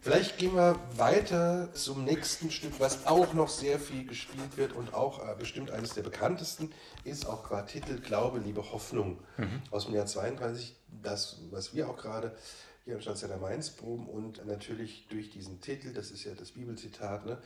Vielleicht 0.00 0.38
gehen 0.38 0.54
wir 0.54 0.78
weiter 0.96 1.72
zum 1.74 2.04
nächsten 2.04 2.52
Stück, 2.52 2.78
was 2.78 3.06
auch 3.06 3.34
noch 3.34 3.48
sehr 3.48 3.80
viel 3.80 4.06
gespielt 4.06 4.56
wird 4.56 4.72
und 4.72 4.94
auch 4.94 5.26
äh, 5.26 5.34
bestimmt 5.36 5.72
eines 5.72 5.94
der 5.94 6.02
bekanntesten 6.02 6.72
ist, 7.02 7.26
auch 7.26 7.42
qua 7.42 7.62
Titel 7.62 7.98
Glaube, 7.98 8.38
Liebe, 8.38 8.70
Hoffnung 8.72 9.18
mhm. 9.36 9.60
aus 9.72 9.86
dem 9.86 9.94
Jahr 9.94 10.06
32. 10.06 10.76
Das, 11.02 11.40
was 11.50 11.74
wir 11.74 11.90
auch 11.90 11.96
gerade 11.96 12.36
hier 12.84 12.94
im 12.94 13.00
Stadtcenter 13.00 13.38
Mainz 13.38 13.70
proben 13.70 14.08
und 14.08 14.46
natürlich 14.46 15.08
durch 15.08 15.30
diesen 15.30 15.60
Titel, 15.60 15.92
das 15.92 16.12
ist 16.12 16.24
ja 16.24 16.32
das 16.34 16.52
Bibelzitat, 16.52 17.26
ne, 17.26 17.38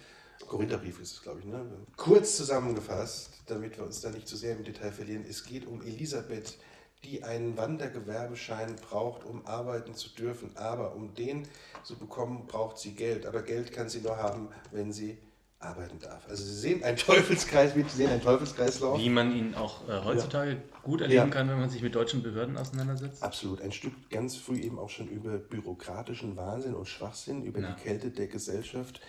Korintherbrief 0.46 1.00
ist 1.00 1.12
es, 1.12 1.22
glaube 1.22 1.40
ich. 1.40 1.46
Ne? 1.46 1.64
Kurz 1.96 2.36
zusammengefasst, 2.36 3.42
damit 3.46 3.76
wir 3.76 3.84
uns 3.84 4.00
da 4.00 4.10
nicht 4.10 4.28
zu 4.28 4.36
sehr 4.36 4.56
im 4.56 4.64
Detail 4.64 4.92
verlieren, 4.92 5.24
es 5.28 5.44
geht 5.44 5.66
um 5.66 5.82
Elisabeth, 5.82 6.58
die 7.04 7.24
einen 7.24 7.56
Wandergewerbeschein 7.56 8.76
braucht, 8.76 9.24
um 9.24 9.44
arbeiten 9.46 9.94
zu 9.94 10.08
dürfen. 10.10 10.56
Aber 10.56 10.94
um 10.94 11.14
den 11.14 11.48
zu 11.82 11.96
bekommen, 11.96 12.46
braucht 12.46 12.78
sie 12.78 12.92
Geld. 12.92 13.26
Aber 13.26 13.42
Geld 13.42 13.72
kann 13.72 13.88
sie 13.88 14.00
nur 14.00 14.16
haben, 14.16 14.48
wenn 14.70 14.92
sie 14.92 15.18
arbeiten 15.62 15.98
darf. 15.98 16.26
Also 16.28 16.44
Sie 16.44 16.54
sehen 16.54 16.82
einen 16.82 16.96
Teufelskreis, 16.98 17.74
Sie 17.74 17.82
sehen 17.82 18.10
einen 18.10 18.22
Teufelskreislauf. 18.22 18.98
Wie 18.98 19.08
man 19.08 19.34
ihn 19.34 19.54
auch 19.54 19.88
äh, 19.88 20.04
heutzutage 20.04 20.52
ja. 20.52 20.56
gut 20.82 21.00
erleben 21.00 21.28
ja. 21.28 21.28
kann, 21.28 21.48
wenn 21.48 21.58
man 21.58 21.70
sich 21.70 21.82
mit 21.82 21.94
deutschen 21.94 22.22
Behörden 22.22 22.56
auseinandersetzt. 22.56 23.22
Absolut. 23.22 23.60
Ein 23.62 23.72
Stück 23.72 23.92
ganz 24.10 24.36
früh 24.36 24.58
eben 24.58 24.78
auch 24.78 24.90
schon 24.90 25.08
über 25.08 25.38
bürokratischen 25.38 26.36
Wahnsinn 26.36 26.74
und 26.74 26.88
Schwachsinn, 26.88 27.44
über 27.44 27.60
ja. 27.60 27.72
die 27.72 27.82
Kälte 27.82 28.10
der 28.10 28.26
Gesellschaft, 28.26 29.00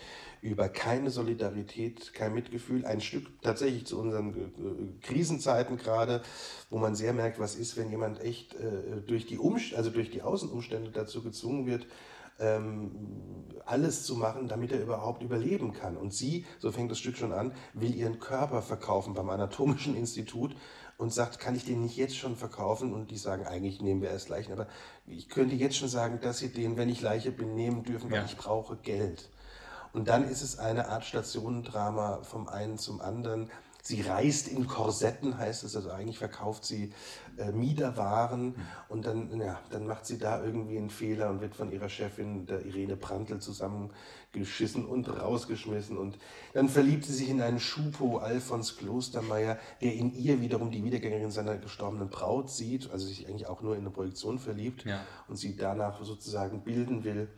über 0.42 0.68
keine 0.68 1.10
Solidarität, 1.10 2.12
kein 2.12 2.34
Mitgefühl. 2.34 2.84
Ein 2.84 3.00
Stück 3.00 3.26
tatsächlich 3.42 3.86
zu 3.86 3.98
unseren 3.98 4.34
äh, 4.34 5.06
Krisenzeiten 5.06 5.78
gerade, 5.78 6.22
wo 6.70 6.78
man 6.78 6.94
sehr 6.94 7.12
merkt, 7.12 7.38
was 7.38 7.56
ist, 7.56 7.76
wenn 7.76 7.90
jemand 7.90 8.20
echt 8.20 8.54
äh, 8.54 9.00
durch 9.06 9.26
die 9.26 9.38
Umst 9.38 9.74
also 9.74 9.90
durch 9.90 10.10
die 10.10 10.22
Außenumstände 10.22 10.90
dazu 10.90 11.22
gezwungen 11.22 11.66
wird, 11.66 11.86
ähm, 12.38 12.90
alles 13.66 14.04
zu 14.04 14.16
machen, 14.16 14.48
damit 14.48 14.72
er 14.72 14.82
überhaupt 14.82 15.22
überleben 15.22 15.72
kann. 15.72 15.96
Und 15.96 16.12
sie, 16.12 16.44
so 16.58 16.70
fängt 16.72 16.90
das 16.90 16.98
Stück 16.98 17.16
schon 17.16 17.32
an, 17.32 17.52
will 17.72 17.94
ihren 17.94 18.18
Körper 18.18 18.62
verkaufen 18.62 19.14
beim 19.14 19.30
Anatomischen 19.30 19.96
Institut 19.96 20.54
und 20.96 21.12
sagt, 21.12 21.38
kann 21.38 21.56
ich 21.56 21.64
den 21.64 21.82
nicht 21.82 21.96
jetzt 21.96 22.16
schon 22.16 22.36
verkaufen? 22.36 22.92
Und 22.92 23.10
die 23.10 23.16
sagen, 23.16 23.46
eigentlich 23.46 23.80
nehmen 23.80 24.02
wir 24.02 24.10
erst 24.10 24.28
Leichen. 24.28 24.52
Aber 24.52 24.68
ich 25.06 25.28
könnte 25.28 25.54
jetzt 25.54 25.76
schon 25.76 25.88
sagen, 25.88 26.20
dass 26.20 26.38
sie 26.38 26.52
den, 26.52 26.76
wenn 26.76 26.88
ich 26.88 27.00
Leiche 27.00 27.32
bin, 27.32 27.54
nehmen 27.54 27.82
dürfen, 27.82 28.10
weil 28.10 28.20
ja. 28.20 28.24
ich 28.24 28.36
brauche 28.36 28.76
Geld. 28.76 29.30
Und 29.92 30.08
dann 30.08 30.28
ist 30.28 30.42
es 30.42 30.58
eine 30.58 30.88
Art 30.88 31.04
Stationendrama 31.04 32.22
vom 32.22 32.48
einen 32.48 32.78
zum 32.78 33.00
anderen. 33.00 33.50
Sie 33.86 34.00
reist 34.00 34.48
in 34.48 34.66
Korsetten, 34.66 35.36
heißt 35.36 35.62
es, 35.62 35.76
also 35.76 35.90
eigentlich 35.90 36.16
verkauft 36.16 36.64
sie 36.64 36.94
äh, 37.36 37.52
Miederwaren 37.52 38.46
mhm. 38.46 38.54
und 38.88 39.04
dann, 39.04 39.38
ja, 39.38 39.60
dann 39.68 39.86
macht 39.86 40.06
sie 40.06 40.16
da 40.16 40.42
irgendwie 40.42 40.78
einen 40.78 40.88
Fehler 40.88 41.28
und 41.28 41.42
wird 41.42 41.54
von 41.54 41.70
ihrer 41.70 41.90
Chefin, 41.90 42.46
der 42.46 42.64
Irene 42.64 42.96
Prantl, 42.96 43.40
zusammengeschissen 43.40 44.86
und 44.86 45.06
rausgeschmissen. 45.10 45.98
Und 45.98 46.16
dann 46.54 46.70
verliebt 46.70 47.04
sie 47.04 47.12
sich 47.12 47.28
in 47.28 47.42
einen 47.42 47.60
Schupo, 47.60 48.16
Alfons 48.16 48.78
Klostermeier, 48.78 49.58
der 49.82 49.92
in 49.92 50.14
ihr 50.14 50.40
wiederum 50.40 50.70
die 50.70 50.82
Wiedergängerin 50.82 51.30
seiner 51.30 51.58
gestorbenen 51.58 52.08
Braut 52.08 52.48
sieht, 52.48 52.90
also 52.90 53.06
sich 53.06 53.28
eigentlich 53.28 53.48
auch 53.48 53.60
nur 53.60 53.74
in 53.74 53.82
eine 53.82 53.90
Projektion 53.90 54.38
verliebt 54.38 54.86
ja. 54.86 55.02
und 55.28 55.36
sie 55.36 55.56
danach 55.56 56.02
sozusagen 56.02 56.64
bilden 56.64 57.04
will. 57.04 57.28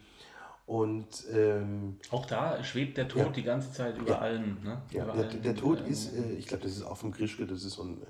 Und 0.66 1.24
ähm, 1.32 1.96
auch 2.10 2.26
da 2.26 2.62
schwebt 2.64 2.96
der 2.96 3.06
Tod 3.06 3.26
ja. 3.26 3.28
die 3.30 3.44
ganze 3.44 3.72
Zeit 3.72 3.96
über 3.98 4.10
ja. 4.10 4.18
allen. 4.18 4.58
Ne? 4.64 4.82
Ja, 4.90 5.04
über 5.04 5.12
der, 5.12 5.30
allen, 5.30 5.42
der, 5.42 5.54
Tod 5.54 5.80
äh, 5.80 5.90
ist, 5.90 6.12
äh, 6.12 6.32
ich 6.32 6.48
glaube, 6.48 6.64
das 6.64 6.72
ist 6.72 6.82
auch 6.82 6.96
vom 6.96 7.12
Grischke, 7.12 7.46
das 7.46 7.62
ist 7.64 7.74
so 7.74 7.84
ein 7.84 8.02
äh, 8.02 8.06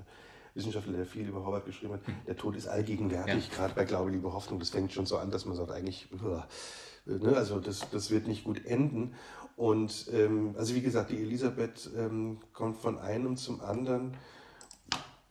Wissenschaftler, 0.55 0.93
der 0.93 1.05
viel 1.05 1.27
über 1.27 1.45
Howard 1.45 1.65
geschrieben 1.65 1.93
hat. 1.93 2.01
Der 2.25 2.35
Tod 2.35 2.55
ist 2.55 2.67
allgegenwärtig, 2.67 3.51
gerade 3.51 3.75
bei 3.75 3.85
Glaube, 3.85 4.09
Liebe, 4.09 4.33
Hoffnung. 4.33 4.59
Das 4.59 4.71
fängt 4.71 4.91
schon 4.91 5.05
so 5.05 5.17
an, 5.17 5.29
dass 5.29 5.45
man 5.45 5.55
sagt, 5.55 5.71
eigentlich, 5.71 6.07
äh, 6.11 7.11
ne, 7.11 7.35
also 7.35 7.59
das, 7.59 7.87
das 7.91 8.09
wird 8.09 8.27
nicht 8.27 8.43
gut 8.43 8.65
enden. 8.65 9.13
Und 9.55 10.09
ähm, 10.11 10.55
also 10.57 10.73
wie 10.73 10.81
gesagt, 10.81 11.11
die 11.11 11.17
Elisabeth 11.17 11.91
ähm, 11.95 12.39
kommt 12.53 12.77
von 12.77 12.97
einem 12.97 13.37
zum 13.37 13.61
anderen 13.61 14.17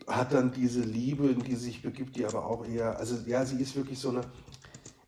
hat 0.06 0.32
dann 0.32 0.52
diese 0.52 0.80
Liebe, 0.80 1.26
in 1.26 1.40
die 1.42 1.56
sie 1.56 1.66
sich 1.66 1.82
begibt, 1.82 2.16
die 2.16 2.24
aber 2.24 2.46
auch 2.46 2.64
eher, 2.64 2.96
also 2.98 3.16
ja, 3.26 3.44
sie 3.44 3.60
ist 3.60 3.74
wirklich 3.74 3.98
so 3.98 4.10
eine, 4.10 4.20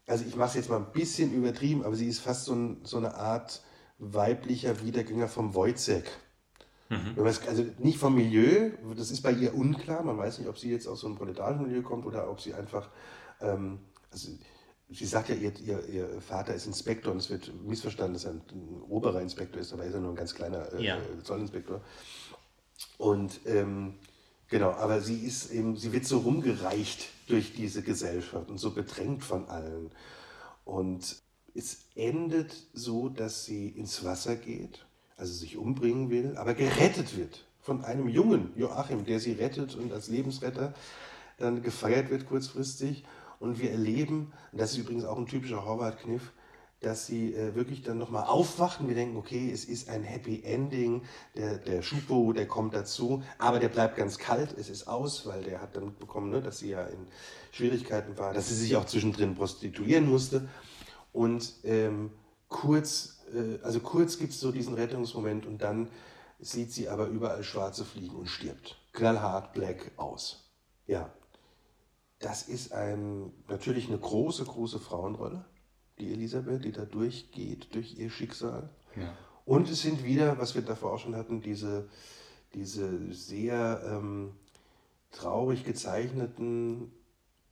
also 0.09 0.25
ich 0.27 0.37
mache 0.37 0.49
es 0.49 0.55
jetzt 0.55 0.71
mal 0.71 0.79
ein 0.79 0.93
bisschen 0.93 1.33
übertrieben, 1.33 1.85
aber 1.85 1.95
sie 1.95 2.09
ist 2.09 2.21
fast 2.21 2.47
so, 2.47 2.55
ein, 2.55 2.81
so 2.85 2.97
eine 2.97 3.15
Art 3.15 3.63
weiblicher 3.99 4.83
Wiedergänger 4.83 5.29
vom 5.29 5.55
Wojciech. 5.55 6.05
Mhm. 6.89 7.15
Also 7.19 7.67
nicht 7.79 7.99
vom 7.99 8.15
Milieu, 8.15 8.71
das 8.97 9.11
ist 9.11 9.21
bei 9.21 9.33
ihr 9.33 9.55
unklar, 9.55 10.03
man 10.03 10.17
weiß 10.17 10.39
nicht, 10.39 10.49
ob 10.49 10.59
sie 10.59 10.71
jetzt 10.71 10.87
aus 10.87 11.01
so 11.01 11.07
einem 11.07 11.17
proletarischen 11.17 11.67
Milieu 11.67 11.83
kommt 11.83 12.07
oder 12.07 12.31
ob 12.31 12.41
sie 12.41 12.55
einfach, 12.55 12.89
ähm, 13.43 13.81
also 14.11 14.31
sie 14.89 15.05
sagt 15.05 15.29
ja, 15.29 15.35
ihr, 15.35 15.53
ihr, 15.61 15.87
ihr, 15.89 16.21
Vater 16.23 16.55
ist 16.55 16.67
Inspektor 16.67 17.13
und 17.13 17.19
es 17.19 17.29
wird 17.29 17.53
missverstanden, 17.63 18.15
dass 18.15 18.25
er 18.25 18.33
ein, 18.33 18.43
ein 18.53 18.83
oberer 18.89 19.21
Inspektor 19.21 19.61
ist, 19.61 19.75
aber 19.75 19.83
er 19.83 19.89
ist 19.89 19.95
ja 19.95 20.01
nur 20.01 20.13
ein 20.13 20.17
ganz 20.17 20.35
kleiner 20.35 20.73
äh, 20.73 20.83
ja. 20.83 20.99
Zollinspektor. 21.23 21.83
Und 22.97 23.41
ähm, 23.45 23.99
Genau, 24.49 24.71
aber 24.71 25.01
sie 25.01 25.27
ist 25.27 25.51
eben, 25.51 25.77
sie 25.77 25.93
wird 25.93 26.07
so 26.07 26.19
rumgereicht 26.19 27.09
durch 27.27 27.53
diese 27.53 27.83
Gesellschaft 27.83 28.49
und 28.49 28.59
so 28.59 28.71
bedrängt 28.71 29.23
von 29.23 29.47
allen. 29.49 29.91
Und 30.65 31.23
es 31.55 31.85
endet 31.95 32.55
so, 32.73 33.09
dass 33.11 33.45
sie 33.45 33.69
ins 33.69 34.05
Wasser 34.05 34.37
geht, 34.37 34.87
also 35.17 35.35
sich 35.35 35.57
umbringen 35.59 36.09
will, 36.09 36.37
aber 36.37 36.55
gerettet 36.55 37.17
wird 37.17 37.45
von 37.61 37.85
einem 37.85 38.09
jungen 38.09 38.53
Joachim, 38.57 39.05
der 39.05 39.21
sie 39.21 39.33
rettet 39.33 39.75
und 39.75 39.93
als 39.93 40.09
Lebensretter 40.09 40.73
dann 41.37 41.63
gefeiert 41.63 42.09
wird 42.11 42.27
kurzfristig. 42.27 43.05
Und 43.41 43.61
wir 43.61 43.71
erleben, 43.71 44.33
und 44.51 44.61
das 44.61 44.73
ist 44.73 44.79
übrigens 44.79 45.05
auch 45.05 45.19
ein 45.19 45.27
typischer 45.27 45.65
Horvath-Kniff, 45.65 46.33
dass 46.81 47.07
sie 47.07 47.35
äh, 47.35 47.55
wirklich 47.55 47.83
dann 47.83 47.99
nochmal 47.99 48.25
aufwachen. 48.25 48.87
Wir 48.87 48.95
denken, 48.95 49.17
okay, 49.17 49.51
es 49.53 49.65
ist 49.65 49.89
ein 49.89 50.05
Happy 50.05 50.43
Ending. 50.45 51.03
Der, 51.35 51.59
der 51.59 51.83
Schupo, 51.83 52.33
der 52.33 52.47
kommt 52.47 52.75
dazu, 52.75 53.23
aber 53.39 53.59
der 53.59 53.69
bleibt 53.69 53.97
ganz 53.97 54.19
kalt. 54.19 54.57
Es 54.57 54.69
ist 54.69 54.87
aus, 54.87 55.27
weil 55.27 55.43
der 55.43 55.61
hat 55.61 55.77
dann 55.77 55.87
mitbekommen, 55.87 56.31
ne, 56.31 56.41
dass 56.41 56.59
sie 56.61 56.71
ja 56.71 56.85
in 56.85 57.09
Schwierigkeiten 57.51 58.17
war, 58.17 58.33
dass 58.33 58.49
sie 58.49 58.55
sich 58.55 58.77
auch 58.77 58.85
zwischendrin 58.85 59.35
prostituieren 59.35 60.09
musste. 60.09 60.49
Und 61.13 61.55
ähm, 61.65 62.11
kurz, 62.49 63.25
äh, 63.35 63.63
also 63.65 63.81
kurz 63.81 64.19
gibt 64.19 64.33
es 64.33 64.41
so 64.41 64.53
diesen 64.53 64.75
Rettungsmoment 64.75 65.47
und 65.47 65.63
dann 65.63 65.89
sieht 66.39 66.73
sie 66.73 66.89
aber 66.89 67.07
überall 67.09 67.43
schwarze 67.43 67.85
Fliegen 67.85 68.15
und 68.15 68.29
stirbt. 68.29 68.77
Knallhart, 68.93 69.53
black 69.53 69.91
aus. 69.97 70.45
Ja. 70.87 71.11
das 72.21 72.45
ist 72.45 72.73
ein, 72.73 73.33
natürlich 73.49 73.89
eine 73.89 73.99
große, 73.99 74.45
große 74.45 74.79
Frauenrolle, 74.79 75.45
die 76.01 76.13
Elisabeth, 76.13 76.65
die 76.65 76.73
da 76.73 76.85
durchgeht, 76.85 77.75
durch 77.75 77.99
ihr 77.99 78.11
Schicksal. 78.11 78.71
Ja. 78.97 79.15
Und 79.45 79.71
es 79.71 79.83
sind 79.83 80.05
wieder, 80.05 80.39
was 80.39 80.55
wir 80.55 80.63
davor 80.63 80.93
auch 80.93 80.99
schon 80.99 81.17
hatten, 81.17 81.41
diese, 81.41 81.89
diese 82.55 83.13
sehr 83.13 83.83
ähm, 83.87 84.33
traurig 85.11 85.65
gezeichneten, 85.65 86.93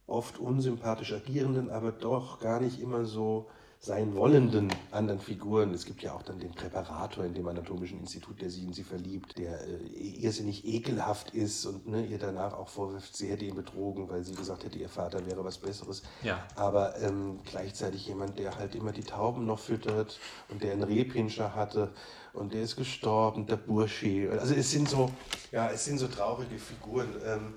oft 0.07 0.39
unsympathisch 0.39 1.13
agierenden, 1.13 1.71
aber 1.71 1.93
doch 1.93 2.39
gar 2.39 2.61
nicht 2.61 2.81
immer 2.81 3.05
so 3.05 3.49
sein 3.87 4.17
wollenden 4.17 4.69
anderen 4.91 5.21
Figuren. 5.21 5.73
Es 5.73 5.85
gibt 5.85 6.03
ja 6.03 6.13
auch 6.13 6.23
dann 6.23 6.41
den 6.41 6.51
Präparator 6.51 7.25
in 7.25 7.35
dem 7.35 7.47
Anatomischen 7.47 8.01
Institut, 8.01 8.41
der 8.43 8.51
sie 8.51 8.65
in 8.65 8.73
sie 8.73 8.83
verliebt, 8.83 9.39
der 9.39 9.61
äh, 9.61 9.77
irrsinnig 9.97 10.67
ekelhaft 10.67 11.31
ist 11.31 11.65
und 11.67 11.87
ne, 11.87 12.05
ihr 12.05 12.19
danach 12.19 12.53
auch 12.53 12.69
vorwirft, 12.69 13.17
sie 13.17 13.29
hätte 13.29 13.45
ihn 13.45 13.55
betrogen, 13.55 14.09
weil 14.09 14.25
sie 14.25 14.35
gesagt 14.35 14.65
hätte, 14.65 14.77
ihr 14.77 14.89
Vater 14.89 15.25
wäre 15.25 15.45
was 15.45 15.59
Besseres. 15.59 16.03
Ja. 16.25 16.45
Aber 16.57 17.01
ähm, 17.01 17.39
gleichzeitig 17.49 18.09
jemand, 18.09 18.41
der 18.41 18.59
halt 18.59 18.75
immer 18.75 18.91
die 18.91 19.05
Tauben 19.05 19.47
noch 19.47 19.61
füttert 19.61 20.19
und 20.49 20.65
der 20.65 20.73
einen 20.73 20.83
Rehpinscher 20.83 21.55
hatte 21.55 21.93
und 22.33 22.55
der 22.55 22.63
ist 22.63 22.75
gestorben, 22.75 23.47
der 23.47 23.57
Burschi. 23.57 24.29
Also 24.29 24.55
es 24.55 24.73
sind 24.73 24.89
so, 24.89 25.13
ja, 25.53 25.71
es 25.71 25.85
sind 25.85 25.99
so 25.99 26.09
traurige 26.09 26.59
Figuren. 26.59 27.15
Ähm, 27.25 27.55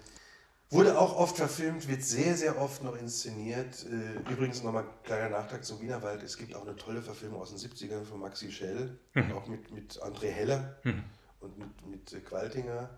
Wurde 0.71 0.99
auch 0.99 1.17
oft 1.17 1.37
verfilmt, 1.37 1.87
wird 1.87 2.03
sehr, 2.03 2.35
sehr 2.37 2.61
oft 2.61 2.83
noch 2.83 2.95
inszeniert. 2.95 3.85
Äh, 3.85 4.31
übrigens 4.31 4.61
nochmal 4.61 4.85
kleiner 5.03 5.29
Nachtrag 5.29 5.65
zum 5.65 5.81
Wienerwald. 5.81 6.21
Es 6.21 6.37
gibt 6.37 6.55
auch 6.55 6.61
eine 6.61 6.75
tolle 6.75 7.01
Verfilmung 7.01 7.41
aus 7.41 7.49
den 7.49 7.57
70ern 7.57 8.03
von 8.03 8.19
Maxi 8.19 8.51
Schell, 8.51 8.99
mhm. 9.15 9.31
auch 9.31 9.47
mit, 9.47 9.71
mit 9.71 9.99
André 10.03 10.27
Heller 10.27 10.77
mhm. 10.83 11.03
und 11.39 11.57
mit, 11.57 11.87
mit 11.87 12.25
Qualtinger. 12.25 12.91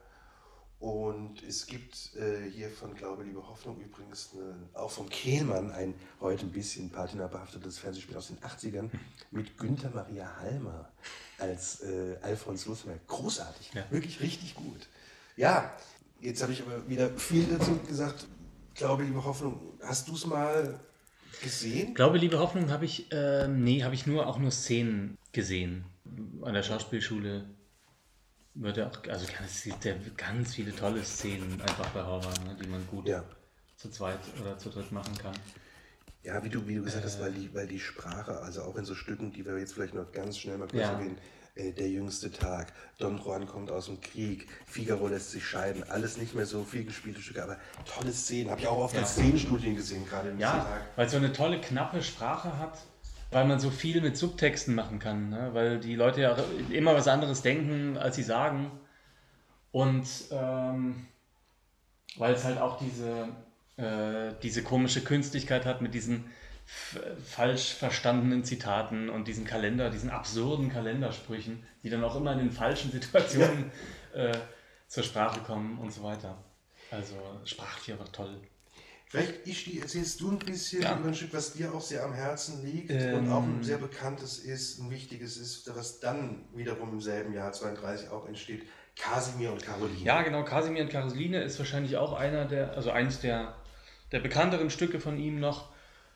Und 0.82 1.44
es 1.44 1.66
gibt 1.68 2.16
äh, 2.16 2.50
hier 2.50 2.70
von 2.70 2.94
Glaube, 2.96 3.24
Liebe 3.24 3.48
Hoffnung 3.48 3.80
übrigens 3.80 4.32
eine, 4.34 4.78
auch 4.78 4.92
von 4.92 5.08
Kehlmann 5.08 5.72
ein 5.72 5.94
heute 6.20 6.48
ein 6.48 6.52
bisschen 6.52 6.90
patinabehaftetes 6.90 7.78
Fernsehspiel 7.78 8.18
aus 8.18 8.28
den 8.28 8.40
80ern 8.40 8.90
mhm. 8.92 9.00
mit 9.30 9.58
Günther 9.58 9.92
Maria 9.92 10.30
Halmer 10.40 10.92
als 11.38 11.82
äh, 11.84 12.18
Alfons 12.22 12.66
Lusmer. 12.66 12.96
Großartig, 13.08 13.72
ja. 13.76 13.86
wirklich 13.92 14.20
richtig 14.20 14.56
gut. 14.56 14.90
Ja, 15.38 15.72
Jetzt 16.22 16.44
habe 16.44 16.54
ich 16.54 16.62
aber 16.62 16.88
wieder 16.88 17.10
viel 17.18 17.46
dazu 17.46 17.80
gesagt. 17.88 18.28
Glaube, 18.76 19.04
liebe 19.04 19.24
Hoffnung, 19.24 19.60
hast 19.82 20.08
du 20.08 20.14
es 20.14 20.26
mal 20.26 20.80
gesehen? 21.42 21.94
Glaube, 21.96 22.18
liebe 22.20 22.40
Hoffnung 22.40 22.70
habe 22.70 22.86
ich, 22.86 23.12
äh, 23.12 23.48
nee, 23.48 23.84
habe 23.84 23.96
ich 23.96 24.06
nur 24.06 24.28
auch 24.28 24.38
nur 24.38 24.52
Szenen 24.52 25.18
gesehen. 25.32 25.84
An 26.44 26.54
der 26.54 26.64
Schauspielschule 26.64 27.46
wird 28.54 28.78
ja 28.78 28.88
auch, 28.88 29.08
also 29.10 29.26
es 29.44 29.64
gibt 29.64 29.86
ja 29.86 29.94
ganz 30.16 30.56
viele 30.56 30.76
tolle 30.76 31.04
Szenen 31.04 31.60
einfach 31.62 31.90
bei 31.90 32.04
Horror, 32.04 32.34
ne, 32.46 32.56
die 32.62 32.68
man 32.68 32.86
gut 32.88 33.08
ja. 33.08 33.24
zu 33.78 33.90
zweit 33.90 34.20
oder 34.40 34.58
zu 34.58 34.70
dritt 34.70 34.92
machen 34.92 35.18
kann. 35.18 35.36
Ja, 36.24 36.44
wie 36.44 36.50
du, 36.50 36.68
wie 36.68 36.76
du 36.76 36.84
gesagt 36.84 37.04
äh, 37.04 37.08
hast, 37.08 37.20
weil 37.20 37.32
die, 37.32 37.54
weil 37.54 37.68
die 37.68 37.80
Sprache, 37.80 38.40
also 38.42 38.62
auch 38.62 38.76
in 38.76 38.86
so 38.86 38.94
Stücken, 38.94 39.32
die 39.32 39.46
wir 39.46 39.58
jetzt 39.58 39.74
vielleicht 39.74 39.96
noch 39.96 40.12
ganz 40.12 40.38
schnell 40.38 40.58
mal 40.58 40.68
kurz 40.68 40.82
ja. 40.82 40.92
erwähnen, 40.92 41.18
äh, 41.62 41.72
der 41.72 41.90
jüngste 41.90 42.32
Tag, 42.32 42.74
Don 42.98 43.18
Juan 43.24 43.46
kommt 43.48 43.72
aus 43.72 43.86
dem 43.86 44.00
Krieg, 44.02 44.48
Figaro 44.66 45.08
lässt 45.08 45.32
sich 45.32 45.46
scheiden, 45.46 45.84
alles 45.90 46.18
nicht 46.18 46.36
mehr 46.36 46.46
so 46.46 46.64
viel 46.64 46.84
gespielte 46.84 47.22
Stücke, 47.22 47.44
aber 47.44 47.58
tolle 47.86 48.12
Szenen, 48.12 48.50
habe 48.52 48.62
ich 48.62 48.68
auch 48.68 48.78
oft 48.78 48.96
ja. 48.96 49.02
als 49.02 49.12
Szenenstudien 49.14 49.76
gesehen, 49.76 50.06
gerade 50.06 50.30
im 50.30 50.40
Ja, 50.40 50.52
Tag. 50.52 50.82
weil 50.96 51.06
es 51.06 51.12
so 51.12 51.18
eine 51.18 51.34
tolle, 51.34 51.60
knappe 51.62 52.02
Sprache 52.04 52.58
hat, 52.58 52.78
weil 53.32 53.46
man 53.46 53.60
so 53.60 53.70
viel 53.70 54.02
mit 54.02 54.18
Subtexten 54.18 54.76
machen 54.76 55.00
kann, 55.00 55.30
ne? 55.30 55.50
weil 55.54 55.80
die 55.80 55.96
Leute 55.96 56.22
ja 56.22 56.36
immer 56.70 56.94
was 56.96 57.08
anderes 57.08 57.42
denken, 57.42 57.98
als 57.98 58.16
sie 58.16 58.24
sagen 58.24 58.72
und 59.72 60.06
ähm, 60.32 61.08
weil 62.18 62.34
es 62.34 62.44
halt 62.44 62.60
auch 62.60 62.78
diese, 62.78 63.30
äh, 63.78 64.34
diese 64.44 64.64
komische 64.64 65.02
Künstlichkeit 65.02 65.66
hat 65.66 65.82
mit 65.82 65.94
diesen 65.94 66.26
falsch 67.26 67.74
verstandenen 67.74 68.44
Zitaten 68.44 69.10
und 69.10 69.28
diesen 69.28 69.46
Kalender, 69.46 69.90
diesen 69.90 70.10
absurden 70.10 70.70
Kalendersprüchen, 70.70 71.64
die 71.84 71.90
dann 71.90 72.04
auch 72.04 72.16
immer 72.16 72.34
in 72.34 72.40
den 72.40 72.52
falschen 72.52 72.92
Situationen 72.92 73.72
ja. 74.16 74.32
äh, 74.32 74.38
zur 74.88 75.04
Sprache 75.04 75.42
kommen 75.42 75.80
und 75.80 75.92
so 75.92 76.04
weiter. 76.04 76.38
Also 76.90 77.16
sprachlich 77.46 77.94
einfach 77.94 78.10
toll. 78.10 78.36
Vielleicht, 79.08 79.46
Ishti, 79.46 79.80
erzählst 79.80 80.22
du 80.22 80.32
ein 80.32 80.40
bisschen 80.40 80.84
ja. 80.84 80.98
über 80.98 81.10
ein 81.10 81.14
Stück, 81.14 81.34
was 81.34 81.52
dir 81.54 81.74
auch 81.74 81.82
sehr 81.82 82.04
am 82.04 82.14
Herzen 82.14 82.66
liegt 82.66 82.92
ähm, 82.92 83.18
und 83.18 83.32
auch 83.32 83.44
ein 83.44 83.62
sehr 83.62 83.78
bekanntes 83.78 84.40
ist, 84.40 84.80
ein 84.80 84.90
wichtiges 84.90 85.36
ist, 85.36 85.70
was 85.76 86.00
dann 86.00 86.46
wiederum 86.56 86.94
im 86.94 87.02
selben 87.02 87.34
Jahr 87.34 87.52
32 87.52 88.10
auch 88.10 88.26
entsteht. 88.26 88.64
Kasimir 88.96 89.52
und 89.52 89.64
Caroline. 89.64 90.06
Ja, 90.06 90.22
genau. 90.22 90.44
Kasimir 90.46 90.84
und 90.84 90.90
Caroline 90.90 91.42
ist 91.44 91.60
wahrscheinlich 91.60 91.98
auch 91.98 92.14
einer 92.14 92.46
der, 92.46 92.74
also 92.74 92.92
eins 92.92 93.20
der, 93.20 93.56
der 94.14 94.20
bekannteren 94.20 94.70
Stücke 94.70 95.02
von 95.02 95.18
ihm 95.18 95.42
noch 95.42 95.72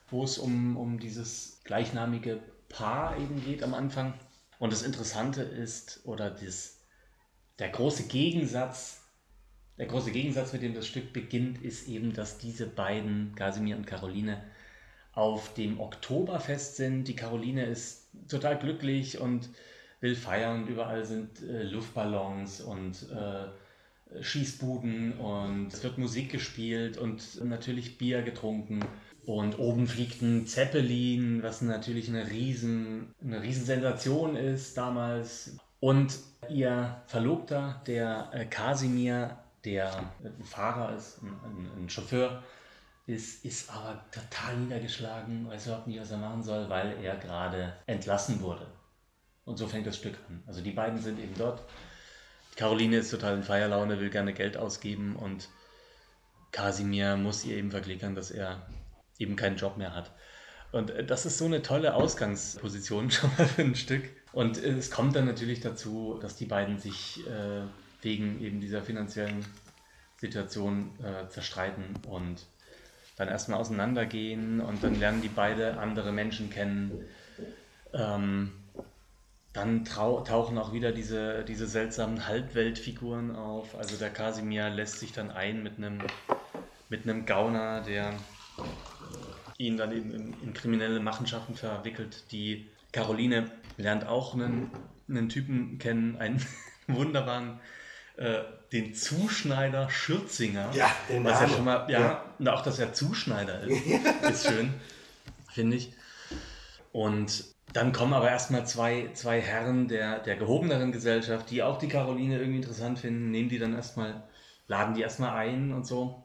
wo 0.10 0.24
es 0.24 0.38
um, 0.38 0.78
um 0.78 1.00
dieses 1.00 1.62
gleichnamige 1.64 2.40
Paar 2.70 3.18
eben 3.18 3.44
geht 3.44 3.64
am 3.64 3.74
Anfang. 3.74 4.14
Und 4.60 4.72
das 4.72 4.84
Interessante 4.84 5.42
ist, 5.42 6.02
oder 6.06 6.30
das, 6.30 6.80
der 7.60 7.70
große 7.70 8.08
Gegensatz, 8.08 9.02
der 9.78 9.88
große 9.88 10.12
Gegensatz, 10.12 10.54
mit 10.54 10.62
dem 10.62 10.74
das 10.74 10.88
Stück 10.88 11.12
beginnt, 11.12 11.62
ist 11.62 11.88
eben, 11.88 12.14
dass 12.14 12.38
diese 12.38 12.66
beiden, 12.66 13.36
Casimir 13.36 13.76
und 13.76 13.86
Caroline, 13.86 14.42
auf 15.12 15.54
dem 15.54 15.80
Oktoberfest 15.80 16.76
sind. 16.76 17.06
Die 17.08 17.16
Caroline 17.16 17.66
ist 17.66 18.10
total 18.30 18.58
glücklich 18.60 19.20
und 19.20 19.50
will 20.02 20.16
feiern. 20.16 20.68
Überall 20.68 21.06
sind 21.06 21.42
äh, 21.42 21.64
Luftballons 21.64 22.62
und 22.62 23.10
äh, 23.12 24.22
Schießbuden 24.22 25.14
und 25.14 25.74
es 25.74 25.84
wird 25.84 25.98
Musik 25.98 26.32
gespielt 26.32 26.98
und 26.98 27.44
natürlich 27.44 27.98
Bier 27.98 28.22
getrunken. 28.22 28.86
Und 29.26 29.58
oben 29.58 29.88
fliegt 29.88 30.22
ein 30.22 30.46
Zeppelin, 30.46 31.42
was 31.42 31.62
natürlich 31.62 32.10
eine 32.10 32.30
riesen, 32.30 33.14
eine 33.24 33.42
riesen 33.42 33.66
Sensation 33.66 34.36
ist 34.36 34.78
damals. 34.78 35.58
Und 35.80 36.20
ihr 36.50 37.02
Verlobter, 37.08 37.82
der 37.88 38.30
äh, 38.34 38.46
Kasimir, 38.46 39.38
der 39.64 40.12
ein 40.24 40.44
Fahrer 40.44 40.96
ist, 40.96 41.22
ein, 41.24 41.70
ein, 41.78 41.90
Chauffeur, 41.90 42.44
ist, 43.08 43.46
ist 43.46 43.70
aber 43.72 44.04
total 44.12 44.58
niedergeschlagen, 44.58 45.48
weiß 45.48 45.68
überhaupt 45.68 45.88
nicht, 45.88 46.00
was 46.00 46.12
er 46.12 46.18
machen 46.18 46.44
soll, 46.44 46.70
weil 46.70 47.04
er 47.04 47.18
gerade 47.18 47.74
entlassen 47.88 48.42
wurde. 48.42 48.68
Und 49.44 49.58
so 49.58 49.68
fängt 49.68 49.88
das 49.88 49.98
Stück 49.98 50.18
an. 50.28 50.44
Also 50.46 50.62
die 50.62 50.72
beiden 50.72 51.00
sind 51.00 51.20
eben 51.20 51.34
dort. 51.38 51.64
Caroline 52.56 52.98
ist 52.98 53.12
total 53.12 53.36
in 53.36 53.44
Feierlaune, 53.44 54.00
will 54.00 54.10
gerne 54.10 54.34
Geld 54.34 54.56
ausgeben 54.56 55.16
und 55.16 55.50
Kasimir 56.52 57.18
muss 57.18 57.44
ihr 57.44 57.58
eben 57.58 57.70
verklickern, 57.72 58.16
dass 58.16 58.32
er 58.32 58.66
eben 59.20 59.36
keinen 59.36 59.58
Job 59.58 59.78
mehr 59.78 59.96
hat. 59.96 60.12
Und 60.72 60.92
äh, 60.92 61.06
das 61.06 61.26
ist 61.26 61.38
so 61.38 61.46
eine 61.46 61.62
tolle 61.62 61.94
Ausgangsposition 61.96 63.12
schon 63.12 63.32
mal 63.38 63.48
für 63.48 63.62
ein 63.62 63.76
Stück. 63.76 64.04
Und 64.34 64.62
äh, 64.62 64.70
es 64.72 64.92
kommt 64.92 65.16
dann 65.16 65.26
natürlich 65.26 65.62
dazu, 65.62 66.20
dass 66.22 66.36
die 66.36 66.46
beiden 66.46 66.80
sich 66.80 67.26
äh, 67.28 67.62
wegen 68.02 68.42
eben 68.42 68.60
dieser 68.60 68.82
finanziellen 68.82 69.46
Situation 70.18 70.92
äh, 71.04 71.28
zerstreiten 71.30 71.84
und 72.08 72.46
dann 73.18 73.28
erstmal 73.28 73.60
auseinandergehen 73.60 74.60
und 74.60 74.84
dann 74.84 75.00
lernen 75.00 75.22
die 75.22 75.30
beide 75.30 75.78
andere 75.78 76.12
Menschen 76.12 76.50
kennen. 76.50 77.06
Ähm, 77.94 78.52
dann 79.54 79.86
tauchen 79.86 80.58
auch 80.58 80.74
wieder 80.74 80.92
diese, 80.92 81.46
diese 81.46 81.66
seltsamen 81.66 82.28
Halbweltfiguren 82.28 83.34
auf. 83.34 83.78
Also 83.78 83.96
der 83.96 84.10
Kasimir 84.10 84.70
lässt 84.70 85.00
sich 85.00 85.14
dann 85.14 85.32
ein 85.32 85.64
mit 85.64 85.78
einem, 85.78 86.00
mit 86.90 87.04
einem 87.04 87.26
Gauner, 87.26 87.80
der 87.80 88.14
ihn 89.58 89.78
dann 89.78 89.92
eben 89.92 90.14
in, 90.14 90.34
in, 90.42 90.54
kriminelle 90.54 91.00
Machenschaften 91.00 91.56
verwickelt. 91.56 92.32
Die 92.32 92.68
Caroline 92.92 93.52
lernt 93.78 94.08
auch 94.08 94.34
einen, 94.34 94.70
einen 95.08 95.30
Typen 95.30 95.78
kennen, 95.78 96.18
einen 96.18 96.42
wunderbaren, 96.88 97.60
äh, 98.18 98.40
den 98.72 98.94
Zuschneider 98.94 99.90
Schürzinger. 99.90 100.70
Ja, 100.74 100.92
den 101.10 101.24
was 101.24 101.42
ja 101.42 101.48
schon 101.48 101.66
mal, 101.66 101.90
ja, 101.90 102.00
ja, 102.00 102.24
und 102.40 102.48
auch, 102.48 102.62
dass 102.62 102.80
er 102.80 102.94
Zuschneider 102.94 103.62
ist, 103.62 103.86
ist 104.30 104.48
schön, 104.48 104.74
finde 105.52 105.78
ich. 105.78 105.94
Und 106.92 107.46
dann 107.74 107.92
kommen 107.92 108.14
aber 108.14 108.30
erstmal 108.30 108.66
zwei, 108.66 109.10
zwei 109.14 109.42
Herren 109.42 109.88
der, 109.88 110.20
der 110.20 110.38
gehobeneren 110.38 110.92
Gesellschaft, 110.92 111.52
die 111.52 111.62
auch 111.62 111.78
die 111.78 111.90
Caroline 111.90 112.38
irgendwie 112.38 112.58
interessant 112.58 113.00
finden, 113.00 113.32
nehmen 113.32 113.50
die 113.50 113.60
dann 113.60 113.76
erstmal, 113.76 114.24
laden 114.68 114.96
die 114.96 115.02
erstmal 115.02 115.36
ein 115.36 115.74
und 115.74 115.86
so. 115.86 116.25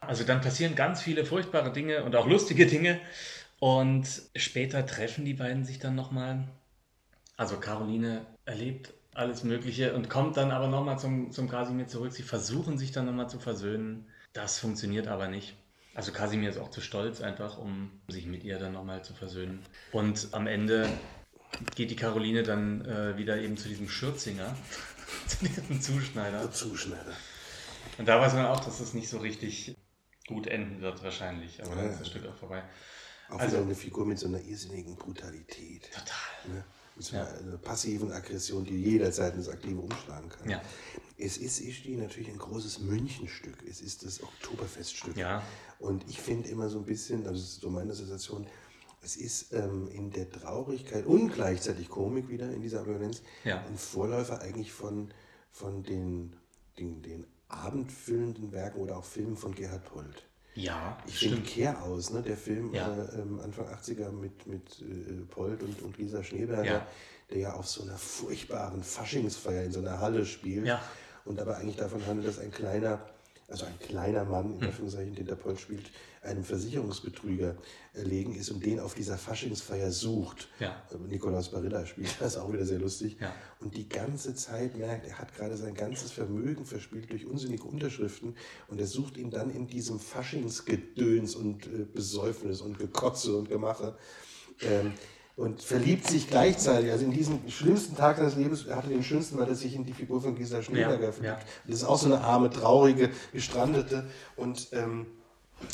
Also 0.00 0.24
dann 0.24 0.40
passieren 0.40 0.74
ganz 0.74 1.02
viele 1.02 1.24
furchtbare 1.24 1.72
Dinge 1.72 2.04
und 2.04 2.14
auch 2.16 2.26
lustige 2.26 2.66
Dinge. 2.66 3.00
Und 3.58 4.06
später 4.34 4.84
treffen 4.86 5.24
die 5.24 5.34
beiden 5.34 5.64
sich 5.64 5.78
dann 5.78 5.94
nochmal. 5.94 6.44
Also 7.36 7.58
Caroline 7.58 8.26
erlebt 8.44 8.92
alles 9.14 9.44
Mögliche 9.44 9.94
und 9.94 10.10
kommt 10.10 10.36
dann 10.36 10.50
aber 10.50 10.68
nochmal 10.68 10.98
zum, 10.98 11.32
zum 11.32 11.48
Kasimir 11.48 11.88
zurück. 11.88 12.12
Sie 12.12 12.22
versuchen 12.22 12.76
sich 12.78 12.92
dann 12.92 13.06
nochmal 13.06 13.30
zu 13.30 13.38
versöhnen. 13.38 14.06
Das 14.32 14.58
funktioniert 14.58 15.08
aber 15.08 15.28
nicht. 15.28 15.54
Also 15.94 16.12
Kasimir 16.12 16.50
ist 16.50 16.58
auch 16.58 16.70
zu 16.70 16.82
stolz 16.82 17.22
einfach, 17.22 17.56
um 17.56 17.90
sich 18.08 18.26
mit 18.26 18.44
ihr 18.44 18.58
dann 18.58 18.74
nochmal 18.74 19.02
zu 19.02 19.14
versöhnen. 19.14 19.62
Und 19.92 20.28
am 20.32 20.46
Ende 20.46 20.86
geht 21.74 21.90
die 21.90 21.96
Caroline 21.96 22.42
dann 22.42 22.84
äh, 22.84 23.16
wieder 23.16 23.38
eben 23.38 23.56
zu 23.56 23.68
diesem 23.68 23.88
Schürzinger, 23.88 24.54
zu 25.26 25.46
diesem 25.46 25.80
Zuschneider. 25.80 26.40
Der 26.40 26.52
Zuschneider. 26.52 27.12
Und 27.96 28.06
da 28.06 28.20
weiß 28.20 28.34
man 28.34 28.44
auch, 28.44 28.60
dass 28.60 28.78
das 28.78 28.92
nicht 28.92 29.08
so 29.08 29.18
richtig 29.18 29.74
gut 30.26 30.46
enden 30.46 30.80
wird 30.80 31.02
wahrscheinlich, 31.02 31.60
aber 31.62 31.70
Ja, 31.70 31.76
dann 31.76 31.86
ist 31.86 31.92
ja. 31.92 31.98
das 32.00 32.08
Stück 32.08 32.26
auch 32.26 32.36
vorbei. 32.36 32.62
Auch 33.28 33.38
Also- 33.38 33.56
wieder 33.56 33.64
eine 33.66 33.74
Figur 33.74 34.06
mit 34.06 34.18
so 34.18 34.28
einer 34.28 34.40
irrsinnigen 34.40 34.96
Brutalität. 34.96 35.90
Total. 35.92 36.54
Ne? 36.54 36.64
Mit 36.94 37.04
so 37.04 37.16
Ja. 37.16 37.24
einer, 37.26 37.38
einer 37.40 37.58
passiven 37.58 38.12
Aggression, 38.12 38.64
die 38.64 38.80
jederzeit 38.82 39.34
ins 39.34 39.48
Aktive 39.48 39.80
umschlagen 39.80 40.28
kann. 40.30 40.48
Ja. 40.48 40.62
Es 41.18 41.36
ist 41.38 41.60
Ischti 41.60 41.96
natürlich 41.96 42.28
ein 42.30 42.38
großes 42.38 42.80
Münchenstück. 42.80 43.64
Es 43.68 43.80
ist 43.80 44.04
das 44.04 44.22
Oktoberfeststück. 44.22 45.16
Ja. 45.16 45.42
Und 45.78 46.08
ich 46.08 46.20
finde 46.20 46.48
immer 46.48 46.68
so 46.68 46.78
ein 46.78 46.84
bisschen, 46.86 47.26
also 47.26 47.40
das 47.40 47.50
ist 47.50 47.60
so 47.60 47.70
meine 47.70 47.94
Situation, 47.94 48.46
es 49.02 49.16
ist 49.16 49.52
ähm, 49.52 49.88
in 49.88 50.10
der 50.10 50.30
Traurigkeit 50.30 51.04
und 51.06 51.32
gleichzeitig 51.32 51.88
Komik 51.88 52.28
wieder 52.28 52.50
in 52.52 52.62
dieser 52.62 52.80
Ambivalenz 52.80 53.22
Ja. 53.44 53.64
ein 53.64 53.76
Vorläufer 53.76 54.40
eigentlich 54.40 54.72
von, 54.72 55.12
von 55.50 55.82
den, 55.82 56.34
den, 56.78 57.02
den 57.02 57.26
abendfüllenden 57.48 58.52
Werken 58.52 58.80
oder 58.80 58.96
auch 58.96 59.04
Filmen 59.04 59.36
von 59.36 59.54
Gerhard 59.54 59.84
Polt. 59.84 60.24
Ja, 60.54 60.96
Ich 61.06 61.18
finde. 61.18 61.42
Kehr 61.42 61.82
aus, 61.82 62.10
ne? 62.10 62.22
der 62.22 62.36
Film 62.36 62.72
Ja. 62.74 62.88
äh, 62.94 63.20
ähm, 63.20 63.40
Anfang 63.40 63.66
80er 63.68 64.10
mit, 64.10 64.46
mit 64.46 64.80
äh, 64.80 65.12
Polt 65.28 65.62
und, 65.62 65.82
und 65.82 65.98
Lisa 65.98 66.22
Schneeberger, 66.22 66.64
Ja. 66.64 66.86
der 67.30 67.38
ja 67.38 67.52
auf 67.54 67.68
so 67.68 67.82
einer 67.82 67.98
furchtbaren 67.98 68.82
Faschingsfeier 68.82 69.64
in 69.64 69.72
so 69.72 69.80
einer 69.80 70.00
Halle 70.00 70.24
spielt 70.24 70.66
Ja. 70.66 70.80
und 71.26 71.38
aber 71.40 71.58
eigentlich 71.58 71.76
davon 71.76 72.04
handelt, 72.06 72.26
dass 72.28 72.38
ein 72.38 72.50
kleiner, 72.50 73.00
also 73.48 73.64
ein 73.66 73.78
kleiner 73.78 74.24
Mann, 74.24 74.54
Hm. 74.54 74.60
in 74.60 74.66
Anführungszeichen, 74.66 75.14
den 75.14 75.26
der 75.26 75.36
Polt 75.36 75.60
spielt, 75.60 75.90
einem 76.22 76.42
Versicherungsbetrüger 76.42 77.56
erlegen 77.92 78.34
ist 78.34 78.50
und 78.50 78.66
den 78.66 78.80
auf 78.80 78.94
dieser 78.94 79.16
Faschingsfeier 79.16 79.92
sucht. 79.92 80.48
Ja. 80.58 80.82
Äh, 80.90 80.96
Nikolaus 81.08 81.50
Barilla 81.50 81.86
spielt 81.86 82.14
das 82.20 82.36
auch 82.36 82.52
wieder 82.52 82.66
sehr 82.66 82.80
lustig. 82.80 83.16
Ja. 83.20 83.32
Und 83.60 83.76
die 83.76 83.88
ganze 83.88 84.34
Zeit 84.34 84.76
merkt, 84.76 85.06
er 85.06 85.18
hat 85.18 85.34
gerade 85.36 85.56
sein 85.56 85.74
ganzes 85.74 86.10
Vermögen 86.10 86.64
verspielt 86.64 87.10
durch 87.10 87.26
unsinnige 87.26 87.62
Unterschriften 87.64 88.34
und 88.68 88.80
er 88.80 88.86
sucht 88.86 89.16
ihn 89.16 89.30
dann 89.30 89.50
in 89.50 89.68
diesem 89.68 90.00
Faschingsgedöns 90.00 91.36
und 91.36 91.66
äh, 91.66 91.84
Besäufnis 91.84 92.60
und 92.60 92.78
Gekotze 92.78 93.36
und 93.36 93.48
Gemache. 93.48 93.96
Ähm, 94.62 94.94
und 95.36 95.62
verliebt 95.62 96.06
sich 96.08 96.28
gleichzeitig, 96.28 96.90
also 96.90 97.04
in 97.04 97.10
diesem 97.12 97.48
schlimmsten 97.48 97.94
Tag 97.96 98.16
seines 98.16 98.36
Lebens, 98.36 98.64
er 98.66 98.76
hatte 98.76 98.88
den 98.88 99.02
schönsten, 99.04 99.38
weil 99.38 99.48
er 99.48 99.54
sich 99.54 99.74
in 99.74 99.84
die 99.84 99.92
Figur 99.92 100.20
von 100.22 100.34
Gisela 100.34 100.62
Schneeberger 100.62 101.04
Ja, 101.06 101.12
verliebt. 101.12 101.38
ja. 101.42 101.46
Das 101.66 101.76
ist 101.76 101.84
auch 101.84 101.98
so 101.98 102.06
eine 102.06 102.22
arme, 102.22 102.48
traurige, 102.50 103.10
gestrandete 103.32 104.04
und 104.36 104.68
ähm, 104.72 105.06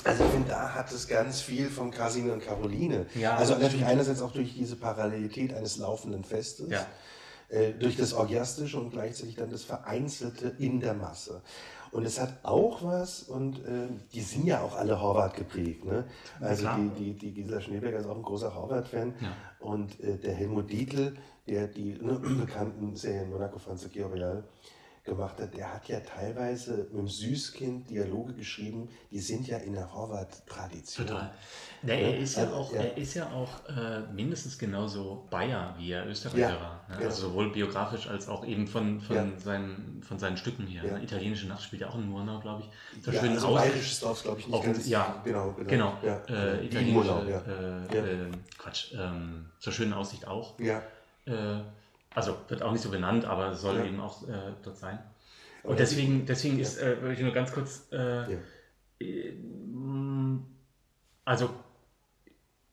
also 0.04 0.24
ich 0.24 0.30
finde, 0.30 0.48
da 0.48 0.74
hat 0.74 0.92
es 0.92 1.08
ganz 1.08 1.40
viel 1.40 1.68
von 1.68 1.90
Casimir 1.90 2.32
und 2.32 2.44
Caroline. 2.44 3.06
Ja, 3.16 3.34
also 3.36 3.52
natürlich 3.54 3.72
stimmt. 3.74 3.86
einerseits 3.88 4.22
auch 4.22 4.32
durch 4.32 4.54
diese 4.54 4.76
Parallelität 4.76 5.52
eines 5.54 5.76
laufenden 5.76 6.22
Festes, 6.24 6.70
Ja. 6.70 6.86
äh, 7.48 7.72
durch 7.72 7.96
das 7.96 8.12
Orgiastische 8.12 8.78
und 8.78 8.90
gleichzeitig 8.90 9.34
dann 9.36 9.50
das 9.50 9.64
Vereinzelte 9.64 10.54
in 10.58 10.78
der 10.80 10.94
Masse. 10.94 11.42
Und 11.92 12.06
es 12.06 12.18
hat 12.18 12.38
auch 12.42 12.82
was, 12.82 13.22
und 13.24 13.58
äh, 13.66 13.88
die 14.14 14.22
sind 14.22 14.46
ja 14.46 14.62
auch 14.62 14.76
alle 14.76 14.98
Horvath 14.98 15.36
geprägt. 15.36 15.84
Ne? 15.84 16.04
Also 16.40 16.66
die, 16.78 16.88
die, 16.88 17.12
die 17.12 17.34
Gisela 17.34 17.60
Schneeberger 17.60 17.98
ist 17.98 18.06
auch 18.06 18.16
ein 18.16 18.22
großer 18.22 18.54
Horvath-Fan. 18.54 19.14
Ja. 19.20 19.28
Und 19.60 20.00
äh, 20.00 20.16
der 20.16 20.32
Helmut 20.32 20.70
Dietl, 20.70 21.14
der 21.46 21.66
die 21.66 21.98
ne, 22.00 22.14
bekannten 22.40 22.96
Serien 22.96 23.30
Monaco, 23.30 23.58
Franz 23.58 23.86
Royal 23.94 24.42
gemacht 25.04 25.40
hat, 25.40 25.52
der 25.56 25.72
hat 25.74 25.88
ja 25.88 25.98
teilweise 26.00 26.86
mit 26.90 26.92
dem 26.92 27.08
Süßkind 27.08 27.90
Dialoge 27.90 28.34
geschrieben, 28.34 28.88
die 29.10 29.18
sind 29.18 29.48
ja 29.48 29.58
in 29.58 29.72
der 29.72 29.92
Horvath-Tradition. 29.92 31.06
Total. 31.08 31.34
Der, 31.82 31.98
er, 32.00 32.18
ist 32.18 32.36
ja 32.36 32.44
Also, 32.44 32.54
auch, 32.54 32.72
ja. 32.72 32.80
er 32.82 32.96
ist 32.96 33.14
ja 33.14 33.28
auch 33.32 33.68
äh, 33.68 34.00
mindestens 34.12 34.56
genauso 34.58 35.26
Bayer, 35.28 35.74
wie 35.76 35.90
er 35.90 36.06
Österreicher 36.06 36.38
Ja, 36.54 36.60
war. 36.60 36.86
Ne? 36.88 37.00
ja. 37.00 37.06
Also 37.08 37.28
sowohl 37.28 37.50
biografisch 37.50 38.06
als 38.06 38.28
auch 38.28 38.46
eben 38.46 38.68
von, 38.68 39.00
von, 39.00 39.36
seinen, 39.38 40.02
von 40.06 40.20
seinen 40.20 40.36
Stücken 40.36 40.68
her. 40.68 40.84
Ne? 40.84 41.02
Italienische 41.02 41.48
Nacht 41.48 41.64
spielt 41.64 41.82
ja 41.82 41.88
auch 41.88 41.96
in 41.96 42.08
Murnau, 42.08 42.38
glaube 42.38 42.62
ich. 42.62 43.02
Zur 43.02 43.12
Ja, 43.12 43.22
also 43.22 43.48
Aus- 43.48 43.60
bayerisches 43.60 43.98
Dorf, 44.00 44.22
glaube 44.22 44.38
ich, 44.38 44.46
nicht 44.46 44.54
Auch, 44.56 44.62
ganz. 44.64 44.86
ja, 44.86 45.20
genau. 45.24 45.52
Genau, 45.66 45.98
Ja. 46.04 46.18
äh, 46.28 46.64
italienische, 46.64 46.92
Murnau, 46.92 47.24
ja. 47.24 47.38
äh, 47.40 47.96
Ja. 47.96 48.04
äh, 48.06 48.30
Quatsch, 48.56 48.94
ähm, 48.96 49.46
zur 49.58 49.72
schönen 49.72 49.92
Aussicht 49.94 50.28
auch. 50.28 50.58
ja. 50.60 50.80
Äh, 51.24 51.60
also 52.14 52.36
wird 52.48 52.62
auch 52.62 52.72
nicht 52.72 52.82
so 52.82 52.90
benannt, 52.90 53.24
aber 53.24 53.54
soll 53.54 53.76
Ja. 53.78 53.84
eben 53.84 54.00
auch 54.00 54.26
äh, 54.28 54.52
dort 54.62 54.76
sein. 54.76 54.98
Und 55.62 55.78
deswegen, 55.78 56.26
deswegen 56.26 56.56
Ja. 56.56 56.62
ist, 56.62 56.78
äh, 56.78 57.00
würde 57.00 57.14
ich 57.14 57.20
nur 57.20 57.32
ganz 57.32 57.52
kurz, 57.52 57.86
äh, 57.92 58.32
Ja. 58.32 58.38
äh, 59.00 59.34
also 61.24 61.50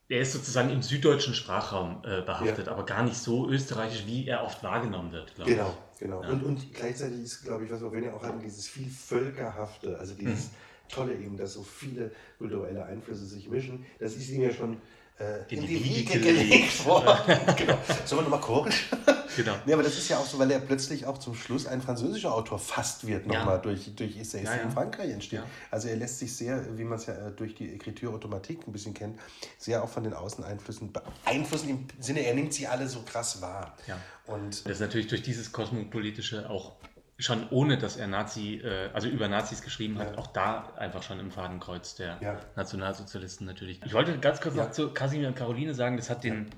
er 0.07 0.21
ist 0.21 0.33
sozusagen 0.33 0.71
im 0.71 0.81
süddeutschen 0.81 1.35
Sprachraum 1.35 2.01
äh, 2.03 2.21
behaftet, 2.21 2.67
aber 2.67 2.83
gar 2.83 3.03
nicht 3.03 3.17
so 3.17 3.47
österreichisch, 3.47 4.07
wie 4.07 4.27
er 4.27 4.43
oft 4.43 4.63
wahrgenommen 4.63 5.11
wird, 5.11 5.35
glaube 5.35 5.51
Genau, 5.51 5.77
genau. 5.99 6.23
Ja. 6.23 6.29
Und, 6.29 6.43
und 6.43 6.73
gleichzeitig 6.73 7.19
ist, 7.23 7.43
glaube 7.43 7.65
ich, 7.65 7.71
was 7.71 7.81
wir 7.81 8.03
ja 8.03 8.13
auch 8.13 8.23
hatten, 8.23 8.41
dieses 8.41 8.67
viel 8.67 8.89
Völkerhafte, 8.89 9.97
also 9.99 10.15
dieses 10.15 10.45
Mhm. 10.47 10.51
Tolle 10.89 11.13
eben, 11.13 11.37
dass 11.37 11.53
so 11.53 11.61
viele 11.61 12.11
kulturelle 12.39 12.83
Einflüsse 12.83 13.23
sich 13.25 13.47
mischen. 13.47 13.85
Das 13.99 14.15
ist 14.15 14.27
ihm 14.31 14.41
ja 14.41 14.51
schon 14.51 14.77
äh, 15.19 15.41
In 15.53 15.59
in, 15.59 15.67
die 15.67 15.77
die 15.77 15.83
Wiege 15.83 16.19
gelegt 16.19 16.83
worden. 16.85 17.19
genau. 17.57 17.77
Sollen 18.05 18.21
wir 18.21 18.23
nochmal 18.23 18.41
chorisch? 18.41 18.89
Genau. 19.35 19.55
Ja, 19.65 19.75
aber 19.75 19.83
das 19.83 19.97
ist 19.97 20.09
ja 20.09 20.17
auch 20.17 20.25
so, 20.25 20.39
weil 20.39 20.49
er 20.51 20.59
plötzlich 20.59 21.05
auch 21.05 21.17
zum 21.17 21.35
Schluss 21.35 21.65
ein 21.67 21.81
französischer 21.81 22.33
Autor 22.33 22.59
fast 22.59 23.05
wird, 23.07 23.25
Ja. 23.25 23.39
nochmal 23.39 23.59
durch, 23.61 23.93
durch 23.95 24.17
Essays, 24.17 24.43
Ja, 24.45 24.55
ja. 24.55 24.61
in 24.63 24.71
Frankreich 24.71 25.11
entstehen. 25.11 25.39
Ja. 25.43 25.49
Also 25.71 25.87
er 25.87 25.95
lässt 25.97 26.19
sich 26.19 26.35
sehr, 26.35 26.77
wie 26.77 26.83
man 26.83 26.97
es 26.97 27.05
ja 27.05 27.13
äh, 27.13 27.31
durch 27.31 27.55
die 27.55 27.73
Ekritur 27.73 28.13
Automatik 28.13 28.67
ein 28.67 28.71
bisschen 28.71 28.93
kennt, 28.93 29.19
sehr 29.57 29.83
auch 29.83 29.89
von 29.89 30.03
den 30.03 30.13
Außeneinflüssen 30.13 30.91
beeinflussen, 30.91 31.69
im 31.69 31.87
Sinne, 31.99 32.21
er 32.21 32.33
nimmt 32.33 32.53
sie 32.53 32.67
alle 32.67 32.87
so 32.87 33.01
krass 33.03 33.41
wahr. 33.41 33.75
Ja. 33.87 33.97
Und 34.25 34.65
Das 34.65 34.73
ist 34.73 34.79
natürlich 34.81 35.07
durch 35.07 35.21
dieses 35.23 35.51
kosmopolitische 35.51 36.49
auch 36.49 36.73
schon 37.21 37.49
ohne, 37.49 37.77
dass 37.77 37.97
er 37.97 38.07
Nazi, 38.07 38.61
äh, 38.63 38.89
also 38.93 39.09
über 39.09 39.27
Nazis 39.27 39.61
geschrieben 39.61 39.99
hat, 39.99 40.11
Ja. 40.13 40.17
auch 40.17 40.27
da 40.27 40.71
einfach 40.77 41.03
schon 41.03 41.19
im 41.19 41.31
Fadenkreuz 41.31 41.95
der 41.95 42.17
Ja. 42.21 42.39
Nationalsozialisten 42.55 43.45
natürlich. 43.45 43.81
Ich 43.85 43.93
wollte 43.93 44.17
ganz 44.19 44.39
kurz 44.39 44.55
Ja. 44.55 44.63
noch 44.65 44.71
zu 44.71 44.91
Casimir 44.93 45.27
und 45.27 45.35
Caroline 45.35 45.73
sagen, 45.73 45.97
das 45.97 46.09
hat 46.09 46.23
den, 46.23 46.49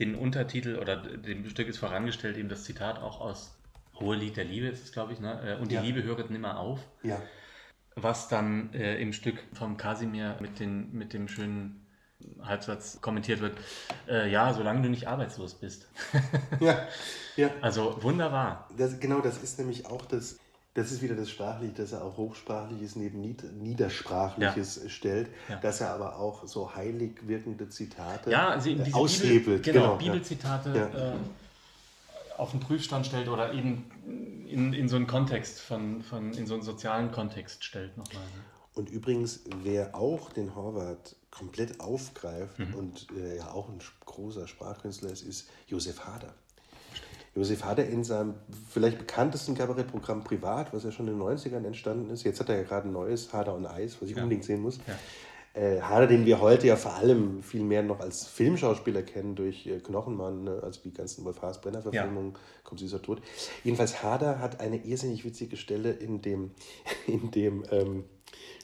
den 0.00 0.14
Untertitel 0.16 0.76
oder 0.78 0.96
dem 0.96 1.48
Stück 1.48 1.68
ist 1.68 1.78
vorangestellt, 1.78 2.36
eben 2.36 2.48
das 2.48 2.64
Zitat 2.64 2.98
auch 3.00 3.20
aus 3.20 3.56
Hohe 3.98 4.16
Lied 4.16 4.36
der 4.36 4.44
Liebe 4.44 4.66
ist 4.66 4.82
es, 4.82 4.92
glaube 4.92 5.12
ich, 5.12 5.20
ne? 5.20 5.56
Äh, 5.58 5.60
Und 5.60 5.70
die 5.70 5.74
Ja. 5.76 5.82
Liebe 5.82 6.02
höret 6.02 6.30
nimmer 6.30 6.58
auf. 6.58 6.80
ja, 7.02 7.20
was 7.96 8.28
dann 8.28 8.72
äh, 8.72 8.96
im 9.00 9.12
Stück 9.12 9.36
vom 9.52 9.76
Kasimir 9.76 10.36
mit, 10.40 10.58
den, 10.60 10.92
mit 10.92 11.12
dem 11.12 11.28
schönen 11.28 11.86
Halbsatz 12.40 13.00
kommentiert 13.02 13.40
wird, 13.40 13.58
äh, 14.08 14.30
ja, 14.30 14.54
solange 14.54 14.82
du 14.82 14.88
nicht 14.88 15.08
arbeitslos 15.08 15.54
bist. 15.54 15.88
ja, 16.60 16.86
ja. 17.36 17.50
Also 17.60 18.02
wunderbar. 18.02 18.68
Das, 18.78 19.00
genau, 19.00 19.20
das 19.20 19.42
ist 19.42 19.58
nämlich 19.58 19.86
auch 19.86 20.06
das, 20.06 20.38
das 20.74 20.92
ist 20.92 21.02
wieder 21.02 21.16
das 21.16 21.28
Sprachliche, 21.30 21.72
dass 21.74 21.92
er 21.92 22.04
auch 22.04 22.16
Hochsprachliches 22.16 22.94
neben 22.96 23.20
Nied 23.20 23.42
Niedersprachliches 23.60 24.82
stellt, 24.88 25.28
Ja. 25.48 25.56
dass 25.56 25.80
er 25.80 25.90
aber 25.92 26.16
auch 26.16 26.46
so 26.46 26.74
heilig 26.74 27.26
wirkende 27.26 27.68
Zitate 27.68 28.30
Ja, 28.30 28.48
also 28.50 28.68
eben 28.70 28.80
äh, 28.80 28.84
diese 28.84 28.96
aushebelt. 28.96 29.44
Bibel, 29.44 29.60
genau, 29.60 29.92
ja. 29.92 29.96
Bibelzitate 29.96 30.70
Ja. 30.94 31.10
äh, 31.10 31.16
auf 32.38 32.52
den 32.52 32.60
Prüfstand 32.60 33.06
stellt 33.06 33.28
oder 33.28 33.52
eben 33.52 33.90
in, 34.48 34.72
in 34.72 34.88
so 34.88 34.96
einen 34.96 35.06
Kontext 35.06 35.60
von, 35.60 36.02
von 36.02 36.32
in 36.32 36.46
so 36.46 36.54
einen 36.54 36.62
sozialen 36.62 37.10
Kontext 37.12 37.64
stellt 37.64 37.96
nochmal. 37.98 38.22
Ne? 38.22 38.44
Und 38.74 38.88
übrigens, 38.88 39.40
wer 39.64 39.94
auch 39.94 40.30
den 40.32 40.54
Horvath 40.54 41.16
komplett 41.30 41.80
aufgreift 41.80 42.58
Mhm. 42.58 42.74
und 42.74 43.06
äh, 43.16 43.36
ja 43.38 43.50
auch 43.50 43.68
ein 43.68 43.78
großer 44.06 44.46
Sprachkünstler 44.48 45.10
ist, 45.10 45.22
ist 45.22 45.50
Josef 45.66 46.00
Hader. 46.06 46.32
Josef 47.34 47.64
Hader 47.64 47.86
in 47.86 48.02
seinem 48.02 48.34
vielleicht 48.68 48.98
bekanntesten 48.98 49.54
Kabarettprogramm 49.54 50.24
Privat, 50.24 50.72
was 50.74 50.84
ja 50.84 50.90
schon 50.90 51.06
in 51.08 51.18
den 51.18 51.22
90ern 51.22 51.64
entstanden 51.64 52.10
ist. 52.10 52.24
Jetzt 52.24 52.40
hat 52.40 52.48
er 52.48 52.56
ja 52.56 52.62
gerade 52.64 52.88
ein 52.88 52.92
neues, 52.92 53.32
Hader 53.32 53.54
und 53.54 53.66
Eis, 53.66 53.96
was 54.00 54.08
ich 54.10 54.16
Ja. 54.16 54.22
unbedingt 54.22 54.44
sehen 54.44 54.60
muss. 54.60 54.78
Ja. 54.86 54.98
Äh, 55.52 55.80
Hader, 55.80 56.06
den 56.06 56.26
wir 56.26 56.40
heute 56.40 56.68
ja 56.68 56.76
vor 56.76 56.94
allem 56.94 57.42
viel 57.42 57.62
mehr 57.64 57.82
noch 57.82 57.98
als 58.00 58.24
Filmschauspieler 58.26 59.02
kennen 59.02 59.34
durch 59.34 59.66
äh, 59.66 59.80
Knochenmann, 59.80 60.44
ne? 60.44 60.60
also 60.62 60.80
die 60.84 60.92
ganzen 60.92 61.24
Wolf 61.24 61.42
Haas 61.42 61.60
Brenner 61.60 61.82
Verfilmungen, 61.82 62.34
kommt 62.62 62.78
süßer 62.80 63.02
Tod. 63.02 63.20
Jedenfalls 63.64 64.02
Hader 64.02 64.38
hat 64.38 64.60
eine 64.60 64.84
irrsinnig 64.84 65.24
witzige 65.24 65.56
Stelle 65.56 65.90
in 65.90 66.22
dem, 66.22 66.52
in 67.08 67.30
dem 67.32 67.64
ähm, 67.70 68.04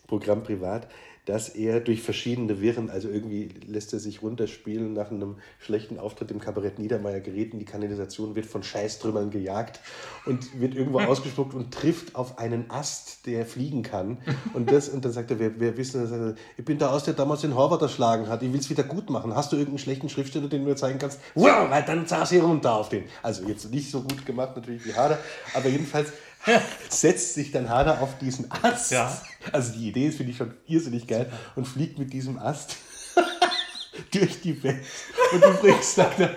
Programm 0.06 0.44
Privat, 0.44 0.86
dass 1.26 1.48
er 1.48 1.80
durch 1.80 2.02
verschiedene 2.02 2.60
Wirren, 2.60 2.88
also 2.88 3.08
irgendwie 3.08 3.50
lässt 3.66 3.92
er 3.92 3.98
sich 3.98 4.22
runterspielen 4.22 4.92
nach 4.92 5.10
einem 5.10 5.36
schlechten 5.58 5.98
Auftritt 5.98 6.30
im 6.30 6.40
Kabarett 6.40 6.78
Niedermeyer 6.78 7.20
gerät 7.20 7.52
in 7.52 7.58
die 7.58 7.64
Kanalisation, 7.64 8.36
wird 8.36 8.46
von 8.46 8.62
Scheißtrümmern 8.62 9.30
gejagt 9.30 9.80
und 10.24 10.60
wird 10.60 10.74
irgendwo 10.74 11.00
ausgespuckt 11.00 11.52
und 11.52 11.74
trifft 11.74 12.14
auf 12.14 12.38
einen 12.38 12.70
Ast, 12.70 13.26
der 13.26 13.44
fliegen 13.44 13.82
kann. 13.82 14.18
Und, 14.54 14.70
das, 14.70 14.88
und 14.88 15.04
dann 15.04 15.12
sagt 15.12 15.32
er, 15.32 15.40
wer, 15.40 15.58
wer 15.58 15.76
wissen, 15.76 16.10
er, 16.10 16.34
ich 16.56 16.64
bin 16.64 16.78
der 16.78 16.92
Aus, 16.92 17.02
der 17.02 17.14
damals 17.14 17.40
den 17.40 17.56
Horvath 17.56 17.82
erschlagen 17.82 18.28
hat, 18.28 18.42
ich 18.44 18.52
will 18.52 18.60
es 18.60 18.70
wieder 18.70 18.84
gut 18.84 19.10
machen. 19.10 19.34
Hast 19.34 19.50
du 19.50 19.56
irgendeinen 19.56 19.78
schlechten 19.78 20.08
Schriftsteller, 20.08 20.48
den 20.48 20.62
du 20.62 20.68
mir 20.68 20.76
zeigen 20.76 21.00
kannst? 21.00 21.18
Wow, 21.34 21.68
weil 21.68 21.82
dann 21.82 22.06
saß 22.06 22.28
sie 22.28 22.38
runter 22.38 22.74
auf 22.76 22.88
den. 22.88 23.04
Also 23.22 23.48
jetzt 23.48 23.68
nicht 23.72 23.90
so 23.90 24.02
gut 24.02 24.24
gemacht 24.24 24.54
natürlich 24.54 24.86
wie 24.86 24.94
Hader, 24.94 25.18
aber 25.54 25.68
jedenfalls 25.68 26.12
setzt 26.88 27.34
sich 27.34 27.50
dann 27.50 27.68
Hader 27.68 28.00
auf 28.00 28.18
diesen 28.18 28.50
Ast. 28.50 28.92
Ja. 28.92 29.20
Also 29.52 29.72
die 29.72 29.88
Idee 29.88 30.08
ist, 30.08 30.16
finde 30.16 30.32
ich 30.32 30.38
schon 30.38 30.54
irrsinnig 30.66 31.06
geil 31.06 31.30
und 31.54 31.66
fliegt 31.66 31.98
mit 31.98 32.12
diesem 32.12 32.38
Ast 32.38 32.76
durch 34.12 34.40
die 34.40 34.62
Welt. 34.62 34.84
Und 35.32 35.44
übrigens 35.44 35.94
sagt 35.94 36.20
er, 36.20 36.34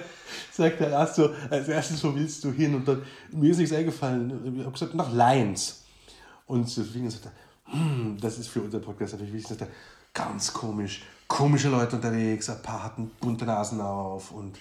sagt 0.52 0.80
der 0.80 0.98
Ast 0.98 1.16
so, 1.16 1.34
als 1.50 1.68
erstes, 1.68 2.04
wo 2.04 2.14
willst 2.16 2.44
du 2.44 2.52
hin? 2.52 2.76
Und 2.76 2.88
dann, 2.88 3.04
mir 3.32 3.52
ist 3.52 3.58
nichts 3.58 3.74
eingefallen. 3.74 4.58
Ich 4.58 4.62
habe 4.62 4.72
gesagt, 4.72 4.96
nach 4.96 5.12
Lions. 5.12 5.84
Und 6.46 6.66
deswegen 6.66 7.10
sagt 7.10 7.26
er, 7.26 7.74
hm, 7.74 8.18
das 8.20 8.40
ist 8.40 8.48
für 8.48 8.62
unser 8.62 8.80
Podcast 8.80 9.14
natürlich 9.14 9.34
wichtig, 9.34 9.58
dass 9.58 9.68
da 9.68 9.74
ganz 10.14 10.52
komisch, 10.52 11.04
komische 11.28 11.70
Leute 11.70 11.96
unterwegs, 11.96 12.50
ein 12.50 12.62
paar 12.62 12.84
hatten 12.84 13.12
bunte 13.20 13.46
Nasen 13.46 13.80
auf 13.80 14.32
und 14.32 14.58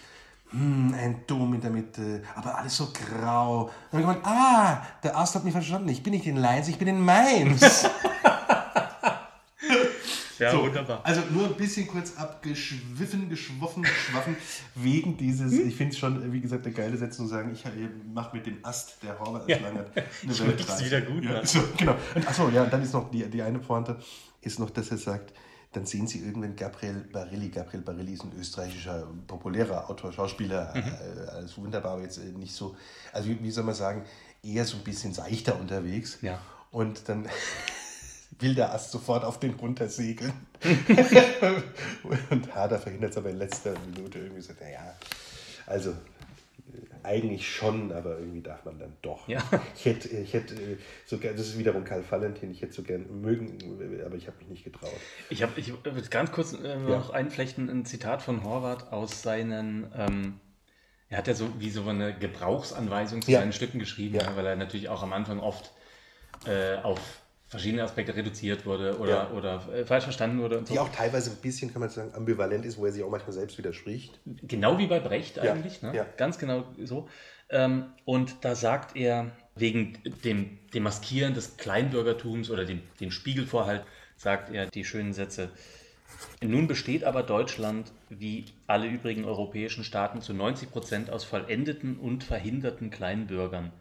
hm, 0.51 0.95
ein 0.99 1.23
Dom 1.27 1.55
in 1.55 1.61
der 1.61 1.71
Mitte, 1.71 2.23
aber 2.35 2.57
alles 2.59 2.77
so 2.77 2.89
grau. 2.93 3.65
Und 3.65 3.71
dann 3.93 4.07
habe 4.07 4.13
ich 4.19 4.23
gemeint, 4.23 4.27
ah, 4.27 4.83
der 5.03 5.17
Ast 5.17 5.35
hat 5.35 5.45
mich 5.45 5.53
verstanden, 5.53 5.89
ich 5.89 6.03
bin 6.03 6.13
nicht 6.13 6.27
in 6.27 6.37
Leins, 6.37 6.69
ich 6.69 6.79
bin 6.79 6.89
in 6.89 7.05
Mainz. 7.05 7.87
Ja, 10.39 10.53
So, 10.53 10.63
wunderbar. 10.63 11.01
Also 11.03 11.23
nur 11.31 11.47
ein 11.47 11.55
bisschen 11.57 11.89
kurz 11.89 12.17
abgeschwiffen, 12.17 13.29
geschwoffen, 13.29 13.83
geschwaffen, 13.83 14.37
wegen 14.77 15.17
dieses, 15.17 15.53
ich 15.53 15.75
finde 15.75 15.93
es 15.93 15.99
schon, 15.99 16.33
wie 16.33 16.41
gesagt, 16.41 16.65
eine 16.65 16.75
geile 16.75 16.97
Setzung 16.97 17.27
zu 17.27 17.33
sagen, 17.33 17.51
ich 17.53 17.65
mache 18.15 18.37
mit 18.37 18.47
dem 18.47 18.59
Ast, 18.65 19.03
der 19.03 19.19
Horvath 19.19 19.51
als 19.51 19.61
Langert, 19.61 19.91
eine 19.97 20.33
Ich 20.33 20.47
Weltreise. 20.47 20.85
wieder 20.85 21.01
gut 21.01 21.25
ja, 21.25 21.45
so, 21.45 21.61
genau. 21.77 21.97
Und 22.15 22.29
achso, 22.29 22.49
ja, 22.51 22.65
dann 22.67 22.83
ist 22.83 22.93
noch 22.95 23.11
die, 23.11 23.29
die 23.29 23.43
eine 23.43 23.59
Pointe, 23.59 23.99
ist 24.41 24.61
noch, 24.61 24.71
dass 24.71 24.91
er 24.93 24.99
sagt, 24.99 25.33
dann 25.73 25.85
sehen 25.87 26.07
Sie 26.07 26.21
irgendwann 26.21 26.57
Gabriel 26.57 27.05
Barilli. 27.13 27.51
Gabriel 27.51 27.83
Barilli 27.83 28.15
ist 28.15 28.25
ein 28.25 28.33
österreichischer, 28.39 29.07
populärer 29.27 29.89
Autor, 29.91 30.13
Schauspieler, 30.13 30.73
Mhm. 30.75 30.83
äh, 30.83 31.29
alles 31.31 31.57
wunderbar, 31.59 31.93
aber 31.93 32.03
jetzt 32.03 32.19
äh, 32.19 32.25
nicht 32.33 32.55
so, 32.55 32.75
also 33.13 33.29
wie, 33.29 33.43
wie 33.43 33.51
soll 33.51 33.65
man 33.65 33.75
sagen, 33.75 34.05
eher 34.43 34.65
so 34.65 34.77
ein 34.79 34.85
bisschen 34.85 35.13
seichter 35.13 35.59
unterwegs. 35.61 36.19
Ja. 36.23 36.41
Und 36.71 37.09
dann 37.09 37.29
will 38.41 38.55
der 38.55 38.73
Ast 38.73 38.93
sofort 38.93 39.25
auf 39.25 39.39
den 39.41 39.55
runtersegeln. 39.55 40.33
und 42.31 42.55
Hader 42.55 42.79
verhindert 42.79 43.13
es 43.13 43.17
aber 43.17 43.31
in 43.31 43.37
letzter 43.39 43.75
Minute 43.95 44.19
irgendwie 44.19 44.43
so, 44.43 44.53
naja, 44.61 44.95
also 45.67 45.95
eigentlich 47.03 47.49
schon, 47.51 47.93
aber 47.93 48.19
irgendwie 48.19 48.43
darf 48.43 48.65
man 48.65 48.79
dann 48.79 48.97
doch. 49.03 49.27
Ja. 49.29 49.43
Ich 49.75 49.85
hätte, 49.85 50.09
ich 50.09 50.33
hätte 50.35 50.55
äh, 50.55 50.77
so 51.07 51.17
das 51.17 51.41
ist 51.41 51.59
wiederum 51.59 51.85
Karl 51.85 52.05
Valentin, 52.09 52.51
ich 52.51 52.63
hätte 52.63 52.73
so 52.73 52.83
gern 52.83 53.21
mögen, 53.21 53.59
aber 54.05 54.17
ich 54.17 54.27
habe 54.27 54.37
mich 54.39 54.49
nicht 54.49 54.65
getraut. 54.65 54.93
Ich 55.31 55.43
habe 55.43 55.53
ich 55.59 55.73
würde 55.85 56.03
ganz 56.11 56.33
kurz 56.33 56.53
äh, 56.53 56.77
noch 56.77 57.11
einflechten, 57.11 57.69
ein 57.71 57.85
Zitat 57.85 58.23
von 58.23 58.45
Horvath 58.45 58.93
aus 58.93 59.23
seinen, 59.23 59.91
ähm, 59.97 60.41
er 61.09 61.19
hat 61.19 61.29
ja 61.29 61.35
so 61.35 61.49
wie 61.61 61.71
so 61.71 61.89
eine 61.89 62.17
Gebrauchsanweisung 62.19 63.23
zu 63.23 63.31
Ja. 63.31 63.41
seinen 63.41 63.53
Stücken 63.53 63.79
geschrieben, 63.79 64.17
Ja. 64.17 64.25
ja, 64.25 64.37
weil 64.37 64.47
er 64.47 64.57
natürlich 64.57 64.89
auch 64.89 65.03
am 65.03 65.13
Anfang 65.13 65.41
oft 65.41 65.73
äh, 66.47 66.77
auf 66.83 67.01
verschiedene 67.49 67.83
Aspekte 67.83 68.15
reduziert 68.15 68.67
wurde 68.67 68.99
oder, 68.99 69.11
Ja. 69.11 69.31
oder 69.31 69.69
äh, 69.73 69.85
falsch 69.87 70.05
verstanden 70.05 70.41
wurde 70.41 70.59
und 70.59 70.69
so. 70.69 70.75
Die 70.75 70.81
auch 70.81 70.91
teilweise 70.91 71.31
ein 71.31 71.37
bisschen, 71.39 71.73
kann 71.73 71.81
man 71.81 71.89
sagen, 71.91 72.13
ambivalent 72.15 72.65
ist, 72.67 72.77
wo 72.79 72.87
er 72.87 72.93
sich 72.93 73.03
auch 73.03 73.11
manchmal 73.11 73.33
selbst 73.33 73.57
widerspricht. 73.59 74.21
Genau 74.25 74.79
wie 74.79 74.87
bei 74.87 75.01
Brecht 75.01 75.37
Ja, 75.39 75.53
eigentlich, 75.55 75.83
ne? 75.83 75.93
ja. 75.95 76.07
ganz 76.17 76.39
genau 76.39 76.65
so. 76.85 77.09
Ähm, 77.51 77.87
und 78.05 78.37
da 78.43 78.55
sagt 78.55 78.97
er, 78.97 79.31
wegen 79.57 79.99
dem, 80.25 80.59
dem 80.75 80.83
Maskieren 80.83 81.33
des 81.35 81.57
Kleinbürgertums 81.57 82.51
oder 82.51 82.67
dem, 82.67 82.83
dem 83.01 83.11
Spiegelvorhalt, 83.11 83.83
sagt 84.17 84.53
er 84.53 84.67
die 84.67 84.85
schönen 84.85 85.15
Sätze. 85.15 85.51
Nun 86.43 86.67
besteht 86.67 87.05
aber 87.05 87.23
Deutschland, 87.23 87.93
wie 88.09 88.45
alle 88.67 88.87
übrigen 88.87 89.25
europäischen 89.25 89.85
Staaten, 89.85 90.21
zu 90.21 90.35
90 90.35 90.71
Prozent 90.71 91.11
aus 91.11 91.25
vollendeten 91.25 91.97
und 91.99 92.25
verhinderten 92.25 92.91
Kleinbürgern. 92.91 93.73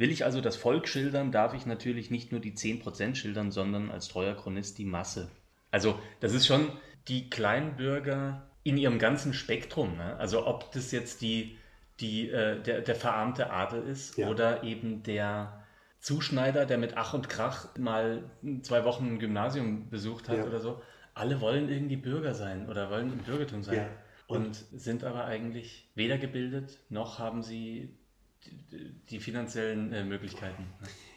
Will 0.00 0.10
ich 0.10 0.24
also 0.24 0.40
das 0.40 0.56
Volk 0.56 0.88
schildern, 0.88 1.30
darf 1.30 1.52
ich 1.52 1.66
natürlich 1.66 2.10
nicht 2.10 2.32
nur 2.32 2.40
die 2.40 2.54
10 2.54 2.78
Prozent 2.80 3.18
schildern, 3.18 3.50
sondern 3.50 3.90
als 3.90 4.08
treuer 4.08 4.34
Chronist 4.34 4.78
die 4.78 4.86
Masse. 4.86 5.28
Also 5.70 5.98
das 6.20 6.32
ist 6.32 6.46
schon 6.46 6.72
die 7.06 7.28
Kleinbürger 7.28 8.48
in 8.62 8.78
ihrem 8.78 8.98
ganzen 8.98 9.34
Spektrum. 9.34 9.98
Ne? 9.98 10.16
Also 10.16 10.46
ob 10.46 10.72
das 10.72 10.90
jetzt 10.90 11.20
die, 11.20 11.58
die, 12.00 12.30
äh, 12.30 12.62
der, 12.62 12.80
der 12.80 12.94
verarmte 12.94 13.50
Adel 13.50 13.82
ist 13.82 14.16
Ja. 14.16 14.30
oder 14.30 14.62
eben 14.62 15.02
der 15.02 15.64
Zuschneider, 15.98 16.64
der 16.64 16.78
mit 16.78 16.96
Ach 16.96 17.12
und 17.12 17.28
Krach 17.28 17.76
mal 17.76 18.22
zwei 18.62 18.86
Wochen 18.86 19.04
ein 19.06 19.18
Gymnasium 19.18 19.90
besucht 19.90 20.30
hat 20.30 20.38
Ja. 20.38 20.44
oder 20.46 20.60
so. 20.60 20.80
Alle 21.12 21.42
wollen 21.42 21.68
irgendwie 21.68 21.96
Bürger 21.96 22.32
sein 22.32 22.70
oder 22.70 22.88
wollen 22.90 23.12
im 23.12 23.18
Bürgertum 23.18 23.62
sein. 23.62 23.76
Ja. 23.76 23.88
Und 24.28 24.54
sind 24.72 25.04
aber 25.04 25.26
eigentlich 25.26 25.90
weder 25.94 26.16
gebildet, 26.16 26.78
noch 26.88 27.18
haben 27.18 27.42
sie 27.42 27.99
die, 28.46 28.90
die 29.10 29.20
finanziellen 29.20 29.92
äh, 29.92 30.04
Möglichkeiten. 30.04 30.66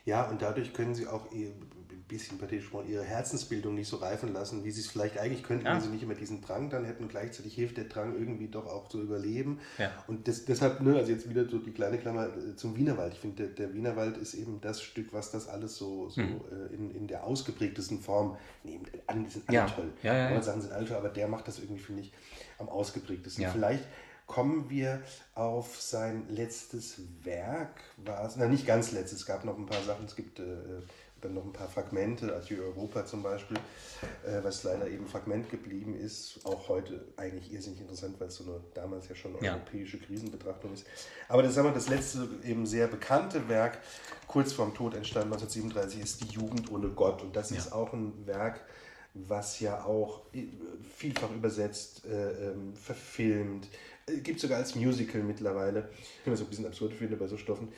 Ja, 0.05 0.30
und 0.30 0.41
dadurch 0.41 0.74
können 0.74 0.93
sie 0.95 1.07
auch 1.07 1.32
ihr, 1.32 1.47
ein 1.49 2.03
bisschen 2.09 2.38
pathetisch 2.38 2.74
mal 2.74 2.86
ihre 2.86 3.03
Herzensbildung 3.05 3.74
nicht 3.76 3.88
so 3.88 3.95
reifen 3.95 4.34
lassen, 4.34 4.65
wie 4.65 4.71
sie 4.71 4.82
es 4.82 4.88
vielleicht 4.88 5.17
eigentlich 5.17 5.41
könnten, 5.43 5.65
Ja. 5.65 5.74
wenn 5.76 5.82
sie 5.82 5.88
nicht 5.88 6.03
immer 6.03 6.15
diesen 6.15 6.41
Drang 6.41 6.69
dann 6.69 6.84
hätten. 6.84 7.07
Gleichzeitig 7.07 7.55
hilft 7.55 7.78
der 7.78 7.86
Drang 7.86 8.13
irgendwie 8.13 8.49
doch 8.49 8.65
auch 8.67 8.89
zu 8.89 9.01
überleben. 9.01 9.59
Ja. 9.78 9.91
Und 10.07 10.28
das, 10.28 10.43
deshalb, 10.43 10.82
ne, 10.82 10.97
also 10.97 11.11
jetzt 11.11 11.30
wieder 11.30 11.47
so 11.47 11.57
die 11.59 11.71
kleine 11.71 11.97
Klammer 11.97 12.28
äh, 12.36 12.55
zum 12.57 12.76
Wienerwald. 12.76 13.13
Ich 13.13 13.19
finde, 13.19 13.43
der, 13.47 13.67
der 13.67 13.74
Wienerwald 13.74 14.17
ist 14.17 14.34
eben 14.34 14.59
das 14.59 14.82
Stück, 14.82 15.13
was 15.13 15.32
das 15.32 15.47
alles 15.47 15.78
so, 15.78 16.09
so 16.09 16.21
Mhm. 16.21 16.41
äh, 16.51 16.76
in, 16.76 16.91
in 16.91 17.07
der 17.07 17.24
ausgeprägtesten 17.24 18.01
Form 18.01 18.36
nimmt. 18.65 18.91
Alle 19.07 19.30
sind 19.30 19.47
alle 19.47 19.57
Ja. 19.57 19.65
toll. 19.67 19.89
Ja, 20.03 20.13
ja, 20.13 20.32
ja. 20.32 20.41
Sachen 20.41 20.61
sind 20.61 20.74
alle 20.74 20.86
toll, 20.86 20.97
aber 20.97 21.09
der 21.09 21.30
macht 21.30 21.47
das 21.47 21.59
irgendwie, 21.59 21.82
finde 21.82 22.01
ich, 22.01 22.11
am 22.59 22.67
ausgeprägtesten. 22.67 23.47
Vielleicht 23.53 23.86
kommen 24.28 24.69
wir 24.69 25.01
auf 25.36 25.80
sein 25.82 26.26
letztes 26.30 26.97
Werk, 27.24 27.82
war 27.97 28.26
es, 28.26 28.36
na 28.36 28.47
nicht 28.47 28.65
ganz 28.65 28.91
letztes, 28.91 29.21
es 29.21 29.26
gab 29.26 29.45
noch 29.45 29.57
ein 29.57 29.65
paar 29.65 29.84
Sachen, 29.84 30.05
es 30.05 30.15
gibt 30.15 30.39
äh, 30.39 30.43
dann 31.24 31.34
noch 31.34 31.45
ein 31.45 31.53
paar 31.53 31.67
Fragmente, 31.69 32.36
Adieu 32.36 32.61
Europa 32.63 33.05
zum 33.05 33.24
Beispiel, 33.24 33.57
äh, 34.26 34.43
was 34.43 34.63
leider 34.63 34.88
eben 34.88 35.07
Fragment 35.07 35.49
geblieben 35.49 35.95
ist, 35.95 36.39
auch 36.43 36.67
heute 36.69 37.05
eigentlich 37.17 37.51
irrsinnig 37.53 37.82
interessant, 37.82 38.19
weil 38.19 38.28
es 38.28 38.36
so 38.36 38.43
eine 38.43 38.59
damals 38.74 39.07
ja 39.09 39.15
schon 39.15 39.36
Ja. 39.41 39.53
europäische 39.53 39.99
Krisenbetrachtung 39.99 40.74
ist. 40.74 40.86
Aber 41.28 41.43
das, 41.43 41.53
sagen 41.53 41.69
wir, 41.69 41.74
das 41.74 41.89
letzte 41.89 42.28
eben 42.43 42.65
sehr 42.65 42.88
bekannte 42.88 43.47
Werk, 43.47 43.80
kurz 44.28 44.53
vorm 44.53 44.74
Tod 44.74 44.95
entstanden 44.95 45.34
1937, 45.34 46.01
ist 46.01 46.21
Die 46.24 46.34
Jugend 46.34 46.71
ohne 46.71 46.89
Gott 46.89 47.21
und 47.21 47.36
das 47.36 47.51
ist 47.51 47.71
auch 47.71 47.93
ein 47.93 48.26
Werk, 48.26 48.61
was 49.13 49.59
ja 49.59 49.84
auch 49.84 50.21
äh, 50.34 50.47
vielfach 50.97 51.30
übersetzt, 51.32 52.05
äh, 52.05 52.49
ähm, 52.49 52.76
verfilmt, 52.76 53.67
äh, 54.08 54.18
gibt 54.20 54.39
sogar 54.39 54.58
als 54.58 54.76
Musical 54.76 55.22
mittlerweile, 55.24 55.89
ich 55.99 56.28
immer 56.28 56.36
so 56.38 56.43
ein 56.43 56.49
bisschen 56.49 56.66
absurd 56.66 56.93
finde 56.93 57.16
bei 57.18 57.28
so 57.28 57.38
Stoffen, 57.38 57.70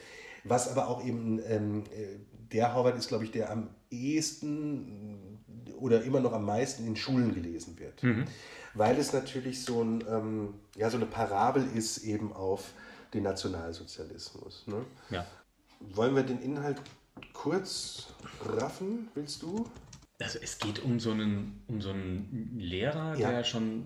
was 0.43 0.69
aber 0.69 0.87
auch 0.87 1.03
eben, 1.05 1.39
ähm, 1.47 1.83
äh, 1.95 2.17
der 2.51 2.75
Howard 2.75 2.97
ist, 2.97 3.07
glaube 3.07 3.23
ich, 3.23 3.31
der 3.31 3.51
am 3.51 3.69
ehesten 3.89 5.39
äh, 5.67 5.71
oder 5.73 6.03
immer 6.03 6.19
noch 6.19 6.33
am 6.33 6.45
meisten 6.45 6.85
in 6.85 6.95
Schulen 6.95 7.33
gelesen 7.33 7.77
wird. 7.79 8.03
Weil 8.73 8.97
es 8.97 9.13
natürlich 9.13 9.63
so, 9.63 9.81
ein, 9.83 10.03
ähm, 10.09 10.53
ja, 10.75 10.89
so 10.89 10.97
eine 10.97 11.05
Parabel 11.05 11.65
ist 11.75 11.99
eben 11.99 12.33
auf 12.33 12.73
den 13.13 13.23
Nationalsozialismus. 13.23 14.65
Ne? 14.67 14.85
Ja. 15.09 15.25
Wollen 15.79 16.15
wir 16.15 16.23
den 16.23 16.41
Inhalt 16.41 16.81
kurz 17.33 18.07
raffen, 18.45 19.07
willst 19.15 19.41
du? 19.41 19.65
Also 20.19 20.39
es 20.41 20.57
geht 20.59 20.83
um 20.83 20.99
so 20.99 21.11
einen, 21.11 21.61
um 21.67 21.81
so 21.81 21.89
einen 21.89 22.55
Lehrer, 22.57 23.15
Ja. 23.17 23.31
der 23.31 23.43
schon 23.43 23.85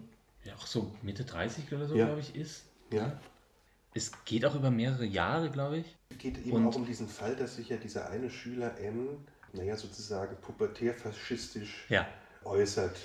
ja, 0.50 0.56
auch 0.56 0.66
so 0.68 0.92
Mitte 1.02 1.24
30 1.26 1.72
oder 1.74 1.88
so, 1.88 1.96
Ja. 1.96 2.06
glaube 2.06 2.22
ich, 2.22 2.36
ist. 2.36 2.66
Ja. 2.92 3.20
Es 3.94 4.12
geht 4.26 4.46
auch 4.46 4.56
über 4.56 4.70
mehrere 4.72 5.06
Jahre, 5.06 5.50
glaube 5.50 5.78
ich. 5.78 5.96
Es 6.10 6.18
geht 6.18 6.38
eben 6.40 6.52
Und- 6.54 6.68
auch 6.68 6.76
um 6.76 6.86
diesen 6.86 7.08
Fall, 7.08 7.36
dass 7.36 7.56
sich 7.56 7.70
ja 7.70 7.78
dieser 7.78 8.10
eine 8.10 8.30
Schüler 8.30 8.80
M, 8.80 9.18
naja, 9.54 9.76
sozusagen 9.76 10.36
pubertär-faschistisch 10.42 11.86
Ja, 11.90 12.08
äußert. 12.44 12.98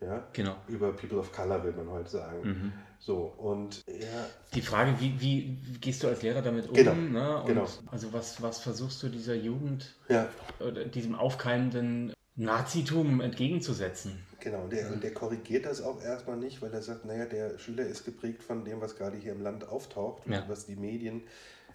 Ja? 0.00 0.26
genau. 0.32 0.56
Über 0.68 0.92
People 0.92 1.18
of 1.18 1.32
Color, 1.32 1.62
will 1.64 1.72
man 1.72 1.88
heute 1.90 2.10
sagen. 2.10 2.48
Mhm. 2.48 2.72
So, 2.98 3.16
und 3.38 3.82
er, 3.86 4.26
Die 4.54 4.62
Frage, 4.62 4.94
wie, 5.00 5.18
wie 5.20 5.58
gehst 5.80 6.02
du 6.02 6.08
als 6.08 6.22
Lehrer 6.22 6.42
damit 6.42 6.68
um? 6.68 6.74
Genau, 6.74 6.94
Ne? 6.94 7.40
Und 7.40 7.46
genau. 7.46 7.66
Also 7.90 8.12
was, 8.12 8.40
was 8.42 8.60
versuchst 8.60 9.02
du 9.02 9.08
dieser 9.08 9.34
Jugend 9.34 9.94
ja, 10.08 10.28
oder 10.60 10.84
diesem 10.84 11.14
aufkeimenden 11.14 12.12
Nazitum 12.44 13.20
entgegenzusetzen? 13.20 14.22
genau, 14.40 14.62
und 14.64 14.72
der, 14.72 14.90
und 14.90 15.02
der 15.04 15.12
korrigiert 15.12 15.66
das 15.66 15.82
auch 15.82 16.02
erstmal 16.02 16.38
nicht, 16.38 16.62
weil 16.62 16.72
er 16.72 16.80
sagt, 16.82 17.04
naja, 17.04 17.26
der 17.26 17.58
Schüler 17.58 17.84
ist 17.86 18.04
geprägt 18.04 18.42
von 18.42 18.64
dem, 18.64 18.80
was 18.80 18.96
gerade 18.96 19.16
hier 19.18 19.32
im 19.32 19.42
Land 19.42 19.68
auftaucht 19.68 20.26
Ja. 20.26 20.40
und 20.42 20.48
was 20.48 20.64
die 20.66 20.76
Medien, 20.76 21.22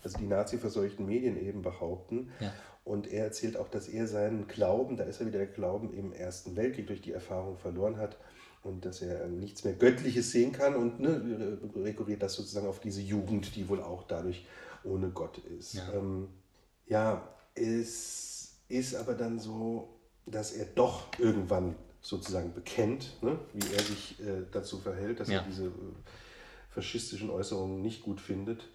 also 0.03 0.17
die 0.17 0.25
nazi-verseuchten 0.25 1.05
Medien 1.05 1.37
eben 1.37 1.61
behaupten. 1.61 2.31
Ja. 2.39 2.51
Und 2.83 3.07
er 3.11 3.25
erzählt 3.25 3.57
auch, 3.57 3.67
dass 3.67 3.87
er 3.87 4.07
seinen 4.07 4.47
Glauben, 4.47 4.97
da 4.97 5.03
ist 5.05 5.19
er 5.19 5.27
wieder 5.27 5.39
der 5.39 5.47
Glauben 5.47 5.93
im 5.93 6.13
Ersten 6.13 6.55
Weltkrieg 6.55 6.87
durch 6.87 7.01
die 7.01 7.11
Erfahrung 7.11 7.57
verloren 7.57 7.97
hat 7.97 8.17
und 8.63 8.85
dass 8.85 9.01
er 9.01 9.27
nichts 9.27 9.63
mehr 9.63 9.73
Göttliches 9.73 10.31
sehen 10.31 10.51
kann 10.51 10.75
und 10.75 10.99
ne, 10.99 11.59
rekurriert 11.75 12.23
das 12.23 12.33
sozusagen 12.33 12.67
auf 12.67 12.79
diese 12.79 13.01
Jugend, 13.01 13.55
die 13.55 13.69
wohl 13.69 13.81
auch 13.81 14.03
dadurch 14.07 14.45
ohne 14.83 15.09
Gott 15.09 15.37
ist. 15.59 15.75
Ja. 15.75 15.93
Ähm, 15.93 16.29
ja, 16.87 17.27
es 17.55 18.55
ist 18.67 18.95
aber 18.95 19.13
dann 19.13 19.39
so, 19.39 19.94
dass 20.25 20.51
er 20.53 20.65
doch 20.65 21.07
irgendwann 21.19 21.75
sozusagen 22.01 22.53
bekennt, 22.53 23.21
ne, 23.21 23.37
wie 23.53 23.73
er 23.73 23.79
sich 23.81 24.19
äh, 24.19 24.43
dazu 24.51 24.77
verhält, 24.77 25.19
dass 25.19 25.29
Ja. 25.29 25.39
er 25.39 25.45
diese 25.45 25.65
äh, 25.65 25.69
faschistischen 26.69 27.29
Äußerungen 27.29 27.81
nicht 27.81 28.03
gut 28.03 28.21
findet. 28.21 28.67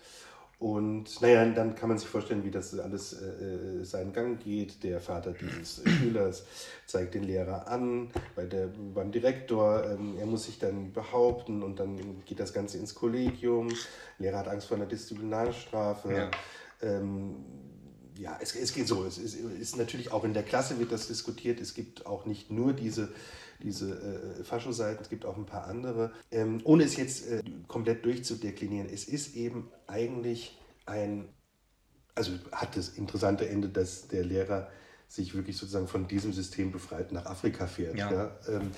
Und 0.59 1.23
naja, 1.23 1.43
dann 1.47 1.75
kann 1.75 1.89
man 1.89 1.97
sich 1.97 2.07
vorstellen, 2.09 2.45
wie 2.45 2.51
das 2.51 2.79
alles 2.79 3.15
äh, 3.15 3.25
äh, 3.81 3.85
seinen 3.85 4.13
Gang 4.13 4.39
geht. 4.45 4.83
Der 4.85 5.01
Vater 5.01 5.33
dieses 5.33 5.83
Schülers 5.87 6.45
zeigt 6.87 7.15
den 7.15 7.23
Lehrer 7.23 7.67
an 7.67 8.11
bei 8.37 8.45
der, 8.45 8.67
beim 8.67 9.11
Direktor. 9.11 9.85
Ähm, 9.87 10.17
er 10.19 10.27
muss 10.27 10.45
sich 10.45 10.59
dann 10.59 10.93
behaupten 10.93 11.63
und 11.63 11.79
dann 11.81 12.23
geht 12.27 12.41
das 12.41 12.53
Ganze 12.53 12.77
ins 12.77 12.95
Kollegium. 12.95 13.69
Der 14.19 14.33
Lehrer 14.33 14.39
hat 14.41 14.49
Angst 14.49 14.67
vor 14.69 14.77
einer 14.77 14.85
Disziplinarstrafe. 14.87 16.13
Ja. 16.13 16.31
Ähm, 16.83 17.37
ja, 18.17 18.39
es, 18.41 18.55
es 18.55 18.73
geht 18.73 18.89
so. 18.89 19.05
Es 19.05 19.19
ist, 19.19 19.35
ist, 19.35 19.77
natürlich 19.77 20.13
auch 20.13 20.25
in 20.25 20.35
der 20.35 20.43
Klasse 20.43 20.79
wird 20.79 20.93
das 20.93 21.09
diskutiert. 21.09 21.61
Es 21.61 21.75
gibt 21.75 22.07
auch 22.07 22.27
nicht 22.27 22.51
nur 22.51 22.73
diese, 22.73 23.13
diese 23.63 24.39
äh, 24.41 24.45
Faschoseiten, 24.45 25.03
es 25.03 25.09
gibt 25.09 25.25
auch 25.25 25.37
ein 25.37 25.47
paar 25.47 25.67
andere. 25.67 26.13
Ähm, 26.31 26.61
ohne 26.65 26.85
es 26.85 26.97
jetzt 26.97 27.29
äh, 27.29 27.43
komplett 27.69 28.05
durchzudeklinieren, 28.05 28.89
es 28.89 29.05
ist 29.05 29.37
eben 29.37 29.71
eigentlich 29.87 30.59
ein, 30.87 31.29
also 32.15 32.33
hat 32.53 32.77
das 32.77 32.91
interessante 32.91 33.49
Ende, 33.49 33.69
dass 33.69 34.09
der 34.09 34.25
Lehrer 34.25 34.69
sich 35.09 35.35
wirklich 35.35 35.57
sozusagen 35.57 35.89
von 35.89 36.07
diesem 36.07 36.33
System 36.33 36.73
befreit 36.73 37.13
nach 37.13 37.27
Afrika 37.27 37.67
fährt. 37.67 37.97
Ja. 37.97 38.13
ja? 38.13 38.39
Ähm, 38.49 38.71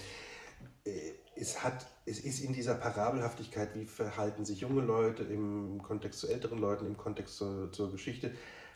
äh, 0.84 0.90
es 1.34 1.62
hat 1.62 1.86
es 2.04 2.20
ist 2.20 2.40
in 2.40 2.52
dieser 2.52 2.74
Parabelhaftigkeit, 2.74 3.74
wie 3.74 3.84
verhalten 3.84 4.44
sich 4.44 4.60
junge 4.60 4.82
Leute 4.82 5.22
im 5.22 5.80
Kontext 5.82 6.20
zu 6.20 6.28
älteren 6.28 6.58
Leuten, 6.58 6.86
im 6.86 6.96
Kontext 6.96 7.36
zur, 7.36 7.70
zur 7.72 7.92
Geschichte, 7.92 8.32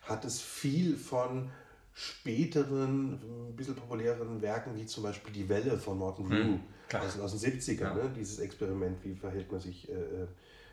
hat 0.09 0.25
es 0.25 0.41
viel 0.41 0.97
von 0.97 1.51
späteren, 1.93 3.15
ein 3.49 3.57
bisschen 3.57 3.75
populäreren 3.75 4.43
Werken, 4.43 4.77
wie 4.77 4.87
zum 4.87 5.03
Beispiel 5.03 5.33
Die 5.33 5.49
Welle 5.49 5.79
von 5.79 5.99
Morton 5.99 6.29
Blue 6.29 6.41
hm, 6.43 6.61
aus, 7.01 7.19
aus, 7.19 7.41
den 7.41 7.59
70ern. 7.59 7.81
Ja. 7.81 7.95
Ne? 7.95 8.11
Dieses 8.15 8.39
Experiment, 8.39 9.03
wie 9.03 9.15
verhält 9.15 9.51
man 9.51 9.61
sich, 9.61 9.89
äh, 9.89 9.95
äh, 9.95 10.27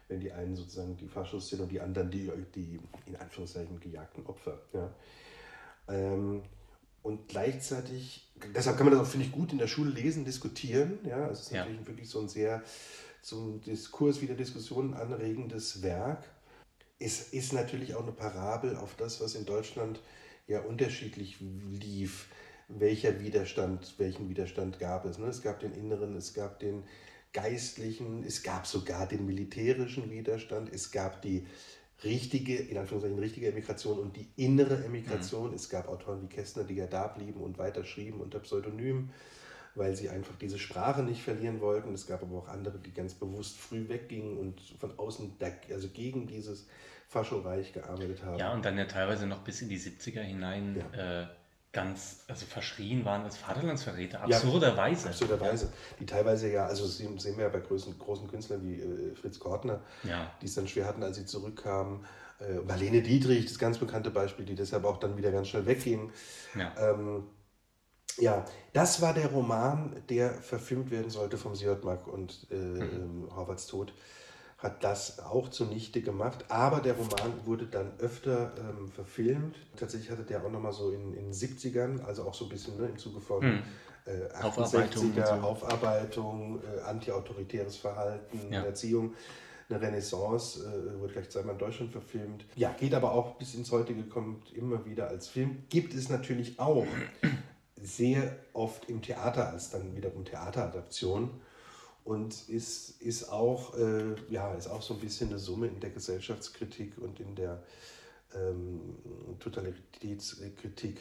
wenn 0.10 0.20
die 0.20 0.32
einen 0.34 0.56
sozusagen 0.56 0.98
die 0.98 1.08
Faschos 1.08 1.50
sind 1.50 1.62
und 1.62 1.72
die 1.72 1.80
anderen 1.80 2.12
die, 2.12 2.30
die 2.54 2.80
in 3.06 3.16
Anführungszeichen 3.16 3.80
gejagten 3.80 4.26
Opfer. 4.26 4.60
Ja? 4.74 4.94
Ähm, 5.88 6.44
und 7.04 7.28
gleichzeitig, 7.28 8.30
deshalb 8.54 8.78
kann 8.78 8.86
man 8.88 8.98
das 8.98 9.08
auch, 9.08 9.10
finde 9.10 9.26
ich, 9.26 9.32
gut 9.32 9.52
in 9.52 9.58
der 9.58 9.68
Schule 9.68 9.92
lesen, 9.92 10.26
diskutieren. 10.26 11.00
Ja, 11.06 11.30
es 11.30 11.42
ist 11.42 11.52
ja. 11.52 11.62
natürlich 11.62 11.88
wirklich 11.88 12.10
so 12.10 12.20
ein 12.20 12.30
sehr 12.30 12.64
zum 13.22 13.62
Diskurs, 13.62 14.22
wie 14.22 14.28
der 14.28 14.36
Diskussion 14.36 14.94
anregendes 14.94 15.82
Werk. 15.82 16.26
Es 17.04 17.34
ist 17.34 17.52
natürlich 17.52 17.96
auch 17.96 18.04
eine 18.04 18.14
Parabel 18.14 18.78
auf 18.78 18.96
das, 18.96 19.20
was 19.20 19.36
in 19.36 19.46
Deutschland 19.46 20.00
ja 20.48 20.62
unterschiedlich 20.62 21.38
lief. 21.42 22.28
Welcher 22.70 23.20
Widerstand, 23.20 23.96
welchen 23.98 24.30
Widerstand 24.30 24.80
gab 24.80 25.04
es? 25.06 25.18
Ne? 25.18 25.28
Es 25.28 25.42
gab 25.42 25.60
den 25.60 25.74
inneren, 25.74 26.16
es 26.16 26.34
gab 26.34 26.60
den 26.60 26.84
geistlichen, 27.34 28.24
es 28.24 28.42
gab 28.42 28.66
sogar 28.66 29.06
den 29.06 29.26
militärischen 29.26 30.10
Widerstand, 30.12 30.72
es 30.72 30.92
gab 30.92 31.22
die 31.22 31.46
richtige, 32.06 32.56
in 32.56 32.78
Anführungszeichen 32.78 33.20
richtige 33.20 33.50
Emigration 33.50 34.00
und 34.00 34.16
die 34.16 34.30
innere 34.38 34.86
Emigration. 34.86 35.50
Mhm. 35.50 35.56
Es 35.56 35.70
gab 35.70 35.90
Autoren 35.90 36.22
wie 36.22 36.34
Kästner, 36.34 36.64
die 36.64 36.76
ja 36.76 36.88
da 36.88 37.08
blieben 37.08 37.42
und 37.42 37.58
weiter 37.58 37.84
schrieben 37.84 38.22
unter 38.22 38.40
Pseudonym, 38.40 39.10
weil 39.76 39.96
sie 39.96 40.10
einfach 40.10 40.36
diese 40.38 40.60
Sprache 40.60 41.04
nicht 41.04 41.22
verlieren 41.22 41.60
wollten. 41.60 41.94
Es 41.94 42.08
gab 42.08 42.22
aber 42.24 42.38
auch 42.38 42.48
andere, 42.48 42.80
die 42.80 42.94
ganz 42.94 43.14
bewusst 43.14 43.58
früh 43.58 43.90
weggingen 43.90 44.38
und 44.38 44.62
von 44.80 44.98
außen, 44.98 45.34
also 45.70 45.90
gegen 45.90 46.28
dieses 46.28 46.68
Faschoreich 47.14 47.72
gearbeitet 47.74 48.24
haben. 48.24 48.38
Ja, 48.38 48.54
und 48.54 48.66
dann 48.66 48.78
ja 48.78 48.86
teilweise 48.86 49.28
noch 49.28 49.40
bis 49.40 49.62
in 49.62 49.70
die 49.70 49.80
70er 49.80 50.22
hinein 50.22 50.84
ja. 50.94 51.22
äh, 51.22 51.28
ganz, 51.72 52.24
also 52.28 52.46
verschrien 52.46 53.06
waren 53.06 53.24
als 53.24 53.38
Vaterlandsverräter, 53.38 54.22
absurderweise. 54.22 55.06
Ja, 55.06 55.10
absurderweise. 55.12 55.74
Die 56.00 56.06
teilweise 56.06 56.52
ja, 56.52 56.66
also 56.66 56.86
sehen, 56.86 57.18
sehen 57.20 57.38
wir 57.38 57.46
ja 57.46 57.50
bei 57.50 57.60
großen, 57.60 57.98
großen 57.98 58.28
Künstlern 58.28 58.64
wie 58.64 58.82
äh, 58.82 59.16
Fritz 59.16 59.40
Kortner, 59.40 59.82
ja. 60.04 60.32
die 60.42 60.48
es 60.48 60.56
dann 60.56 60.68
schwer 60.68 60.88
hatten, 60.88 61.04
als 61.04 61.18
sie 61.18 61.26
zurückkamen. 61.26 62.06
Äh, 62.40 62.60
Marlene 62.66 63.02
Dietrich, 63.02 63.46
das 63.46 63.60
ganz 63.60 63.78
bekannte 63.78 64.10
Beispiel, 64.10 64.46
die 64.46 64.56
deshalb 64.56 64.84
auch 64.86 64.98
dann 64.98 65.18
wieder 65.18 65.32
ganz 65.32 65.50
schnell 65.50 65.66
wegging. 65.66 66.12
Ja. 66.56 66.74
Ähm, 66.78 67.24
ja, 68.20 68.46
das 68.74 69.02
war 69.02 69.14
der 69.14 69.28
Roman, 69.28 70.04
der 70.10 70.32
verfilmt 70.34 70.92
werden 70.92 71.10
sollte 71.10 71.38
vom 71.38 71.56
Siotmak 71.56 72.08
und 72.08 72.48
äh, 72.52 72.56
mhm. 72.56 72.82
Ähm, 72.82 73.36
Horvaths 73.36 73.68
Tod 73.68 73.94
hat 74.64 74.82
das 74.84 75.20
auch 75.20 75.50
zunichte 75.50 76.02
gemacht. 76.02 76.46
Aber 76.48 76.80
der 76.80 76.94
Roman 76.94 77.46
wurde 77.46 77.68
dann 77.68 77.92
öfter 78.00 78.54
ähm, 78.58 78.88
verfilmt. 78.90 79.58
Tatsächlich 79.76 80.10
hatte 80.10 80.24
der 80.24 80.44
auch 80.44 80.50
nochmal 80.50 80.72
so 80.72 80.92
in 80.92 81.12
den 81.12 81.34
70ern, 81.34 82.02
also 82.06 82.24
auch 82.24 82.34
so 82.34 82.46
ein 82.46 82.50
bisschen 82.50 82.78
ne, 82.78 82.88
im 82.88 82.98
Zuge 82.98 83.20
von 83.20 83.42
hm. 83.42 83.64
äh, 84.06 84.34
68er, 84.34 85.42
Aufarbeitung, 85.42 85.44
Aufarbeitung 85.44 86.60
äh, 86.64 86.82
antiautoritäres 86.82 87.76
Verhalten, 87.76 88.40
ja. 88.52 88.64
Erziehung. 88.64 89.14
Eine 89.70 89.82
Renaissance, 89.82 90.62
äh, 90.62 91.00
wurde 91.00 91.14
gleich 91.14 91.30
zweimal 91.30 91.54
in 91.54 91.60
Deutschland 91.60 91.92
verfilmt. 91.92 92.46
Ja, 92.56 92.74
geht 92.80 92.94
aber 92.94 93.12
auch 93.12 93.36
bis 93.36 93.56
ins 93.56 93.72
heutige, 93.72 94.04
kommt 94.04 94.54
immer 94.54 94.86
wieder 94.86 95.10
als 95.10 95.28
Film. 95.28 95.64
Gibt 95.70 95.94
es 95.94 96.10
natürlich 96.10 96.60
auch 96.60 96.86
sehr 97.82 98.38
oft 98.54 98.90
im 98.90 99.02
Theater 99.02 99.50
als 99.50 99.72
dann 99.72 99.96
wiederum 99.96 100.24
Theateradaption 100.24 101.42
und 102.04 102.50
ist, 102.50 103.02
ist, 103.02 103.30
auch, 103.30 103.78
äh, 103.78 104.16
ja, 104.30 104.54
ist 104.54 104.68
auch 104.68 104.82
so 104.82 104.96
ein 104.96 105.00
bisschen 105.00 105.30
eine 105.30 105.40
Summe 105.40 105.68
in 105.68 105.80
der 105.80 105.90
Gesellschaftskritik 105.90 106.98
und 106.98 107.20
in 107.20 107.36
der 107.36 107.64
ähm, 108.36 108.98
Totalitätskritik 109.40 111.00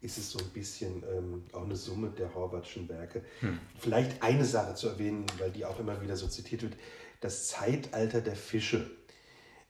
ist 0.00 0.16
es 0.16 0.30
so 0.30 0.38
ein 0.38 0.50
bisschen 0.50 1.02
ähm, 1.12 1.44
auch 1.52 1.64
eine 1.64 1.76
Summe 1.76 2.10
der 2.10 2.34
Horvatschen 2.34 2.88
Werke. 2.88 3.24
Hm. 3.40 3.58
Vielleicht 3.78 4.22
eine 4.22 4.44
Sache 4.44 4.74
zu 4.74 4.88
erwähnen, 4.88 5.26
weil 5.38 5.50
die 5.50 5.64
auch 5.64 5.78
immer 5.80 6.00
wieder 6.00 6.16
so 6.16 6.28
zitiert 6.28 6.62
wird, 6.62 6.76
das 7.20 7.48
Zeitalter 7.48 8.20
der 8.20 8.36
Fische. 8.36 8.88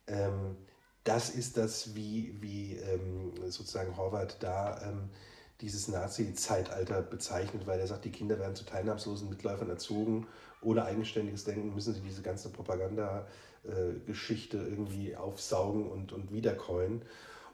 Ähm, 0.07 0.57
das 1.05 1.31
ist 1.31 1.57
das, 1.57 1.95
wie, 1.95 2.37
wie 2.41 2.77
ähm, 2.77 3.33
sozusagen 3.49 3.97
Horvath 3.97 4.37
da 4.41 4.83
ähm, 4.83 5.09
dieses 5.63 5.89
Nazi-Zeitalter 5.89 7.03
bezeichnet, 7.03 7.67
weil 7.67 7.81
er 7.81 7.87
sagt, 7.87 8.05
die 8.05 8.13
Kinder 8.13 8.39
werden 8.39 8.55
zu 8.55 8.65
teilnahmslosen 8.65 9.29
Mitläufern 9.29 9.71
erzogen 9.71 10.27
ohne 10.61 10.85
eigenständiges 10.85 11.45
Denken 11.45 11.75
müssen 11.75 11.95
sie 11.95 12.01
diese 12.01 12.23
ganze 12.23 12.51
Propagandageschichte 12.51 14.59
irgendwie 14.59 15.17
aufsaugen 15.17 15.89
und, 15.89 16.13
und 16.13 16.33
wiederkäuen. 16.33 17.03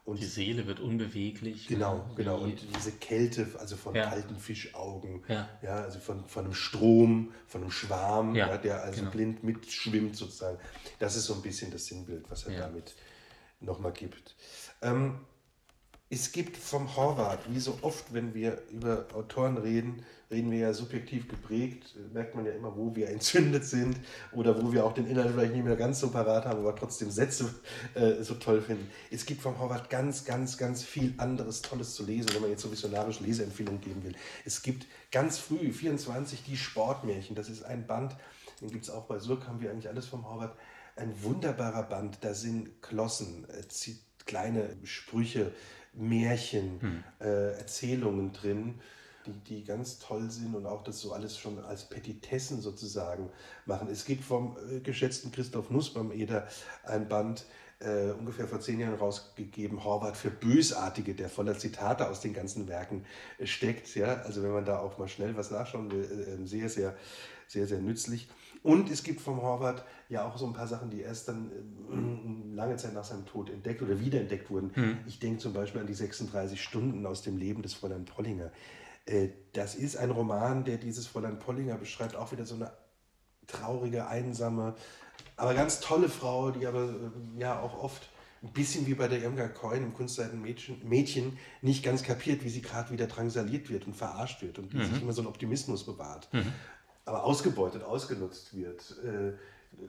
Und 0.05 0.21
die 0.21 0.27
Seele 0.27 0.67
wird 0.67 0.81
unbeweglich. 0.81 1.67
Genau, 1.67 1.97
ne? 1.97 2.05
genau. 2.17 2.39
Und 2.39 2.61
diese 2.77 2.93
Kälte, 2.93 3.47
also 3.59 3.77
von 3.77 3.95
ja. 3.95 4.07
kalten 4.07 4.37
Fischaugen, 4.37 5.25
ja. 5.29 5.49
ja, 5.63 5.77
also 5.77 5.99
von, 5.99 6.27
von 6.27 6.45
einem 6.45 6.53
Strom, 6.53 7.33
von 7.47 7.63
einem 7.63 7.71
Schwarm, 7.71 8.35
ja, 8.35 8.49
ja 8.49 8.59
der 8.59 8.83
also 8.83 9.01
genau. 9.01 9.13
blind 9.13 9.45
mitschwimmt 9.45 10.15
sozusagen. 10.15 10.59
Das 10.99 11.17
ist 11.17 11.25
so 11.25 11.33
ein 11.35 11.41
bisschen 11.41 11.71
das 11.71 11.87
Sinnbild, 11.87 12.31
was 12.31 12.45
er 12.45 12.59
damit 12.59 12.95
nochmal 13.61 13.93
gibt. 13.93 14.37
Ähm, 14.83 15.21
es 16.11 16.33
gibt 16.33 16.59
vom 16.59 16.97
Horvath, 16.97 17.41
wie 17.49 17.59
so 17.59 17.79
oft, 17.81 18.13
wenn 18.13 18.35
wir 18.35 18.61
über 18.71 19.07
Autoren 19.15 19.57
reden, 19.57 20.05
reden 20.35 20.51
wir 20.51 20.59
ja 20.59 20.73
subjektiv 20.73 21.29
geprägt, 21.29 21.95
merkt 22.13 22.35
man 22.35 22.45
ja 22.45 22.53
immer, 22.53 22.77
wo 22.77 22.95
wir 22.95 23.09
entzündet 23.11 23.65
sind 23.65 23.97
oder 24.33 24.61
wo 24.61 24.73
wir 24.73 24.85
auch 24.85 24.93
den 24.93 25.07
Inhalt 25.07 25.31
vielleicht 25.33 25.55
nicht 25.55 25.65
mehr 25.65 25.77
ganz 25.77 26.01
so 26.01 26.11
parat 26.11 26.45
haben, 26.45 26.61
aber 26.61 26.75
trotzdem 26.75 27.11
Sätze 27.11 27.55
äh, 27.95 28.23
so 28.23 28.35
toll 28.35 28.61
finden. 28.61 28.91
Es 29.11 29.25
gibt 29.25 29.41
vom 29.41 29.59
Horvath 29.59 29.89
ganz, 29.89 30.25
ganz, 30.25 30.59
ganz 30.59 30.83
viel 30.83 31.15
anderes 31.19 31.63
Tolles 31.63 31.95
zu 31.95 32.05
lesen, 32.05 32.31
wenn 32.35 32.43
man 32.43 32.51
jetzt 32.51 32.63
so 32.63 32.69
missionarisch 32.69 33.21
Leseempfehlungen 33.21 33.81
geben 33.81 34.03
will. 34.05 34.15
Es 34.45 34.63
gibt 34.63 34.87
ganz 35.11 35.39
früh, 35.39 35.73
24, 35.73 36.43
die 36.45 36.57
Sportmärchen. 36.57 37.37
Das 37.37 37.49
ist 37.49 37.65
ein 37.65 37.87
Band, 37.87 38.17
den 38.61 38.71
gibt 38.71 38.85
es 38.85 38.91
auch 38.91 39.05
bei 39.05 39.19
Surk, 39.19 39.47
haben 39.47 39.61
wir 39.61 39.71
eigentlich 39.71 39.89
alles 39.89 40.07
vom 40.07 40.29
Horvath. 40.29 40.57
Ein 40.97 41.13
wunderbarer 41.23 41.85
Band, 41.85 42.19
da 42.21 42.35
sind 42.35 42.83
Klossen, 42.83 43.47
äh, 43.49 43.63
kleine 44.27 44.77
Sprüche, 44.85 45.53
Märchen, 45.93 46.81
hm. 46.81 47.05
äh, 47.21 47.53
Erzählungen 47.59 48.33
drin, 48.33 48.81
die, 49.27 49.33
die 49.33 49.65
ganz 49.65 49.99
toll 49.99 50.31
sind 50.31 50.55
und 50.55 50.67
auch 50.67 50.83
das 50.83 51.01
so 51.01 51.13
alles 51.13 51.39
schon 51.39 51.59
als 51.65 51.89
Petitessen 51.89 52.61
sozusagen 52.61 53.31
machen. 53.67 53.89
Es 53.89 54.05
gibt 54.05 54.25
vom 54.25 54.57
äh, 54.71 54.81
geschätzten 54.81 55.33
Christoph 55.33 55.71
Nussbaum-Eder 55.71 56.47
ein 56.85 57.09
Band, 57.09 57.47
äh, 57.81 58.13
ungefähr 58.13 58.47
vor 58.47 58.61
zehn 58.61 58.81
Jahren 58.81 58.95
rausgegeben, 58.95 59.85
Horvath 59.85 60.17
für 60.17 60.31
Bösartige, 60.31 61.15
der 61.15 61.29
voller 61.29 61.59
Zitate 61.59 62.09
aus 62.09 62.21
den 62.21 62.33
ganzen 62.33 62.69
Werken 62.69 63.05
äh, 63.39 63.47
steckt. 63.47 63.95
Ja? 63.95 64.23
Also 64.23 64.43
wenn 64.43 64.53
man 64.53 64.65
da 64.65 64.79
auch 64.79 64.99
mal 64.99 65.09
schnell 65.09 65.37
was 65.37 65.51
nachschauen 65.51 65.91
will, 65.91 66.05
äh, 66.05 66.43
äh 66.43 66.47
sehr, 66.47 66.69
sehr, 66.69 66.97
sehr, 67.49 67.67
sehr 67.67 67.81
nützlich. 67.81 68.29
Und 68.63 68.91
es 68.91 69.03
gibt 69.03 69.21
vom 69.21 69.43
Horvath 69.43 69.85
ja 70.09 70.27
auch 70.27 70.39
so 70.39 70.47
ein 70.47 70.55
paar 70.55 70.67
Sachen, 70.67 70.89
die 70.89 71.03
erst 71.03 71.29
dann 71.29 71.51
äh, 71.51 72.57
lange 72.57 72.77
Zeit 72.77 72.95
nach 72.95 73.05
seinem 73.05 73.27
Tod 73.27 73.51
entdeckt 73.51 73.83
oder 73.83 74.01
wiederentdeckt 74.01 74.49
wurden. 74.49 74.71
Hm. 74.75 74.99
Ich 75.07 75.19
denke 75.19 75.39
zum 75.39 75.53
Beispiel 75.53 75.83
an 75.83 75.87
die 75.87 75.95
36 75.95 76.63
Stunden 76.63 77.05
aus 77.05 77.21
dem 77.21 77.37
Leben 77.37 77.61
des 77.61 77.75
Fräulein 77.75 78.07
Pollinger. 78.07 78.51
Äh, 79.07 79.29
das 79.53 79.75
ist 79.75 79.97
ein 79.97 80.11
Roman, 80.11 80.65
der 80.65 80.79
dieses 80.79 81.07
Fräulein 81.07 81.39
Pollinger 81.39 81.77
beschreibt, 81.77 82.17
auch 82.17 82.33
wieder 82.33 82.47
so 82.47 82.55
eine 82.55 82.73
traurige, 83.47 84.07
einsame, 84.07 84.75
aber 85.37 85.55
ganz 85.55 85.81
tolle 85.81 86.09
Frau, 86.09 86.51
die 86.51 86.67
aber 86.67 86.85
äh, 86.85 87.41
ja 87.41 87.61
auch 87.61 87.83
oft 87.83 88.09
ein 88.43 88.53
bisschen 88.53 88.87
wie 88.87 88.95
bei 88.95 89.09
der 89.09 89.23
Irmgard 89.23 89.55
Coin 89.55 89.83
im 89.83 89.95
Kunstseitenmädchen 89.95 90.87
Mädchen 90.87 91.39
nicht 91.63 91.83
ganz 91.83 92.03
kapiert, 92.03 92.45
wie 92.45 92.51
sie 92.51 92.61
gerade 92.61 92.91
wieder 92.91 93.07
drangsaliert 93.07 93.71
wird 93.71 93.87
und 93.87 93.95
verarscht 93.95 94.43
wird 94.43 94.59
und 94.59 94.73
die 94.73 94.79
mhm. 94.79 94.85
sich 94.85 95.03
immer 95.03 95.13
so 95.13 95.23
einen 95.23 95.29
Optimismus 95.29 95.85
bewahrt. 95.85 96.29
Mhm 96.33 96.53
aber 97.05 97.25
ausgebeutet, 97.25 97.83
ausgenutzt 97.83 98.57
wird. 98.57 98.97
Äh, 99.05 99.35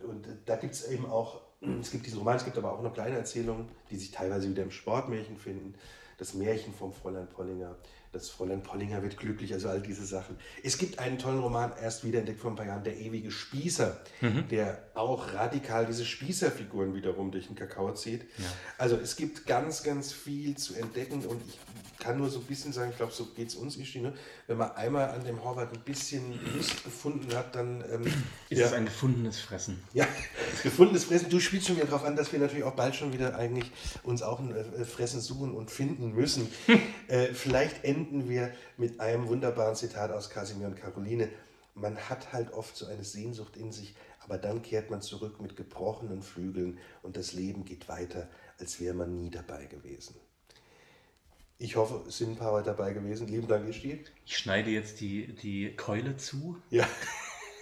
und 0.05 0.27
da 0.45 0.55
gibt 0.55 0.73
es 0.73 0.87
eben 0.87 1.05
auch, 1.05 1.41
es 1.81 1.91
gibt 1.91 2.05
diesen 2.05 2.19
Roman, 2.19 2.37
es 2.37 2.45
gibt 2.45 2.57
aber 2.57 2.73
auch 2.73 2.81
noch 2.81 2.93
kleine 2.93 3.17
Erzählungen, 3.17 3.69
die 3.89 3.97
sich 3.97 4.11
teilweise 4.11 4.49
wieder 4.49 4.63
im 4.63 4.71
Sportmärchen 4.71 5.37
finden. 5.37 5.75
das 6.17 6.33
Märchen 6.33 6.73
vom 6.73 6.93
Fräulein 6.93 7.27
Pollinger, 7.27 7.75
das 8.15 8.29
Fräulein 8.29 8.63
Pollinger 8.63 9.03
wird 9.03 9.17
glücklich, 9.17 9.53
also 9.53 9.67
all 9.67 9.81
diese 9.81 10.05
Sachen. 10.05 10.37
Es 10.63 10.77
gibt 10.77 10.99
einen 10.99 11.17
tollen 11.17 11.39
Roman, 11.39 11.73
erst 11.81 12.05
wiederentdeckt 12.05 12.39
vor 12.39 12.51
ein 12.51 12.55
paar 12.55 12.65
Jahren, 12.65 12.83
Der 12.83 12.97
ewige 12.97 13.29
Spießer, 13.29 13.99
mhm. 14.21 14.47
der 14.47 14.81
auch 14.95 15.33
radikal 15.33 15.85
diese 15.85 16.05
Spießerfiguren 16.05 16.95
wiederum 16.95 17.31
durch 17.31 17.47
den 17.47 17.55
Kakao 17.55 17.93
zieht. 17.93 18.23
Ja. 18.37 18.45
Also 18.77 18.95
es 18.95 19.15
gibt 19.15 19.45
ganz, 19.45 19.83
ganz 19.83 20.11
viel 20.11 20.55
zu 20.57 20.75
entdecken 20.75 21.25
und 21.25 21.41
ich 21.47 21.59
kann 22.05 22.17
nur 22.17 22.29
so 22.29 22.39
ein 22.39 22.45
bisschen 22.45 22.71
sagen, 22.71 22.91
ich 22.91 22.97
glaube, 22.97 23.11
so 23.11 23.25
geht 23.25 23.47
es 23.47 23.55
uns, 23.55 23.77
Ishi, 23.77 23.99
ne? 23.99 24.13
wenn 24.47 24.57
man 24.57 24.71
einmal 24.71 25.09
an 25.09 25.23
dem 25.23 25.43
Horvath 25.43 25.73
ein 25.73 25.79
bisschen 25.81 26.39
Lust 26.55 26.83
gefunden 26.83 27.33
hat, 27.35 27.55
dann... 27.55 27.83
Ähm, 27.91 28.03
ist 28.49 28.59
ja, 28.59 28.67
es 28.67 28.73
ein 28.73 28.85
gefundenes 28.85 29.39
Fressen. 29.39 29.81
Ja, 29.93 30.05
gefundenes 30.63 31.05
Fressen. 31.05 31.29
Du 31.29 31.39
spielst 31.39 31.67
schon 31.67 31.77
wieder 31.77 31.87
darauf 31.87 32.03
an, 32.03 32.15
dass 32.15 32.31
wir 32.31 32.39
natürlich 32.39 32.63
auch 32.63 32.75
bald 32.75 32.95
schon 32.95 33.11
wieder 33.11 33.35
eigentlich 33.35 33.71
uns 34.03 34.21
auch 34.21 34.39
ein 34.39 34.55
äh, 34.55 34.85
Fressen 34.85 35.19
suchen 35.19 35.55
und 35.55 35.71
finden 35.71 36.13
müssen. 36.13 36.47
äh, 37.07 37.27
vielleicht 37.33 37.83
enden 37.83 38.29
wir 38.29 38.51
mit 38.77 38.99
einem 38.99 39.27
wunderbaren 39.27 39.75
Zitat 39.75 40.11
aus 40.11 40.29
Kasimir 40.29 40.67
und 40.67 40.75
Caroline. 40.75 41.29
Man 41.73 41.97
hat 41.97 42.33
halt 42.33 42.53
oft 42.53 42.75
so 42.75 42.85
eine 42.85 43.03
Sehnsucht 43.03 43.57
in 43.57 43.71
sich, 43.71 43.95
aber 44.25 44.37
dann 44.37 44.61
kehrt 44.61 44.89
man 44.89 45.01
zurück 45.01 45.39
mit 45.39 45.55
gebrochenen 45.55 46.21
Flügeln 46.21 46.79
und 47.03 47.15
das 47.15 47.33
Leben 47.33 47.63
geht 47.63 47.87
weiter, 47.87 48.27
als 48.59 48.79
wäre 48.81 48.93
man 48.93 49.15
nie 49.15 49.29
dabei 49.29 49.65
gewesen. 49.65 50.15
Ich 51.57 51.77
hoffe, 51.77 52.03
es 52.07 52.17
sind 52.17 52.31
ein 52.31 52.35
paar 52.35 52.53
weiter 52.53 52.71
dabei 52.71 52.91
gewesen. 52.91 53.27
Lieben 53.27 53.47
Dank, 53.47 53.69
Isti. 53.69 54.03
Ich 54.25 54.37
schneide 54.37 54.71
jetzt 54.71 54.99
die, 54.99 55.33
die 55.35 55.73
Keule 55.75 56.17
zu. 56.17 56.57
Ja. 56.69 56.85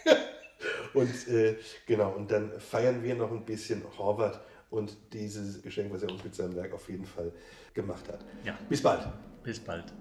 und 0.95 1.27
äh, 1.27 1.57
genau, 1.85 2.13
und 2.13 2.31
dann 2.31 2.59
feiern 2.59 3.03
wir 3.03 3.13
noch 3.15 3.31
ein 3.31 3.45
bisschen 3.45 3.83
Horvath 3.97 4.41
und 4.71 4.97
dieses 5.13 5.61
Geschenk, 5.61 5.93
was 5.93 6.01
er 6.01 6.11
uns 6.11 6.23
mit 6.23 6.33
seinem 6.33 6.55
Werk 6.55 6.73
auf 6.73 6.89
jeden 6.89 7.05
Fall 7.05 7.31
gemacht 7.75 8.07
hat. 8.07 8.25
Ja. 8.43 8.57
Bis 8.67 8.81
bald. 8.81 9.07
Bis 9.43 9.59
bald. 9.59 9.93